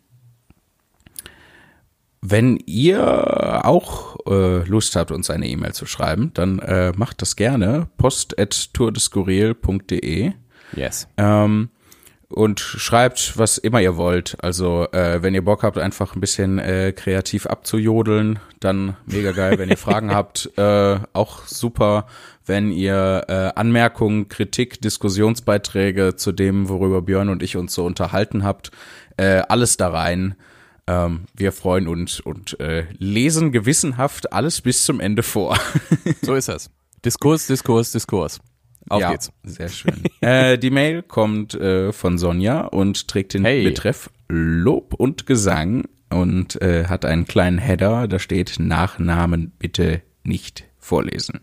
wenn 2.25 2.57
ihr 2.65 3.65
auch 3.65 4.15
äh, 4.27 4.63
Lust 4.63 4.95
habt, 4.95 5.11
uns 5.11 5.29
eine 5.29 5.47
E-Mail 5.47 5.73
zu 5.73 5.85
schreiben, 5.85 6.31
dann 6.33 6.59
äh, 6.59 6.93
macht 6.95 7.21
das 7.21 7.35
gerne. 7.35 7.89
post 7.97 8.39
at 8.39 8.73
tourdeskurril.de. 8.73 10.31
Yes. 10.75 11.07
Ähm, 11.17 11.69
und 12.33 12.59
schreibt, 12.59 13.37
was 13.37 13.57
immer 13.57 13.79
ihr 13.81 13.95
wollt. 13.95 14.35
Also 14.41 14.87
äh, 14.91 15.21
wenn 15.21 15.35
ihr 15.35 15.43
Bock 15.43 15.63
habt, 15.63 15.77
einfach 15.77 16.15
ein 16.15 16.19
bisschen 16.19 16.59
äh, 16.59 16.91
kreativ 16.91 17.45
abzujodeln, 17.45 18.39
dann 18.59 18.97
mega 19.05 19.31
geil. 19.31 19.59
Wenn 19.59 19.69
ihr 19.69 19.77
Fragen 19.87 20.13
habt, 20.13 20.49
äh, 20.57 20.97
auch 21.13 21.45
super. 21.45 22.07
Wenn 22.45 22.71
ihr 22.71 23.25
äh, 23.27 23.59
Anmerkungen, 23.59 24.27
Kritik, 24.27 24.81
Diskussionsbeiträge 24.81 26.15
zu 26.15 26.31
dem, 26.31 26.69
worüber 26.69 27.01
Björn 27.01 27.29
und 27.29 27.43
ich 27.43 27.55
uns 27.55 27.73
so 27.73 27.85
unterhalten 27.85 28.43
habt, 28.43 28.71
äh, 29.17 29.43
alles 29.47 29.77
da 29.77 29.89
rein. 29.89 30.35
Ähm, 30.87 31.25
wir 31.33 31.51
freuen 31.51 31.87
uns 31.87 32.19
und 32.19 32.59
äh, 32.59 32.85
lesen 32.97 33.51
gewissenhaft 33.51 34.33
alles 34.33 34.61
bis 34.61 34.83
zum 34.83 34.99
Ende 34.99 35.23
vor. 35.23 35.57
So 36.21 36.33
ist 36.33 36.49
das. 36.49 36.69
Diskurs, 37.05 37.47
Diskurs, 37.47 37.91
Diskurs. 37.91 38.39
Auf 38.89 39.01
ja, 39.01 39.11
geht's. 39.11 39.31
Sehr 39.43 39.69
schön. 39.69 40.03
äh, 40.21 40.57
die 40.57 40.69
Mail 40.71 41.03
kommt 41.03 41.53
äh, 41.55 41.91
von 41.91 42.17
Sonja 42.17 42.61
und 42.61 43.07
trägt 43.07 43.33
den 43.33 43.45
Hey. 43.45 43.63
Betreff 43.63 44.09
Lob 44.29 44.93
und 44.93 45.25
Gesang 45.25 45.85
und 46.09 46.61
äh, 46.61 46.85
hat 46.85 47.05
einen 47.05 47.25
kleinen 47.25 47.57
Header, 47.57 48.07
da 48.07 48.19
steht 48.19 48.55
Nachnamen 48.59 49.51
bitte 49.57 50.01
nicht 50.23 50.65
vorlesen. 50.77 51.41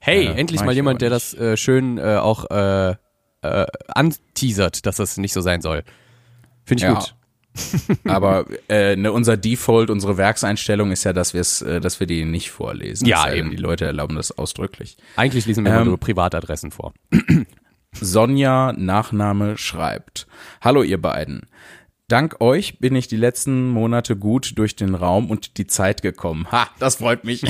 Hey, 0.00 0.26
Ja, 0.26 0.32
endlich 0.32 0.62
mal 0.62 0.74
jemand, 0.74 1.00
der 1.02 1.10
das 1.10 1.34
äh, 1.34 1.56
schön 1.56 1.98
äh, 1.98 2.16
auch 2.16 2.50
äh, 2.50 2.94
äh, 3.42 3.66
anteasert, 3.88 4.86
dass 4.86 4.96
das 4.96 5.16
nicht 5.16 5.32
so 5.32 5.40
sein 5.40 5.60
soll. 5.62 5.82
Finde 6.64 6.82
ich 6.84 6.88
Ja. 6.88 6.94
gut. 6.94 7.14
Aber 8.04 8.46
äh, 8.68 8.96
ne, 8.96 9.12
unser 9.12 9.36
Default, 9.36 9.90
unsere 9.90 10.16
Werkseinstellung 10.16 10.90
ist 10.90 11.04
ja, 11.04 11.12
dass 11.12 11.34
wir 11.34 11.40
es, 11.40 11.62
äh, 11.62 11.80
dass 11.80 12.00
wir 12.00 12.06
die 12.06 12.24
nicht 12.24 12.50
vorlesen. 12.50 13.06
Ja, 13.06 13.32
eben. 13.32 13.50
Die 13.50 13.56
Leute 13.56 13.84
erlauben 13.84 14.16
das 14.16 14.36
ausdrücklich. 14.36 14.96
Eigentlich 15.16 15.46
lesen 15.46 15.64
wir 15.64 15.72
immer 15.72 15.82
Ähm, 15.82 15.88
nur 15.88 15.98
Privatadressen 15.98 16.70
vor. 16.70 16.94
Sonja 17.92 18.72
Nachname 18.72 19.56
schreibt. 19.56 20.26
Hallo 20.60 20.82
ihr 20.82 21.00
beiden. 21.00 21.42
Dank 22.08 22.36
euch 22.40 22.78
bin 22.80 22.94
ich 22.96 23.08
die 23.08 23.16
letzten 23.16 23.70
Monate 23.70 24.14
gut 24.14 24.58
durch 24.58 24.76
den 24.76 24.94
Raum 24.94 25.30
und 25.30 25.56
die 25.56 25.66
Zeit 25.66 26.02
gekommen. 26.02 26.46
Ha, 26.52 26.68
das 26.78 26.96
freut 26.96 27.24
mich. 27.24 27.42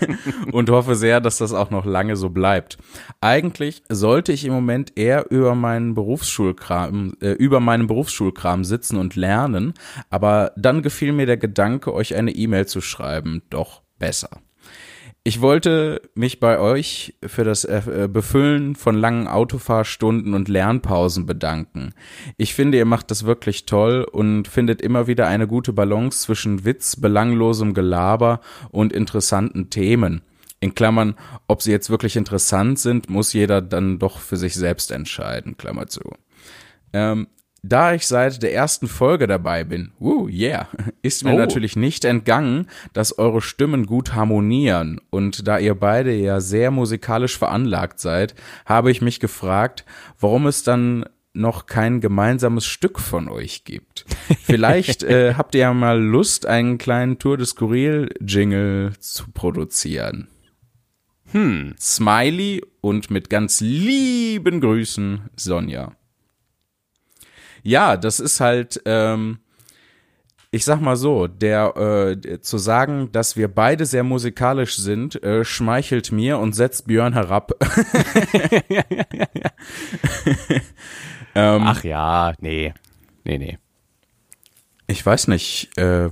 und 0.52 0.70
hoffe 0.70 0.96
sehr, 0.96 1.20
dass 1.20 1.38
das 1.38 1.52
auch 1.52 1.70
noch 1.70 1.84
lange 1.84 2.16
so 2.16 2.28
bleibt. 2.28 2.78
Eigentlich 3.20 3.84
sollte 3.88 4.32
ich 4.32 4.44
im 4.44 4.52
Moment 4.52 4.98
eher 4.98 5.30
über 5.30 5.54
meinen 5.54 5.94
Berufsschulkram, 5.94 7.14
äh, 7.20 7.30
über 7.30 7.60
meinen 7.60 7.86
Berufsschulkram 7.86 8.64
sitzen 8.64 8.96
und 8.96 9.14
lernen, 9.14 9.72
aber 10.10 10.50
dann 10.56 10.82
gefiel 10.82 11.12
mir 11.12 11.26
der 11.26 11.36
Gedanke, 11.36 11.94
euch 11.94 12.16
eine 12.16 12.32
E-Mail 12.32 12.66
zu 12.66 12.80
schreiben, 12.80 13.42
doch 13.50 13.82
besser. 14.00 14.40
Ich 15.24 15.40
wollte 15.40 16.02
mich 16.16 16.40
bei 16.40 16.58
euch 16.58 17.14
für 17.24 17.44
das 17.44 17.64
äh, 17.64 18.08
Befüllen 18.12 18.74
von 18.74 18.96
langen 18.96 19.28
Autofahrstunden 19.28 20.34
und 20.34 20.48
Lernpausen 20.48 21.26
bedanken. 21.26 21.94
Ich 22.38 22.54
finde, 22.54 22.78
ihr 22.78 22.86
macht 22.86 23.12
das 23.12 23.24
wirklich 23.24 23.64
toll 23.64 24.02
und 24.02 24.48
findet 24.48 24.82
immer 24.82 25.06
wieder 25.06 25.28
eine 25.28 25.46
gute 25.46 25.72
Balance 25.72 26.22
zwischen 26.22 26.64
Witz, 26.64 26.96
belanglosem 26.96 27.72
Gelaber 27.72 28.40
und 28.70 28.92
interessanten 28.92 29.70
Themen. 29.70 30.22
In 30.58 30.74
Klammern, 30.74 31.14
ob 31.46 31.62
sie 31.62 31.70
jetzt 31.70 31.88
wirklich 31.88 32.16
interessant 32.16 32.80
sind, 32.80 33.08
muss 33.08 33.32
jeder 33.32 33.62
dann 33.62 34.00
doch 34.00 34.18
für 34.18 34.36
sich 34.36 34.54
selbst 34.54 34.90
entscheiden, 34.90 35.56
Klammer 35.56 35.86
zu. 35.86 36.02
Ähm, 36.92 37.28
da 37.62 37.94
ich 37.94 38.06
seit 38.06 38.42
der 38.42 38.52
ersten 38.52 38.88
Folge 38.88 39.26
dabei 39.26 39.62
bin, 39.64 39.92
woo, 39.98 40.28
yeah, 40.28 40.68
ist 41.02 41.24
mir 41.24 41.34
Oh. 41.34 41.38
natürlich 41.38 41.76
nicht 41.76 42.04
entgangen, 42.04 42.66
dass 42.92 43.18
eure 43.18 43.40
Stimmen 43.40 43.86
gut 43.86 44.14
harmonieren. 44.14 45.00
Und 45.10 45.46
da 45.46 45.58
ihr 45.58 45.74
beide 45.74 46.12
ja 46.12 46.40
sehr 46.40 46.70
musikalisch 46.70 47.38
veranlagt 47.38 48.00
seid, 48.00 48.34
habe 48.66 48.90
ich 48.90 49.00
mich 49.00 49.20
gefragt, 49.20 49.84
warum 50.18 50.46
es 50.46 50.64
dann 50.64 51.04
noch 51.34 51.66
kein 51.66 52.00
gemeinsames 52.00 52.66
Stück 52.66 52.98
von 52.98 53.28
euch 53.28 53.64
gibt. 53.64 54.04
Vielleicht 54.42 55.02
äh, 55.02 55.34
habt 55.34 55.54
ihr 55.54 55.62
ja 55.62 55.72
mal 55.72 55.98
Lust, 55.98 56.44
einen 56.46 56.76
kleinen 56.78 57.18
Tour 57.18 57.38
de 57.38 57.46
Skurril-Jingle 57.46 58.92
zu 58.98 59.30
produzieren. 59.32 60.28
Hm. 61.30 61.74
Smiley 61.80 62.62
und 62.82 63.10
mit 63.10 63.30
ganz 63.30 63.60
lieben 63.60 64.60
Grüßen, 64.60 65.30
Sonja. 65.36 65.92
Ja, 67.62 67.96
das 67.96 68.20
ist 68.20 68.40
halt, 68.40 68.82
ähm, 68.84 69.38
ich 70.50 70.64
sag 70.64 70.80
mal 70.80 70.96
so, 70.96 71.28
der 71.28 71.76
äh, 71.76 72.40
zu 72.40 72.58
sagen, 72.58 73.10
dass 73.12 73.36
wir 73.36 73.48
beide 73.48 73.86
sehr 73.86 74.04
musikalisch 74.04 74.76
sind, 74.76 75.22
äh, 75.22 75.44
schmeichelt 75.44 76.12
mir 76.12 76.38
und 76.38 76.54
setzt 76.54 76.86
Björn 76.86 77.14
herab. 77.14 77.52
ähm, 81.34 81.62
Ach 81.64 81.82
ja, 81.84 82.34
nee. 82.40 82.74
Nee, 83.24 83.38
nee. 83.38 83.58
ich 84.88 85.06
weiß 85.06 85.28
nicht, 85.28 85.70
äh, 85.78 86.10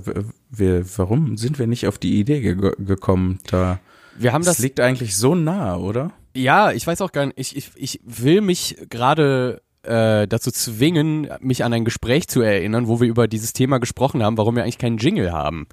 wir, 0.49 0.85
warum 0.97 1.37
sind 1.37 1.59
wir 1.59 1.67
nicht 1.67 1.85
auf 1.87 1.99
die 1.99 2.19
Idee 2.19 2.41
ge 2.41 2.73
gekommen? 2.79 3.39
Da, 3.47 3.79
Wir 4.17 4.33
haben 4.33 4.43
das 4.43 4.55
das 4.55 4.63
liegt 4.63 4.79
eigentlich 4.79 5.15
so 5.17 5.35
nah, 5.35 5.75
oder? 5.77 6.13
Ja, 6.33 6.71
ich 6.71 6.87
weiß 6.87 7.01
auch 7.01 7.11
gar 7.11 7.27
nicht, 7.27 7.37
ich, 7.37 7.57
ich, 7.57 7.71
ich 7.75 7.99
will 8.05 8.41
mich 8.41 8.77
gerade 8.89 9.61
äh, 9.83 10.27
dazu 10.27 10.51
zwingen, 10.51 11.27
mich 11.39 11.63
an 11.63 11.73
ein 11.73 11.85
Gespräch 11.85 12.27
zu 12.27 12.41
erinnern, 12.41 12.87
wo 12.87 12.99
wir 13.01 13.07
über 13.07 13.27
dieses 13.27 13.53
Thema 13.53 13.79
gesprochen 13.79 14.23
haben, 14.23 14.37
warum 14.37 14.55
wir 14.55 14.63
eigentlich 14.63 14.77
keinen 14.77 14.97
Jingle 14.97 15.31
haben. 15.31 15.67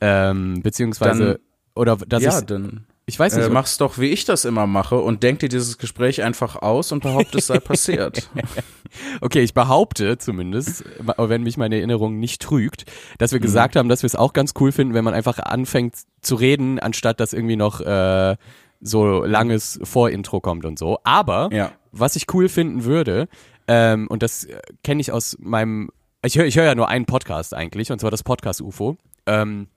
Ähm, 0.00 0.60
beziehungsweise, 0.62 1.24
Dann- 1.24 1.38
oder 1.74 1.96
dass 1.96 2.22
ja, 2.22 2.38
ich, 2.38 2.44
dann 2.46 2.86
ich 3.06 3.18
weiß 3.18 3.36
nicht, 3.36 3.46
äh, 3.46 3.50
mach's 3.50 3.76
doch, 3.78 3.98
wie 3.98 4.06
ich 4.08 4.24
das 4.24 4.44
immer 4.44 4.66
mache 4.66 4.96
und 4.96 5.22
denk 5.22 5.38
dir 5.38 5.48
dieses 5.48 5.78
Gespräch 5.78 6.22
einfach 6.22 6.56
aus 6.56 6.90
und 6.92 7.02
behaupte, 7.02 7.38
es 7.38 7.46
sei 7.46 7.60
passiert. 7.60 8.28
okay, 9.20 9.40
ich 9.40 9.54
behaupte 9.54 10.18
zumindest, 10.18 10.84
wenn 11.16 11.42
mich 11.42 11.56
meine 11.56 11.76
Erinnerung 11.76 12.18
nicht 12.18 12.42
trügt, 12.42 12.84
dass 13.18 13.30
Mhm. 13.30 13.36
wir 13.36 13.40
gesagt 13.40 13.76
haben, 13.76 13.88
dass 13.88 14.02
wir 14.02 14.08
es 14.08 14.16
auch 14.16 14.32
ganz 14.32 14.54
cool 14.60 14.72
finden, 14.72 14.92
wenn 14.94 15.04
man 15.04 15.14
einfach 15.14 15.38
anfängt 15.38 15.94
zu 16.20 16.34
reden, 16.34 16.78
anstatt 16.80 17.20
dass 17.20 17.32
irgendwie 17.32 17.56
noch 17.56 17.80
äh, 17.80 18.36
so 18.80 19.24
langes 19.24 19.78
Vorintro 19.82 20.40
kommt 20.40 20.64
und 20.64 20.78
so. 20.78 20.98
Aber 21.04 21.48
Ja. 21.52 21.72
was 21.92 22.16
ich 22.16 22.26
cool 22.34 22.48
finden 22.48 22.84
würde, 22.84 23.28
ähm, 23.68 24.06
und 24.08 24.22
das 24.22 24.44
äh, 24.44 24.60
kenne 24.84 25.00
ich 25.00 25.10
aus 25.12 25.36
meinem, 25.40 25.90
ich 26.24 26.36
höre 26.38 26.46
ich 26.46 26.56
hör 26.56 26.64
ja 26.64 26.74
nur 26.74 26.88
einen 26.88 27.06
Podcast 27.06 27.54
eigentlich, 27.54 27.90
und 27.90 28.00
zwar 28.00 28.10
das 28.10 28.22
Podcast 28.22 28.60
UFO. 28.60 28.96
Ähm, 29.26 29.68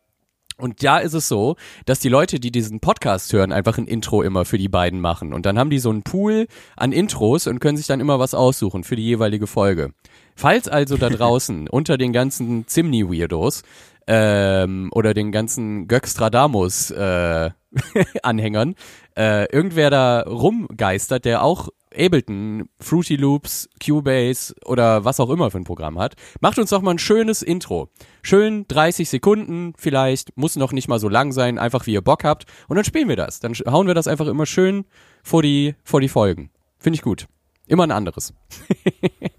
und 0.58 0.84
da 0.84 0.98
ist 0.98 1.14
es 1.14 1.30
so, 1.30 1.56
dass 1.86 2.00
die 2.02 2.10
Leute, 2.10 2.38
die 2.42 2.52
diesen 2.52 2.82
Podcast 2.82 3.32
hören, 3.32 3.54
einfach 3.54 3.78
ein 3.78 3.88
Intro 3.88 4.22
immer 4.22 4.44
für 4.44 4.58
die 4.58 4.68
beiden 4.68 5.00
machen. 5.00 5.32
Und 5.34 5.46
dann 5.46 5.58
haben 5.58 5.70
die 5.70 5.80
so 5.80 5.90
einen 5.90 6.04
Pool 6.04 6.48
an 6.76 6.92
Intros 6.92 7.48
und 7.48 7.60
können 7.62 7.78
sich 7.78 7.88
dann 7.88 8.02
immer 8.02 8.20
was 8.20 8.34
aussuchen 8.34 8.84
für 8.84 8.98
die 8.98 9.06
jeweilige 9.06 9.48
Folge. 9.48 9.94
Falls 10.36 10.68
also 10.68 10.98
da 10.98 11.10
draußen 11.10 11.70
unter 11.70 11.98
den 11.98 12.12
ganzen 12.12 12.68
Zimni-Weirdos 12.68 13.64
ähm, 14.10 14.90
oder 14.92 15.14
den 15.14 15.32
ganzen 15.32 15.88
Gökstradamus 15.88 16.90
äh, 16.90 17.52
Anhängern 18.24 18.74
äh, 19.16 19.46
irgendwer 19.54 19.92
da 19.92 20.22
rumgeistert, 20.22 21.26
der 21.26 21.44
auch 21.44 21.70
Ableton, 21.96 22.70
Fruity 22.80 23.16
Loops, 23.16 23.70
Cubase 23.84 24.56
oder 24.66 25.06
was 25.06 25.20
auch 25.20 25.30
immer 25.30 25.52
für 25.52 25.60
ein 25.60 25.64
Programm 25.64 26.00
hat, 26.00 26.16
macht 26.42 26.58
uns 26.58 26.72
doch 26.72 26.82
mal 26.82 26.92
ein 26.92 27.00
schönes 27.00 27.44
Intro. 27.44 27.90
Schön 28.24 28.66
30 28.68 29.08
Sekunden 29.08 29.74
vielleicht, 29.78 30.36
muss 30.36 30.56
noch 30.56 30.72
nicht 30.72 30.88
mal 30.88 31.00
so 31.00 31.08
lang 31.08 31.32
sein, 31.32 31.60
einfach 31.60 31.86
wie 31.86 31.94
ihr 31.94 32.02
Bock 32.02 32.24
habt 32.24 32.46
und 32.68 32.78
dann 32.78 32.86
spielen 32.86 33.10
wir 33.10 33.16
das. 33.16 33.40
Dann 33.40 33.54
hauen 33.54 33.86
wir 33.86 33.94
das 33.94 34.08
einfach 34.08 34.28
immer 34.28 34.48
schön 34.48 34.86
vor 35.24 35.44
die, 35.44 35.76
vor 35.84 36.02
die 36.02 36.10
Folgen. 36.10 36.50
Finde 36.80 36.96
ich 36.96 37.04
gut. 37.04 37.28
Immer 37.68 37.84
ein 37.84 37.92
anderes. 37.92 38.34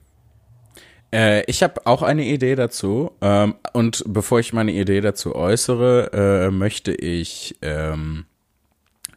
Äh, 1.12 1.42
ich 1.46 1.62
habe 1.62 1.86
auch 1.86 2.02
eine 2.02 2.24
Idee 2.24 2.54
dazu. 2.54 3.12
Ähm, 3.20 3.54
und 3.72 4.04
bevor 4.06 4.40
ich 4.40 4.52
meine 4.52 4.72
Idee 4.72 5.00
dazu 5.00 5.34
äußere, 5.34 6.46
äh, 6.46 6.50
möchte 6.50 6.92
ich 6.92 7.56
ähm, 7.62 8.24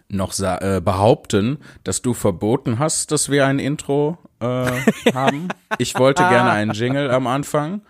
noch 0.09 0.37
äh, 0.39 0.81
behaupten, 0.83 1.57
dass 1.83 2.01
du 2.01 2.13
verboten 2.13 2.79
hast, 2.79 3.11
dass 3.11 3.29
wir 3.29 3.45
ein 3.45 3.59
Intro 3.59 4.17
äh, 4.39 4.45
haben. 5.13 5.47
Ich 5.77 5.97
wollte 5.97 6.23
gerne 6.27 6.51
einen 6.51 6.71
Jingle 6.71 7.09
am 7.11 7.27
Anfang. 7.27 7.81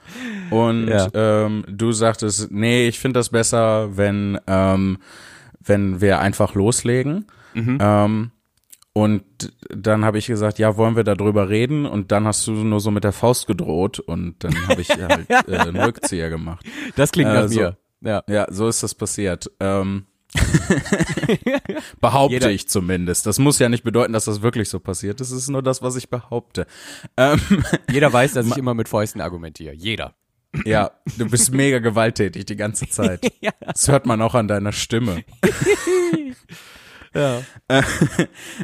Und 0.50 0.88
Ja. 0.88 1.08
ähm, 1.14 1.66
du 1.68 1.92
sagtest, 1.92 2.52
nee, 2.52 2.88
ich 2.88 3.00
finde 3.00 3.20
das 3.20 3.30
besser, 3.30 3.98
wenn, 3.98 4.40
ähm, 4.48 4.98
wenn 5.66 6.02
wir 6.02 6.20
einfach 6.20 6.56
loslegen. 6.56 7.26
Ähm, 7.56 8.32
und 8.94 9.24
dann 9.70 10.06
habe 10.06 10.18
ich 10.20 10.28
gesagt, 10.28 10.60
ja, 10.60 10.78
wollen 10.78 10.96
wir 10.96 11.04
darüber 11.04 11.50
reden? 11.50 11.86
Und 11.86 12.12
dann 12.12 12.26
hast 12.28 12.46
du 12.48 12.52
nur 12.52 12.80
so 12.80 12.92
mit 12.92 13.04
der 13.04 13.12
Faust 13.12 13.48
gedroht 13.48 14.00
und 14.00 14.36
dann 14.44 14.68
habe 14.68 14.82
ich 14.82 14.90
halt 14.90 15.28
äh, 15.48 15.58
einen 15.58 15.78
Rückzieher 15.78 16.30
gemacht. 16.30 16.66
Das 16.96 17.12
klingt 17.12 17.30
Äh, 17.32 17.34
nach 17.34 17.48
so. 17.48 17.60
mir. 17.60 17.78
Ja. 18.02 18.24
Ja, 18.28 18.46
so 18.50 18.68
ist 18.68 18.84
das 18.84 18.94
passiert. 18.94 19.50
Ähm, 19.60 20.06
behaupte 22.02 22.34
Jeder- 22.36 22.52
ich 22.52 22.68
zumindest. 22.68 23.26
Das 23.26 23.40
muss 23.40 23.60
ja 23.60 23.70
nicht 23.70 23.84
bedeuten, 23.84 24.14
dass 24.14 24.26
das 24.26 24.42
wirklich 24.42 24.70
so 24.70 24.80
passiert. 24.80 25.20
Das 25.20 25.32
ist 25.32 25.50
nur 25.50 25.62
das, 25.64 25.82
was 25.82 25.96
ich 25.96 26.10
behaupte. 26.10 26.66
Ähm, 27.18 27.40
Jeder 27.92 28.12
weiß, 28.12 28.34
dass 28.34 28.46
ich 28.48 28.58
immer 28.58 28.74
mit 28.74 28.90
Fäusten 28.90 29.22
argumentiere. 29.22 29.74
Jeder. 29.74 30.14
ja, 30.66 30.92
du 31.18 31.28
bist 31.30 31.52
mega 31.52 31.80
gewalttätig 31.80 32.46
die 32.46 32.56
ganze 32.56 32.88
Zeit. 32.88 33.22
Das 33.66 33.88
hört 33.88 34.06
man 34.06 34.22
auch 34.22 34.36
an 34.36 34.48
deiner 34.48 34.72
Stimme. 34.72 35.24
Ja. 37.14 37.42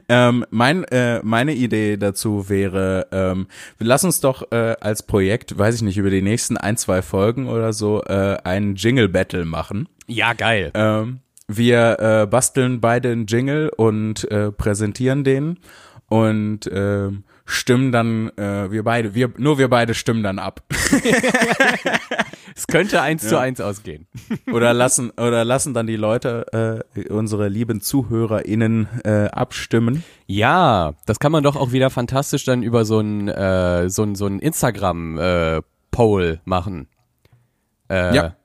Ähm, 0.07 0.45
mein, 0.49 0.83
äh, 0.85 1.21
meine 1.23 1.53
Idee 1.53 1.97
dazu 1.97 2.49
wäre, 2.49 3.07
ähm, 3.11 3.47
lassen 3.79 4.07
uns 4.07 4.21
doch 4.21 4.51
äh, 4.51 4.75
als 4.79 5.03
Projekt, 5.03 5.57
weiß 5.57 5.75
ich 5.75 5.81
nicht, 5.81 5.97
über 5.97 6.09
die 6.09 6.21
nächsten 6.21 6.57
ein, 6.57 6.77
zwei 6.77 7.01
Folgen 7.01 7.47
oder 7.47 7.73
so, 7.73 8.03
äh, 8.03 8.37
einen 8.43 8.75
Jingle-Battle 8.75 9.45
machen. 9.45 9.87
Ja, 10.07 10.33
geil. 10.33 10.71
Ähm, 10.73 11.19
wir 11.47 11.99
äh, 11.99 12.27
basteln 12.27 12.81
beide 12.81 13.11
einen 13.11 13.25
Jingle 13.25 13.69
und 13.75 14.29
äh, 14.31 14.51
präsentieren 14.51 15.23
den 15.23 15.59
und 16.07 16.69
ähm, 16.71 17.23
stimmen 17.49 17.91
dann, 17.91 18.29
äh, 18.37 18.71
wir 18.71 18.83
beide, 18.83 19.13
wir, 19.15 19.33
nur 19.37 19.57
wir 19.57 19.69
beide 19.69 19.93
stimmen 19.93 20.23
dann 20.23 20.39
ab. 20.39 20.61
Es 22.55 22.65
könnte 22.67 23.01
eins 23.01 23.27
zu 23.27 23.39
eins 23.39 23.59
ausgehen. 23.61 24.07
Oder 24.51 24.73
lassen, 24.73 25.11
oder 25.11 25.45
lassen 25.45 25.73
dann 25.73 25.87
die 25.87 25.95
Leute, 25.95 26.83
äh, 26.93 27.07
unsere 27.07 27.47
lieben 27.47 27.79
ZuhörerInnen, 27.79 28.89
äh, 29.05 29.27
abstimmen. 29.27 30.03
Ja, 30.25 30.93
das 31.05 31.19
kann 31.19 31.31
man 31.31 31.41
doch 31.43 31.55
auch 31.55 31.71
wieder 31.71 31.89
fantastisch 31.89 32.43
dann 32.43 32.61
über 32.61 32.83
so 32.83 32.99
ein, 32.99 33.29
äh, 33.29 33.89
so 33.89 34.03
ein, 34.03 34.15
so 34.15 34.25
ein 34.25 34.39
Instagram-Poll 34.39 36.41
machen. 36.43 36.89
Äh, 37.89 38.13
Ja. 38.13 38.35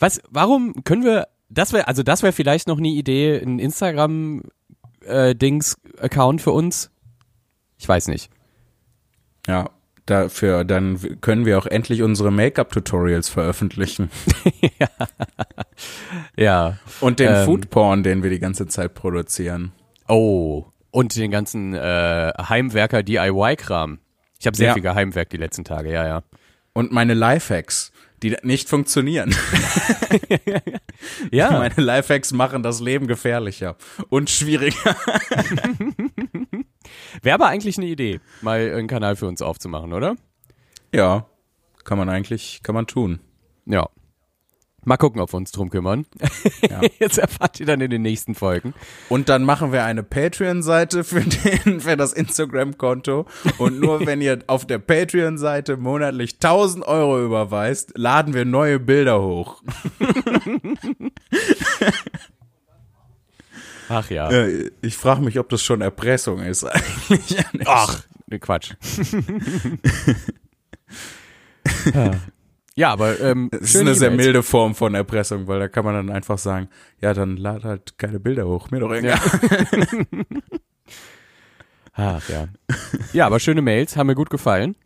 Was, 0.00 0.20
warum 0.30 0.82
können 0.82 1.04
wir, 1.04 1.28
das 1.48 1.72
wäre, 1.72 1.86
also 1.86 2.02
das 2.02 2.24
wäre 2.24 2.32
vielleicht 2.32 2.66
noch 2.66 2.78
eine 2.78 2.88
Idee, 2.88 3.40
ein 3.40 3.60
Instagram-Dings-Account 3.60 6.40
für 6.40 6.50
uns? 6.50 6.90
Ich 7.78 7.88
weiß 7.88 8.08
nicht. 8.08 8.30
Ja, 9.46 9.70
dafür, 10.06 10.64
dann 10.64 11.20
können 11.20 11.46
wir 11.46 11.58
auch 11.58 11.66
endlich 11.66 12.02
unsere 12.02 12.30
Make-up-Tutorials 12.30 13.28
veröffentlichen. 13.28 14.10
Ja. 16.36 16.78
Und 17.00 17.20
den 17.20 17.32
Ähm. 17.32 17.44
Foodporn, 17.46 18.02
den 18.02 18.22
wir 18.22 18.28
die 18.30 18.38
ganze 18.38 18.66
Zeit 18.66 18.92
produzieren. 18.94 19.72
Oh. 20.08 20.64
Und 20.90 21.16
den 21.16 21.30
ganzen 21.30 21.72
äh, 21.74 22.32
Heimwerker-DIY-Kram. 22.38 23.98
Ich 24.38 24.46
habe 24.46 24.56
sehr 24.56 24.68
Ja. 24.68 24.72
viel 24.74 24.82
geheimwerkt 24.82 25.32
die 25.32 25.36
letzten 25.38 25.64
Tage, 25.64 25.90
ja, 25.92 26.06
ja. 26.06 26.22
Und 26.74 26.92
meine 26.92 27.14
Lifehacks, 27.14 27.92
die 28.22 28.36
nicht 28.42 28.68
funktionieren. 28.68 29.34
Ja, 31.30 31.52
Meine 31.52 31.74
Lifehacks 31.76 32.32
machen 32.32 32.62
das 32.62 32.80
Leben 32.80 33.06
gefährlicher 33.06 33.76
und 34.10 34.28
schwieriger. 34.28 34.96
wäre 37.22 37.34
aber 37.34 37.48
eigentlich 37.48 37.78
eine 37.78 37.86
Idee, 37.86 38.20
mal 38.40 38.74
einen 38.74 38.88
Kanal 38.88 39.16
für 39.16 39.26
uns 39.26 39.42
aufzumachen, 39.42 39.92
oder? 39.92 40.16
Ja, 40.92 41.26
kann 41.84 41.98
man 41.98 42.08
eigentlich, 42.08 42.60
kann 42.62 42.74
man 42.74 42.86
tun. 42.86 43.20
Ja. 43.66 43.88
Mal 44.82 44.96
gucken, 44.96 45.20
ob 45.20 45.32
wir 45.32 45.36
uns 45.36 45.52
drum 45.52 45.68
kümmern. 45.68 46.06
Ja. 46.62 46.80
Jetzt 46.98 47.18
erfahrt 47.18 47.60
ihr 47.60 47.66
dann 47.66 47.82
in 47.82 47.90
den 47.90 48.00
nächsten 48.00 48.34
Folgen. 48.34 48.72
Und 49.10 49.28
dann 49.28 49.44
machen 49.44 49.72
wir 49.72 49.84
eine 49.84 50.02
Patreon-Seite 50.02 51.04
für, 51.04 51.20
den, 51.20 51.80
für 51.80 51.98
das 51.98 52.14
Instagram-Konto. 52.14 53.26
Und 53.58 53.78
nur 53.78 54.00
wenn 54.06 54.22
ihr 54.22 54.38
auf 54.46 54.66
der 54.66 54.78
Patreon-Seite 54.78 55.76
monatlich 55.76 56.34
1000 56.34 56.86
Euro 56.86 57.22
überweist, 57.22 57.92
laden 57.96 58.32
wir 58.32 58.46
neue 58.46 58.80
Bilder 58.80 59.20
hoch. 59.20 59.62
Ach 63.92 64.08
ja. 64.08 64.30
Äh, 64.30 64.70
ich 64.82 64.96
frage 64.96 65.20
mich, 65.20 65.36
ob 65.40 65.48
das 65.48 65.62
schon 65.64 65.80
Erpressung 65.80 66.38
ist 66.38 66.62
eigentlich. 67.10 67.36
Ach, 67.66 68.04
Quatsch. 68.40 68.74
ja, 72.76 72.92
aber 72.92 73.18
ähm, 73.20 73.50
Es 73.52 73.74
ist 73.74 73.80
eine 73.80 73.96
sehr 73.96 74.12
milde 74.12 74.44
Form 74.44 74.76
von 74.76 74.94
Erpressung, 74.94 75.48
weil 75.48 75.58
da 75.58 75.66
kann 75.68 75.84
man 75.84 75.94
dann 75.94 76.10
einfach 76.10 76.38
sagen, 76.38 76.68
ja, 77.00 77.14
dann 77.14 77.36
lad 77.36 77.64
halt 77.64 77.98
keine 77.98 78.20
Bilder 78.20 78.46
hoch, 78.46 78.70
mir 78.70 78.78
doch 78.78 78.92
egal. 78.92 79.18
Ach 81.92 82.28
ja. 82.28 82.46
Ja, 83.12 83.26
aber 83.26 83.40
schöne 83.40 83.60
Mails, 83.60 83.96
haben 83.96 84.06
mir 84.06 84.14
gut 84.14 84.30
gefallen. 84.30 84.76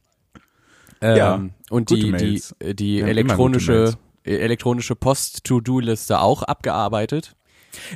Ähm, 1.03 1.17
Ja, 1.17 1.45
und 1.69 1.91
die, 1.91 2.11
die, 2.13 2.43
die 2.75 3.01
immer 3.01 3.09
elektronische, 3.09 3.93
äh, 4.25 4.37
elektronische 4.37 4.97
Post-To-Do-Liste 4.97 6.21
auch 6.21 6.43
abgearbeitet. 6.43 7.37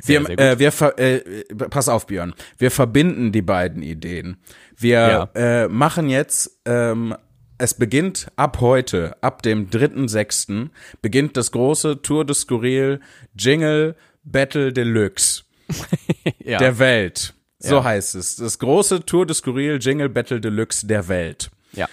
Sehr, 0.01 0.27
Wir, 0.27 0.35
sehr 0.37 0.51
äh, 0.51 0.59
wir 0.59 0.97
äh, 0.99 1.45
pass 1.69 1.89
auf, 1.89 2.07
Björn. 2.07 2.33
Wir 2.57 2.71
verbinden 2.71 3.31
die 3.31 3.41
beiden 3.41 3.81
Ideen. 3.83 4.37
Wir 4.77 5.29
äh, 5.35 5.67
machen 5.67 6.09
jetzt, 6.09 6.59
ähm, 6.65 7.15
es 7.57 7.73
beginnt 7.73 8.27
ab 8.35 8.59
heute, 8.61 9.15
ab 9.21 9.41
dem 9.41 9.69
3.6. 9.69 10.69
beginnt 11.01 11.35
das 11.37 11.51
große 11.51 12.01
Tour 12.01 12.25
de 12.25 12.35
Skurril 12.35 12.99
Jingle 13.37 13.95
Battle 14.23 14.71
Deluxe 14.71 15.43
ja. 16.39 16.57
der 16.59 16.79
Welt. 16.79 17.33
So 17.59 17.75
Ja. 17.75 17.83
heißt 17.83 18.15
es. 18.15 18.37
Das 18.37 18.57
große 18.59 19.05
Tour 19.05 19.25
de 19.25 19.35
Skurril 19.35 19.77
Jingle 19.81 20.07
Battle 20.09 20.39
Deluxe 20.39 20.87
der 20.87 21.07
Welt. 21.07 21.49
ja. 21.73 21.87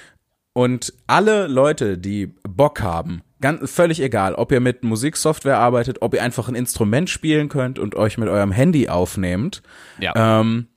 Und 0.53 0.95
alle 1.07 1.49
Leute, 1.49 1.99
die 1.99 2.29
Bock 2.49 2.81
haben, 2.81 3.21
ganz, 3.41 3.71
völlig 3.71 4.01
egal, 4.01 4.35
ob 4.35 4.53
ihr 4.53 4.61
mit 4.61 4.83
Musiksoftware 4.85 5.59
arbeitet, 5.59 6.03
ob 6.03 6.15
ihr 6.15 6.23
einfach 6.23 6.49
ein 6.49 6.55
Instrument 6.55 7.11
spielen 7.11 7.49
könnt 7.49 7.79
und 7.79 7.95
euch 7.95 8.19
mit 8.19 8.29
eurem 8.29 8.53
Handy 8.53 8.89
aufnehmt, 8.89 9.63
Ja, 10.01 10.41
ähm, 10.41 10.69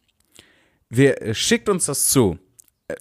wir, 0.89 1.21
äh, 1.21 1.33
schickt 1.33 1.69
uns 1.69 1.85
das 1.85 2.07
zu. 2.07 2.37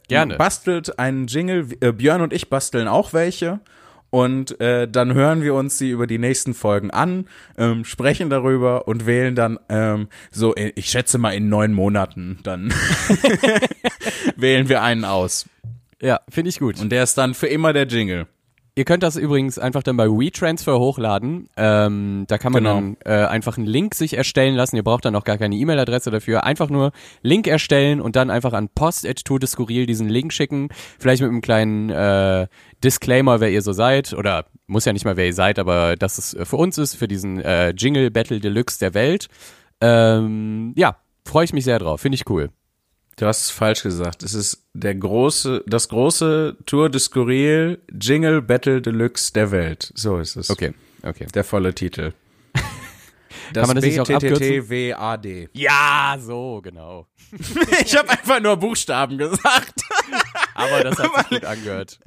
gerne. 0.08 0.36
Bastelt 0.36 0.98
einen 0.98 1.26
Jingle, 1.26 1.66
äh, 1.80 1.92
Björn 1.92 2.20
und 2.20 2.32
ich 2.32 2.50
basteln 2.50 2.88
auch 2.88 3.12
welche. 3.12 3.60
Und 4.10 4.58
äh, 4.60 4.88
dann 4.88 5.12
hören 5.12 5.42
wir 5.42 5.52
uns 5.52 5.76
die 5.76 5.90
über 5.90 6.06
die 6.06 6.16
nächsten 6.18 6.54
Folgen 6.54 6.90
an, 6.90 7.26
ähm, 7.58 7.84
sprechen 7.84 8.30
darüber 8.30 8.88
und 8.88 9.04
wählen 9.04 9.34
dann 9.34 9.58
ähm, 9.68 10.08
so, 10.30 10.54
äh, 10.54 10.72
ich 10.76 10.86
schätze 10.86 11.18
mal 11.18 11.32
in 11.32 11.50
neun 11.50 11.74
Monaten, 11.74 12.38
dann 12.42 12.72
wählen 14.36 14.68
wir 14.70 14.82
einen 14.82 15.04
aus. 15.04 15.46
Ja, 16.00 16.20
finde 16.30 16.48
ich 16.48 16.58
gut. 16.58 16.80
Und 16.80 16.90
der 16.90 17.02
ist 17.02 17.18
dann 17.18 17.34
für 17.34 17.48
immer 17.48 17.72
der 17.74 17.86
Jingle. 17.86 18.26
Ihr 18.78 18.84
könnt 18.84 19.02
das 19.02 19.16
übrigens 19.16 19.58
einfach 19.58 19.82
dann 19.82 19.96
bei 19.96 20.06
WeTransfer 20.06 20.78
hochladen. 20.78 21.48
Ähm, 21.56 22.26
da 22.28 22.38
kann 22.38 22.52
man 22.52 22.62
Genau. 22.62 22.74
dann 22.76 22.96
äh, 23.04 23.26
einfach 23.26 23.58
einen 23.58 23.66
Link 23.66 23.96
sich 23.96 24.16
erstellen 24.16 24.54
lassen. 24.54 24.76
Ihr 24.76 24.84
braucht 24.84 25.04
dann 25.04 25.16
auch 25.16 25.24
gar 25.24 25.36
keine 25.36 25.56
E-Mail-Adresse 25.56 26.12
dafür. 26.12 26.44
Einfach 26.44 26.70
nur 26.70 26.92
Link 27.20 27.48
erstellen 27.48 28.00
und 28.00 28.14
dann 28.14 28.30
einfach 28.30 28.52
an 28.52 28.68
post.tudeskurril 28.68 29.86
diesen 29.86 30.08
Link 30.08 30.32
schicken. 30.32 30.68
Vielleicht 31.00 31.22
mit 31.22 31.28
einem 31.28 31.40
kleinen 31.40 31.90
äh, 31.90 32.46
Disclaimer, 32.84 33.40
wer 33.40 33.50
ihr 33.50 33.62
so 33.62 33.72
seid. 33.72 34.12
Oder 34.12 34.44
muss 34.68 34.84
ja 34.84 34.92
nicht 34.92 35.04
mal, 35.04 35.16
wer 35.16 35.26
ihr 35.26 35.34
seid, 35.34 35.58
aber 35.58 35.96
dass 35.96 36.16
es 36.18 36.34
äh, 36.34 36.44
für 36.44 36.56
uns 36.56 36.78
ist, 36.78 36.94
für 36.94 37.08
diesen 37.08 37.40
äh, 37.40 37.70
Jingle 37.70 38.12
Battle 38.12 38.38
Deluxe 38.38 38.78
der 38.78 38.94
Welt. 38.94 39.26
Ähm, 39.80 40.72
ja, 40.76 40.98
freue 41.24 41.46
ich 41.46 41.52
mich 41.52 41.64
sehr 41.64 41.80
drauf. 41.80 42.00
Finde 42.00 42.14
ich 42.14 42.30
cool. 42.30 42.50
Du 43.18 43.26
hast 43.26 43.42
es 43.46 43.50
falsch 43.50 43.82
gesagt. 43.82 44.22
Es 44.22 44.32
ist 44.32 44.64
der 44.74 44.94
große, 44.94 45.64
das 45.66 45.88
große 45.88 46.56
Tour 46.66 46.88
de 46.88 47.00
Skurril 47.00 47.80
Jingle 48.00 48.40
Battle 48.40 48.80
Deluxe 48.80 49.32
der 49.32 49.50
Welt. 49.50 49.92
So 49.96 50.18
ist 50.18 50.36
es. 50.36 50.50
Okay, 50.50 50.72
okay. 51.02 51.26
Der 51.34 51.44
volle 51.44 51.74
Titel. 51.74 52.12
Das 53.52 53.66
man 53.66 53.76
das 53.76 53.84
nicht 53.84 53.98
auch 54.00 54.08
abkürzen? 54.10 54.60
BTTWAD. 54.66 55.48
Ja, 55.54 56.18
so, 56.20 56.60
genau. 56.62 57.06
Ich 57.84 57.96
habe 57.96 58.10
einfach 58.10 58.40
nur 58.40 58.56
Buchstaben 58.58 59.16
gesagt. 59.16 59.80
Aber 60.54 60.82
das 60.84 60.98
hat 60.98 61.14
sich 61.16 61.28
gut 61.40 61.44
angehört. 61.46 61.98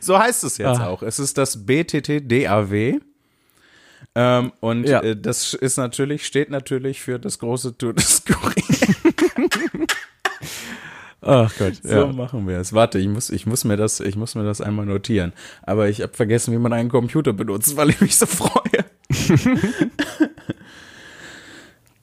So 0.00 0.18
heißt 0.18 0.44
es 0.44 0.58
jetzt 0.58 0.80
Ah. 0.80 0.88
auch. 0.88 1.02
Es 1.02 1.18
ist 1.18 1.38
das 1.38 1.64
BTTDAW. 1.64 3.00
Ähm, 4.14 4.52
und 4.60 4.88
Ja. 4.88 5.00
äh, 5.02 5.16
das 5.16 5.54
ist 5.54 5.76
natürlich, 5.76 6.26
steht 6.26 6.50
natürlich 6.50 7.00
für 7.00 7.18
das 7.18 7.38
große 7.38 7.78
Tour 7.78 7.94
de 7.94 8.04
Skurril. 8.04 8.64
Ach 11.22 11.52
Gott. 11.58 11.74
So 11.82 12.06
machen 12.08 12.48
wir 12.48 12.58
es. 12.58 12.72
Warte, 12.72 12.98
ich 12.98 13.06
muss, 13.06 13.28
ich 13.30 13.46
muss 13.46 13.64
mir 13.64 13.76
das, 13.76 14.00
ich 14.00 14.16
muss 14.16 14.34
mir 14.34 14.42
das 14.44 14.60
einmal 14.60 14.86
notieren. 14.86 15.32
Aber 15.62 15.88
ich 15.88 16.00
habe 16.00 16.14
vergessen, 16.14 16.52
wie 16.54 16.58
man 16.58 16.72
einen 16.72 16.88
Computer 16.88 17.32
benutzt, 17.32 17.76
weil 17.76 17.90
ich 17.90 18.00
mich 18.00 18.16
so 18.16 18.26
freue. 18.26 18.84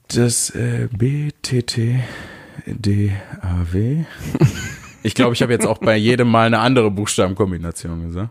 das 0.08 0.50
äh, 0.50 0.88
BTTDAW. 0.96 2.04
Ich 5.02 5.14
glaube, 5.14 5.34
ich 5.34 5.42
habe 5.42 5.52
jetzt 5.52 5.66
auch 5.66 5.78
bei 5.78 5.96
jedem 5.96 6.28
Mal 6.30 6.46
eine 6.46 6.60
andere 6.60 6.90
Buchstabenkombination 6.90 8.02
gesagt. 8.06 8.30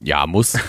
Ja, 0.00 0.26
muss. 0.26 0.56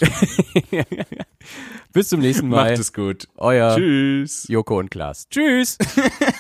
Bis 1.94 2.10
zum 2.10 2.22
nächsten 2.22 2.48
Mal. 2.50 2.70
Macht 2.72 2.80
es 2.80 2.92
gut. 2.94 3.28
Euer 3.38 3.76
Tschüss. 3.76 4.46
Joko 4.48 4.80
und 4.80 4.90
Klaas. 4.90 5.28
Tschüss. 5.30 5.78